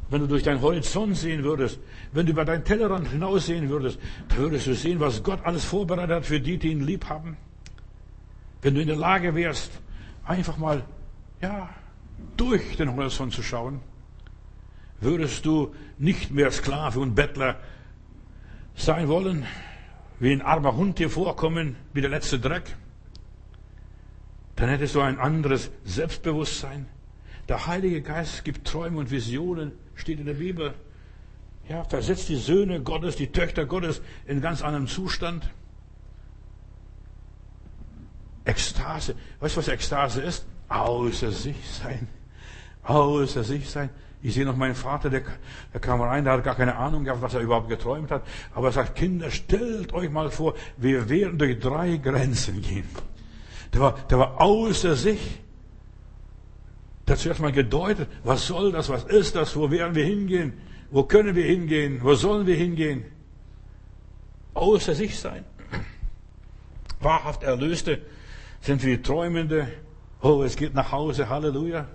[0.10, 1.80] Wenn du durch deinen Horizont sehen würdest,
[2.14, 6.16] wenn du über deinen Tellerrand hinaussehen würdest, dann würdest du sehen, was Gott alles vorbereitet
[6.16, 7.38] hat für die, die ihn lieb haben.
[8.64, 9.72] Wenn du in der Lage wärst,
[10.26, 10.84] einfach mal,
[11.42, 11.70] ja,
[12.38, 13.82] durch den Horizont zu schauen.
[15.00, 17.60] Würdest du nicht mehr Sklave und Bettler
[18.76, 19.46] sein wollen,
[20.20, 22.76] wie ein armer Hund dir vorkommen, wie der letzte Dreck?
[24.56, 26.88] Dann hättest du ein anderes Selbstbewusstsein.
[27.48, 30.74] Der Heilige Geist gibt Träume und Visionen, steht in der Bibel.
[31.70, 35.50] Ja, versetzt die Söhne Gottes, die Töchter Gottes in ganz anderem Zustand.
[38.46, 39.16] Ekstase.
[39.40, 40.46] Weißt du, was Ekstase ist?
[40.70, 42.08] Außer sich sein.
[42.84, 43.90] Außer sich sein.
[44.24, 45.22] Ich sehe noch meinen Vater, der,
[45.74, 48.24] der kam rein, der hat gar keine Ahnung gehabt, was er überhaupt geträumt hat.
[48.56, 52.88] Aber er sagt, Kinder, stellt euch mal vor, wir werden durch drei Grenzen gehen.
[53.74, 55.40] Der war, der war außer sich.
[57.08, 60.54] Der hat zuerst mal gedeutet, was soll das, was ist das, wo werden wir hingehen,
[60.90, 63.06] wo können wir hingehen, wo sollen wir hingehen?
[64.54, 65.46] Außer sich sein.
[67.00, 68.02] Wahrhaft Erlöste
[68.62, 69.68] sind wie Träumende.
[70.22, 71.88] Oh, es geht nach Hause, Halleluja.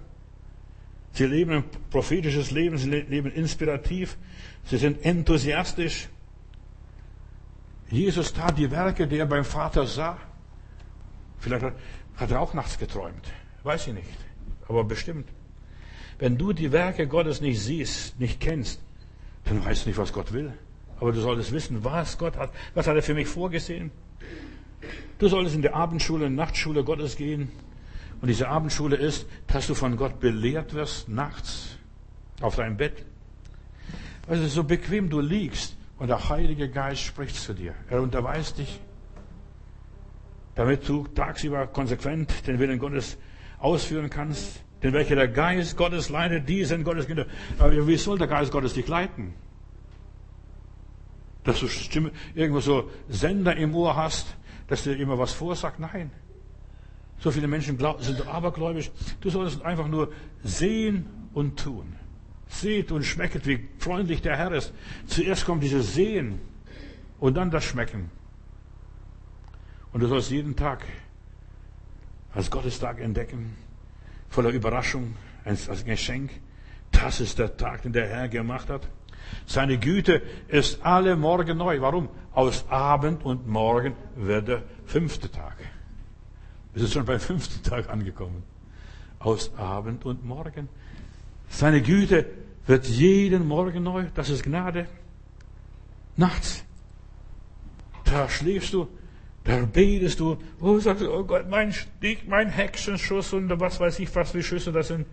[1.12, 4.16] Sie leben ein prophetisches Leben, sie leben inspirativ,
[4.64, 6.08] sie sind enthusiastisch.
[7.90, 10.16] Jesus tat die Werke, die er beim Vater sah.
[11.38, 11.66] Vielleicht
[12.16, 13.30] hat er auch nachts geträumt,
[13.62, 14.08] weiß ich nicht,
[14.68, 15.28] aber bestimmt.
[16.18, 18.80] Wenn du die Werke Gottes nicht siehst, nicht kennst,
[19.44, 20.52] dann weißt du nicht, was Gott will.
[21.00, 23.90] Aber du solltest wissen, was Gott hat, was hat er für mich vorgesehen.
[25.18, 27.50] Du solltest in der Abendschule, Nachtschule Gottes gehen.
[28.22, 31.76] Und diese Abendschule ist, dass du von Gott belehrt wirst, nachts,
[32.40, 33.04] auf deinem Bett.
[34.28, 37.74] Also so bequem du liegst und der Heilige Geist spricht zu dir.
[37.90, 38.80] Er unterweist dich,
[40.54, 43.18] damit du tagsüber konsequent den Willen Gottes
[43.58, 44.62] ausführen kannst.
[44.84, 47.26] Denn welcher der Geist Gottes leitet, die sind Gottes Kinder.
[47.58, 49.34] Aber wie soll der Geist Gottes dich leiten?
[51.42, 51.66] Dass du
[52.36, 54.36] irgendwo so Sender im Ohr hast,
[54.68, 55.80] dass dir immer was vorsagt?
[55.80, 56.12] Nein.
[57.22, 58.90] So viele Menschen sind abergläubisch.
[59.20, 60.12] Du solltest einfach nur
[60.42, 61.94] sehen und tun.
[62.48, 64.72] Seht und schmecket, wie freundlich der Herr ist.
[65.06, 66.40] Zuerst kommt dieses Sehen
[67.20, 68.10] und dann das Schmecken.
[69.92, 70.84] Und du sollst jeden Tag
[72.34, 73.54] als Gottestag entdecken,
[74.28, 75.14] voller Überraschung,
[75.44, 76.30] als Geschenk.
[76.90, 78.88] Das ist der Tag, den der Herr gemacht hat.
[79.46, 81.80] Seine Güte ist alle Morgen neu.
[81.80, 82.08] Warum?
[82.32, 85.56] Aus Abend und Morgen wird der fünfte Tag.
[86.72, 88.42] Wir sind schon beim fünften Tag angekommen.
[89.18, 90.68] Aus Abend und Morgen.
[91.48, 92.26] Seine Güte
[92.66, 94.06] wird jeden Morgen neu.
[94.14, 94.86] Das ist Gnade.
[96.16, 96.64] Nachts.
[98.04, 98.88] Da schläfst du.
[99.44, 100.38] Da betest du.
[100.60, 104.42] Oh, sagst du, oh Gott, mein Stich, mein Hexenschuss und was weiß ich was, wie
[104.42, 105.06] Schüsse das sind.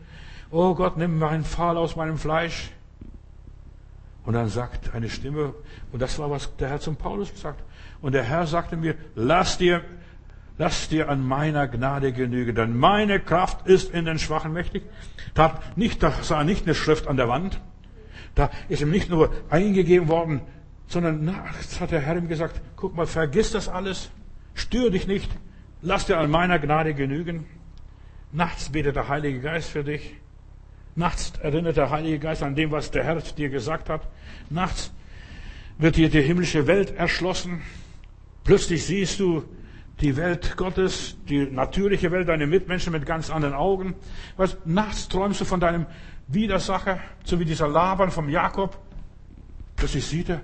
[0.51, 2.71] Oh Gott, nimm meinen Pfahl aus meinem Fleisch.
[4.23, 5.55] Und dann sagt eine Stimme,
[5.91, 7.63] und das war, was der Herr zum Paulus gesagt.
[8.01, 9.83] Und der Herr sagte mir, lass dir
[10.59, 14.83] Lass dir an meiner Gnade genügen, denn meine Kraft ist in den Schwachen mächtig.
[15.33, 17.61] Da, nicht, da sah nicht eine Schrift an der Wand.
[18.35, 20.41] Da ist ihm nicht nur eingegeben worden,
[20.87, 24.11] sondern nachts hat der Herr ihm gesagt, guck mal, vergiss das alles,
[24.53, 25.31] stör dich nicht,
[25.81, 27.45] lass dir an meiner Gnade genügen.
[28.33, 30.15] Nachts betet der Heilige Geist für dich.
[30.93, 34.01] Nachts erinnert der Heilige Geist an dem, was der Herr dir gesagt hat.
[34.49, 34.91] Nachts
[35.77, 37.61] wird dir die himmlische Welt erschlossen.
[38.43, 39.45] Plötzlich siehst du
[40.01, 43.95] die Welt Gottes, die natürliche Welt, deine Mitmenschen mit ganz anderen Augen.
[44.37, 45.85] Was, nachts träumst du von deinem
[46.27, 48.77] Widersacher, so wie dieser Laban vom Jakob.
[49.75, 50.41] Plötzlich sieht er,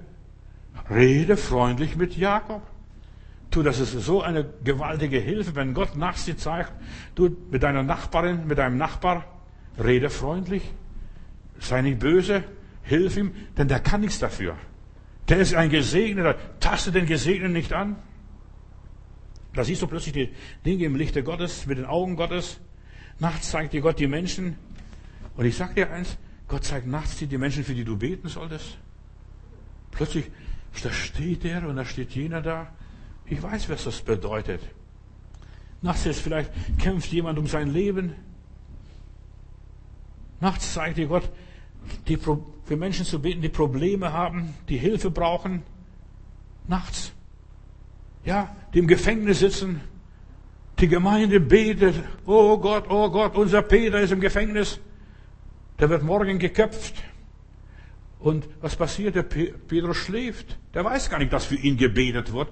[0.90, 2.64] rede freundlich mit Jakob.
[3.52, 6.74] Du, das ist so eine gewaltige Hilfe, wenn Gott nachts dir zeigt,
[7.14, 9.24] du mit deiner Nachbarin, mit deinem Nachbar,
[9.82, 10.74] rede freundlich,
[11.60, 12.44] sei nicht böse,
[12.84, 14.56] hilf ihm, denn der kann nichts dafür.
[15.30, 17.96] Der ist ein Gesegneter, taste den Gesegneten nicht an.
[19.56, 20.30] Da siehst du plötzlich die
[20.66, 22.60] Dinge im Lichte Gottes, mit den Augen Gottes.
[23.20, 24.58] Nachts zeigt dir Gott die Menschen.
[25.38, 26.18] Und ich sag dir eins,
[26.48, 28.78] Gott zeigt nachts dir die Menschen, für die du beten solltest.
[29.92, 30.26] Plötzlich,
[30.84, 32.68] da steht der und da steht jener da.
[33.26, 34.62] Ich weiß, was das bedeutet.
[35.82, 38.14] Nachts ist vielleicht, kämpft jemand um sein Leben.
[40.42, 41.30] Nachts zeigt dir Gott,
[42.08, 45.64] die, für Menschen zu beten, die Probleme haben, die Hilfe brauchen.
[46.68, 47.15] Nachts
[48.26, 49.82] ja, die im Gefängnis sitzen.
[50.80, 51.96] Die Gemeinde betet,
[52.26, 54.80] oh Gott, oh Gott, unser Peter ist im Gefängnis.
[55.80, 56.96] Der wird morgen geköpft.
[58.20, 59.16] Und was passiert?
[59.16, 60.58] Der Petrus schläft.
[60.74, 62.50] Der weiß gar nicht, dass für ihn gebetet wird.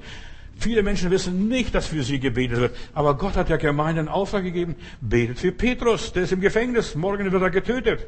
[0.55, 2.77] Viele Menschen wissen nicht, dass für sie gebetet wird.
[2.93, 6.13] Aber Gott hat der Gemeinde einen Auftrag gegeben, betet für Petrus.
[6.13, 6.95] Der ist im Gefängnis.
[6.95, 8.05] Morgen wird er getötet.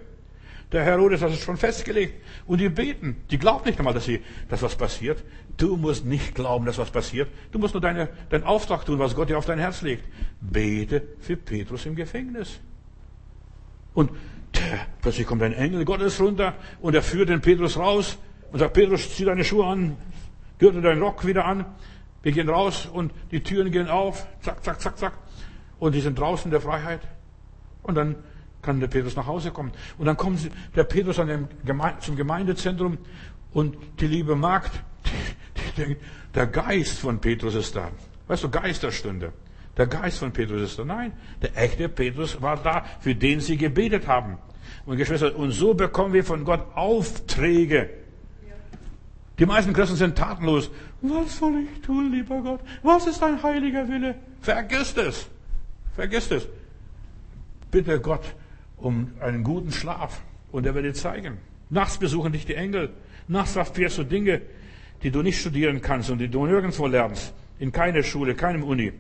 [0.71, 2.21] Der Herodes hat es schon festgelegt.
[2.45, 3.17] Und die beten.
[3.29, 5.23] Die glauben nicht einmal, dass, sie, dass was passiert.
[5.57, 7.29] Du musst nicht glauben, dass was passiert.
[7.51, 10.03] Du musst nur deine, deinen Auftrag tun, was Gott dir auf dein Herz legt.
[10.41, 12.59] Bete für Petrus im Gefängnis.
[13.93, 14.11] Und
[14.55, 18.17] Der, plötzlich kommt ein Engel Gottes runter und er führt den Petrus raus
[18.51, 19.97] und sagt, Petrus, zieh deine Schuhe an,
[20.59, 21.65] gürte deinen Rock wieder an.
[22.23, 24.25] Wir gehen raus und die Türen gehen auf.
[24.41, 25.13] Zack, zack, zack, zack.
[25.77, 27.01] Und die sind draußen in der Freiheit.
[27.83, 28.15] Und dann
[28.65, 29.71] kann der Petrus nach Hause kommen.
[29.97, 32.97] Und dann kommt der Petrus Geme zum Gemeindezentrum
[33.53, 34.71] und die liebe Magd,
[35.05, 37.91] die, die denkt, der Geist von Petrus ist da.
[38.27, 39.31] Weißt du, Geisterstunde.
[39.77, 40.83] Der Geist von Petrus ist da.
[40.83, 44.37] Nein, der echte Petrus war da, für den sie gebetet haben.
[44.85, 47.89] Und Geschwister, und so bekommen wir von Gott Aufträge.
[49.37, 50.71] Die meisten Christen sind tatenlos.
[51.01, 52.61] Was soll ich tun, lieber Gott?
[52.83, 54.15] Was ist dein heiliger Wille?
[54.41, 55.27] Vergiss es.
[55.93, 56.47] Vergiss es.
[57.69, 58.33] Bitte Gott
[58.77, 60.21] um einen guten Schlaf
[60.51, 61.37] und er wird dir zeigen.
[61.69, 62.89] Nachts besuchen dich die Engel.
[63.27, 64.41] Nachts erfährst du Dinge,
[65.03, 67.33] die du nicht studieren kannst und die du nirgendwo lernst.
[67.59, 68.93] In keiner Schule, keinem Uni.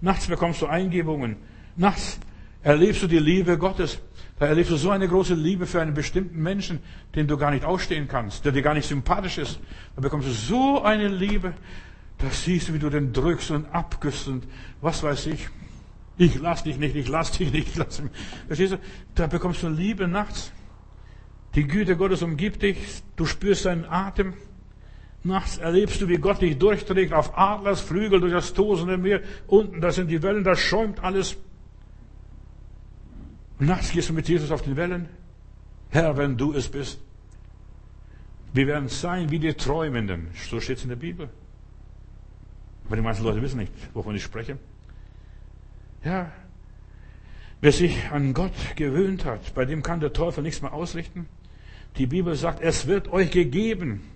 [0.00, 1.36] Nachts bekommst du Eingebungen.
[1.76, 2.18] Nachts
[2.62, 4.00] erlebst du die Liebe Gottes.
[4.38, 6.80] Da erlebst du so eine große Liebe für einen bestimmten Menschen,
[7.14, 9.60] den du gar nicht ausstehen kannst, der dir gar nicht sympathisch ist.
[9.94, 11.54] Da bekommst du so eine Liebe.
[12.18, 14.44] Da siehst du, wie du den drückst und abküsst und
[14.80, 15.48] was weiß ich.
[16.22, 18.12] Ich lass dich nicht, ich lass dich nicht, ich lass mich.
[18.46, 18.78] Verstehst du?
[19.16, 20.52] Da bekommst du Liebe nachts.
[21.56, 22.76] Die Güte Gottes umgibt dich.
[23.16, 24.34] Du spürst seinen Atem.
[25.24, 29.20] Nachts erlebst du, wie Gott dich durchträgt auf Adlers Flügel durch das tosende Meer.
[29.48, 31.36] Unten, da sind die Wellen, da schäumt alles.
[33.58, 35.08] Nachts gehst du mit Jesus auf den Wellen.
[35.90, 37.00] Herr, wenn du es bist.
[38.52, 40.28] Wir werden sein wie die Träumenden.
[40.48, 41.28] So steht es in der Bibel.
[42.86, 44.56] Aber die meisten Leute wissen nicht, wovon ich spreche.
[46.04, 46.32] Ja.
[47.60, 51.28] Wer sich an Gott gewöhnt hat, bei dem kann der Teufel nichts mehr ausrichten.
[51.96, 54.10] Die Bibel sagt, es wird euch gegeben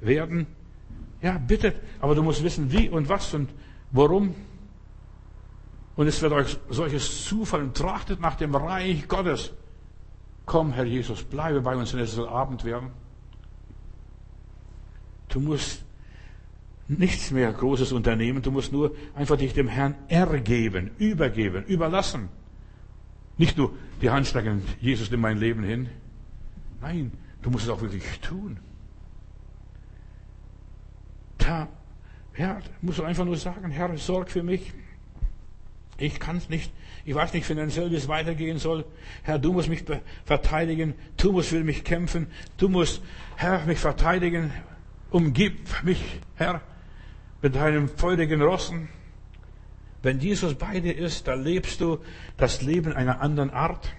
[0.00, 0.46] werden.
[1.20, 3.50] Ja, bittet, aber du musst wissen, wie und was und
[3.92, 4.34] warum.
[5.96, 7.74] Und es wird euch solches zufallen.
[7.74, 9.52] Trachtet nach dem Reich Gottes.
[10.46, 12.90] Komm, Herr Jesus, bleibe bei uns, wenn es soll Abend werden.
[15.28, 15.84] Du musst
[16.88, 18.42] nichts mehr Großes unternehmen.
[18.42, 22.28] Du musst nur einfach dich dem Herrn ergeben, übergeben, überlassen.
[23.36, 25.88] Nicht nur die Hand strecken, Jesus, nimm mein Leben hin.
[26.80, 27.12] Nein,
[27.42, 28.58] du musst es auch wirklich tun.
[31.36, 31.68] Da,
[32.36, 34.72] ja, musst du einfach nur sagen, Herr, sorg für mich.
[35.98, 36.72] Ich kann es nicht.
[37.04, 38.84] Ich weiß nicht finanziell, wie es weitergehen soll.
[39.22, 39.84] Herr, du musst mich
[40.24, 40.94] verteidigen.
[41.16, 42.28] Du musst für mich kämpfen.
[42.56, 43.02] Du musst,
[43.36, 44.52] Herr, mich verteidigen.
[45.10, 46.60] Umgib mich, Herr,
[47.42, 48.88] mit deinem feurigen Rossen.
[50.02, 51.98] Wenn Jesus bei dir ist, dann lebst du
[52.36, 53.92] das Leben einer anderen Art.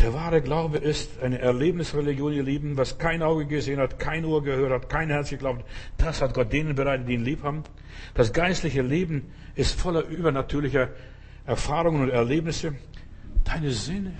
[0.00, 4.42] Der wahre Glaube ist eine Erlebnisreligion, ihr Lieben, was kein Auge gesehen hat, kein Ohr
[4.42, 5.64] gehört hat, kein Herz geglaubt.
[5.96, 7.64] Das hat Gott denen bereitet, die ihn lieb haben.
[8.14, 10.90] Das geistliche Leben ist voller übernatürlicher
[11.46, 12.76] Erfahrungen und Erlebnisse.
[13.44, 14.12] Deine Sinne,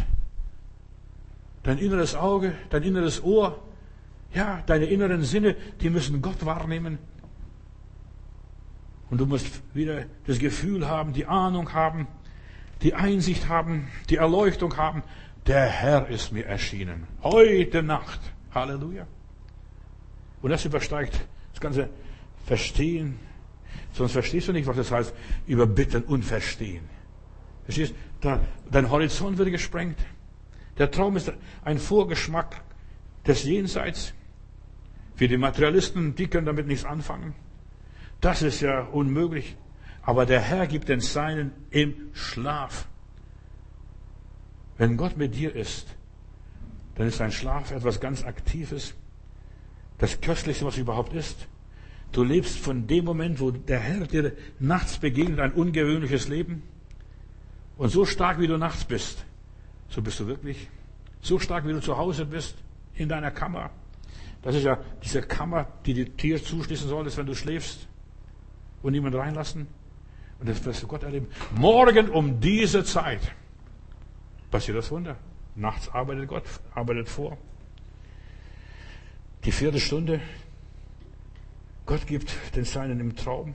[1.63, 3.63] dein inneres Auge, dein inneres Ohr,
[4.35, 6.99] ja, deine inneren Sinne, die müssen Gott wahrnehmen.
[9.11, 12.07] Und du musst wieder das Gefühl haben, die Ahnung haben,
[12.83, 15.03] die Einsicht haben, die Erleuchtung haben,
[15.47, 17.07] der Herr ist mir erschienen.
[17.23, 18.21] Heute Nacht.
[18.55, 19.07] Halleluja.
[20.43, 21.89] Und das übersteigt das ganze
[22.45, 23.19] Verstehen.
[23.93, 25.15] Sonst verstehst du nicht, was das heißt,
[25.47, 26.85] überbitten und verstehen.
[27.65, 28.41] Verstehst du?
[28.71, 29.99] Dein Horizont wird gesprengt.
[30.77, 31.33] Der Traum ist
[31.65, 32.63] ein Vorgeschmack
[33.27, 34.15] des Jenseits.
[35.17, 37.35] Für die Materialisten, die können damit nichts anfangen.
[38.21, 39.57] Das ist ja unmöglich.
[40.03, 42.89] Aber der Herr gibt den Seinen im Schlaf.
[44.77, 45.87] Wenn Gott mit dir ist,
[46.95, 48.95] dann ist dein Schlaf etwas ganz Aktives,
[49.99, 51.47] das Köstlichste, was überhaupt ist.
[52.13, 56.63] Du lebst von dem Moment, wo der Herr dir nachts begegnet, ein ungewöhnliches Leben.
[57.77, 59.25] Und so stark, wie du nachts bist,
[59.89, 60.69] so bist du wirklich.
[61.21, 62.57] So stark, wie du zu Hause bist,
[62.95, 63.71] in deiner Kammer.
[64.43, 67.89] Das ist ja diese Kammer, die Tür zuschließen soll, wenn du schläfst
[68.83, 69.67] und niemand reinlassen.
[70.41, 71.29] Und das wirst du Gott erleben.
[71.57, 73.21] Morgen um diese Zeit
[74.51, 75.17] passiert das Wunder.
[75.55, 76.45] Nachts arbeitet Gott,
[76.75, 77.37] arbeitet vor.
[79.45, 80.21] Die vierte Stunde.
[81.87, 83.55] Gott gibt den Seinen im Traum.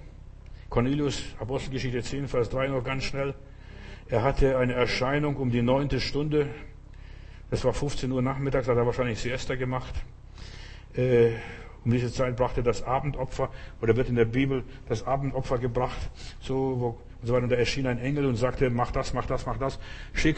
[0.69, 3.35] Cornelius, Apostelgeschichte 10, Vers 3 noch ganz schnell.
[4.09, 6.49] Er hatte eine Erscheinung um die neunte Stunde.
[7.51, 9.93] Das war 15 Uhr nachmittags, hat er wahrscheinlich Siesta gemacht.
[11.85, 13.49] Um diese Zeit brachte das Abendopfer,
[13.81, 15.97] oder wird in der Bibel das Abendopfer gebracht,
[16.39, 16.87] so, wo,
[17.21, 17.43] und so weiter.
[17.43, 19.79] Und da erschien ein Engel und sagte, mach das, mach das, mach das.
[20.13, 20.37] Schick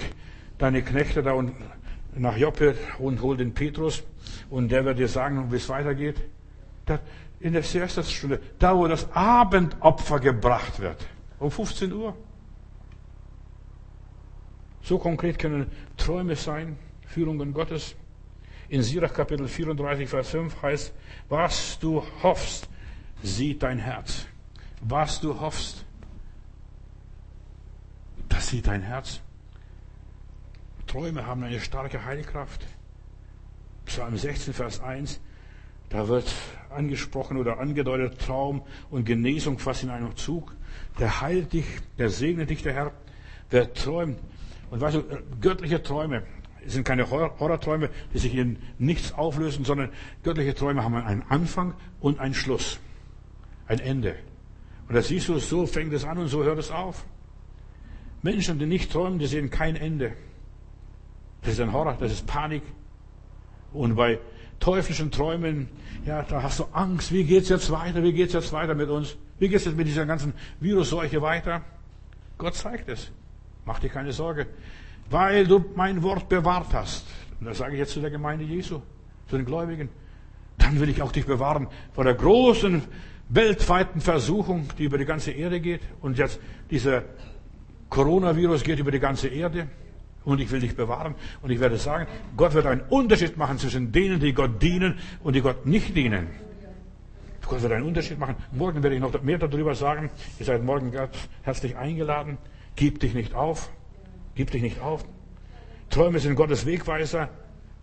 [0.57, 1.53] deine Knechte da und
[2.15, 4.03] nach Joppe und hol den Petrus
[4.49, 6.21] und der wird dir sagen, wie es weitergeht.
[7.39, 11.05] In der ersten Stunde, da wo das Abendopfer gebracht wird,
[11.39, 12.15] um 15 Uhr.
[14.81, 16.77] So konkret können Träume sein.
[17.07, 17.95] Führungen Gottes.
[18.67, 20.93] In Sirach Kapitel 34, Vers 5 heißt,
[21.29, 22.67] was du hoffst,
[23.21, 24.25] sieht dein Herz.
[24.81, 25.85] Was du hoffst,
[28.29, 29.21] das sieht dein Herz.
[30.87, 32.65] Träume haben eine starke Heilkraft.
[33.85, 35.19] Psalm 16, Vers 1,
[35.89, 36.33] da wird
[36.69, 40.55] angesprochen oder angedeutet Traum und Genesung fast in einem Zug.
[40.99, 41.65] Der heilt dich,
[41.99, 42.91] der segnet dich, der Herr.
[43.51, 44.19] Wer träumt,
[44.71, 45.03] und weißt du,
[45.39, 46.23] göttliche Träume
[46.67, 49.89] sind keine Horrorträume, die sich in nichts auflösen, sondern
[50.23, 52.79] göttliche Träume haben einen Anfang und einen Schluss.
[53.67, 54.15] Ein Ende.
[54.87, 57.05] Und da siehst du, so fängt es an und so hört es auf.
[58.21, 60.13] Menschen, die nicht träumen, die sehen kein Ende.
[61.41, 62.63] Das ist ein Horror, das ist Panik.
[63.73, 64.19] Und bei
[64.59, 65.67] teuflischen Träumen,
[66.05, 67.11] ja, da hast du Angst.
[67.11, 68.03] Wie geht's jetzt weiter?
[68.03, 69.17] Wie geht's jetzt weiter mit uns?
[69.37, 71.61] Wie geht's jetzt mit dieser ganzen Virusseuche weiter?
[72.37, 73.11] Gott zeigt es.
[73.65, 74.47] Mach dir keine Sorge.
[75.09, 77.05] Weil du mein Wort bewahrt hast.
[77.39, 78.81] Und das sage ich jetzt zu der Gemeinde Jesu,
[79.27, 79.89] zu den Gläubigen.
[80.57, 82.81] Dann will ich auch dich bewahren vor der großen
[83.29, 85.81] weltweiten Versuchung, die über die ganze Erde geht.
[86.01, 86.39] Und jetzt
[86.71, 87.03] dieser
[87.89, 89.67] Coronavirus geht über die ganze Erde.
[90.23, 91.13] Und ich will dich bewahren.
[91.41, 95.35] Und ich werde sagen, Gott wird einen Unterschied machen zwischen denen, die Gott dienen und
[95.35, 96.27] die Gott nicht dienen.
[97.47, 98.35] Gott wird einen Unterschied machen.
[98.51, 100.09] Morgen werde ich noch mehr darüber sagen.
[100.39, 100.91] Ihr seid morgen
[101.43, 102.39] herzlich eingeladen.
[102.75, 103.69] Gib dich nicht auf.
[104.35, 105.05] Gib dich nicht auf.
[105.89, 107.29] Träume sind Gottes Wegweiser.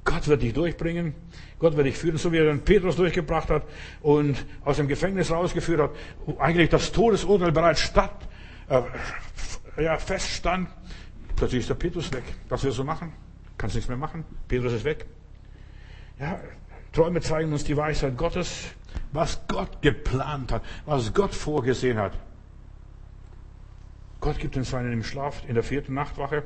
[0.04, 1.14] Gott wird dich durchbringen.
[1.58, 3.64] Gott wird dich führen, so wie er den Petrus durchgebracht hat
[4.00, 5.90] und aus dem Gefängnis rausgeführt hat,
[6.26, 8.28] wo eigentlich das Todesurteil bereits statt,
[8.68, 8.82] äh,
[9.82, 10.68] ja, feststand.
[11.36, 12.24] Plötzlich ist der Petrus weg.
[12.48, 13.12] Was wirst du machen?
[13.56, 14.24] Kannst nichts mehr machen.
[14.48, 15.06] Petrus ist weg.
[16.18, 16.40] Ja,
[16.92, 18.66] Träume zeigen uns die Weisheit Gottes,
[19.12, 22.12] was Gott geplant hat, was Gott vorgesehen hat.
[24.22, 26.44] Gott gibt uns seinen im Schlaf, in der vierten Nachtwache.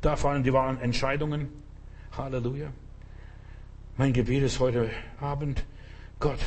[0.00, 1.48] Da fallen die wahren Entscheidungen.
[2.16, 2.68] Halleluja.
[3.96, 4.88] Mein Gebet ist heute
[5.20, 5.64] Abend,
[6.20, 6.38] Gott,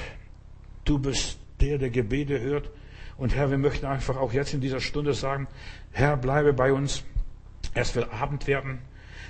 [0.85, 2.69] du bist der, der Gebete hört.
[3.17, 5.49] Und Herr, wir möchten einfach auch jetzt in dieser Stunde sagen,
[5.91, 7.03] Herr, bleibe bei uns.
[7.73, 8.79] Es wird Abend werden.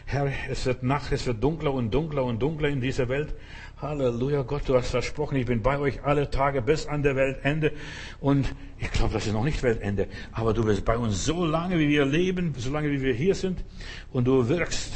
[0.05, 3.33] Herr, es wird Nacht, es wird dunkler und dunkler und dunkler in dieser Welt.
[3.81, 7.71] Halleluja, Gott, du hast versprochen, ich bin bei euch alle Tage bis an der Weltende.
[8.19, 10.07] Und ich glaube, das ist noch nicht Weltende.
[10.33, 13.33] Aber du bist bei uns so lange, wie wir leben, so lange, wie wir hier
[13.33, 13.63] sind.
[14.11, 14.93] Und du wirkst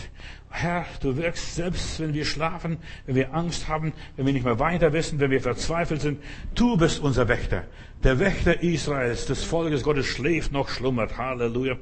[0.51, 4.59] Herr, du wirkst selbst, wenn wir schlafen, wenn wir Angst haben, wenn wir nicht mehr
[4.59, 6.21] weiter wissen, wenn wir verzweifelt sind.
[6.53, 7.63] Du bist unser Wächter.
[8.03, 11.17] Der Wächter Israels, des Volkes Gottes schläft noch, schlummert.
[11.17, 11.75] Halleluja.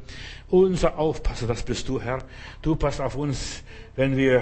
[0.50, 2.24] Unser Aufpasser, das bist du, Herr.
[2.62, 3.62] Du passt auf uns,
[3.98, 4.42] wenn wir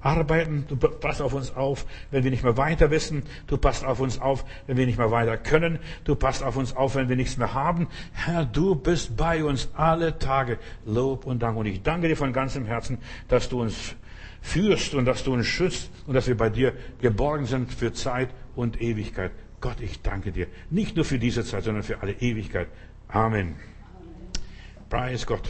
[0.00, 0.64] arbeiten.
[0.68, 3.22] Du passt auf uns auf, wenn wir nicht mehr weiter wissen.
[3.46, 5.78] Du passt auf uns auf, wenn wir nicht mehr weiter können.
[6.04, 7.88] Du passt auf uns auf, wenn wir nichts mehr haben.
[8.12, 10.58] Herr, du bist bei uns alle Tage.
[10.84, 11.56] Lob und Dank.
[11.56, 12.98] Und ich danke dir von ganzem Herzen,
[13.28, 13.94] dass du uns
[14.42, 18.30] führst und dass du uns schützt und dass wir bei dir geborgen sind für Zeit
[18.56, 19.32] und Ewigkeit.
[19.60, 20.46] Gott, ich danke dir.
[20.70, 22.68] Nicht nur für diese Zeit, sondern für alle Ewigkeit.
[23.08, 23.56] Amen.
[24.88, 25.48] Preis Gott.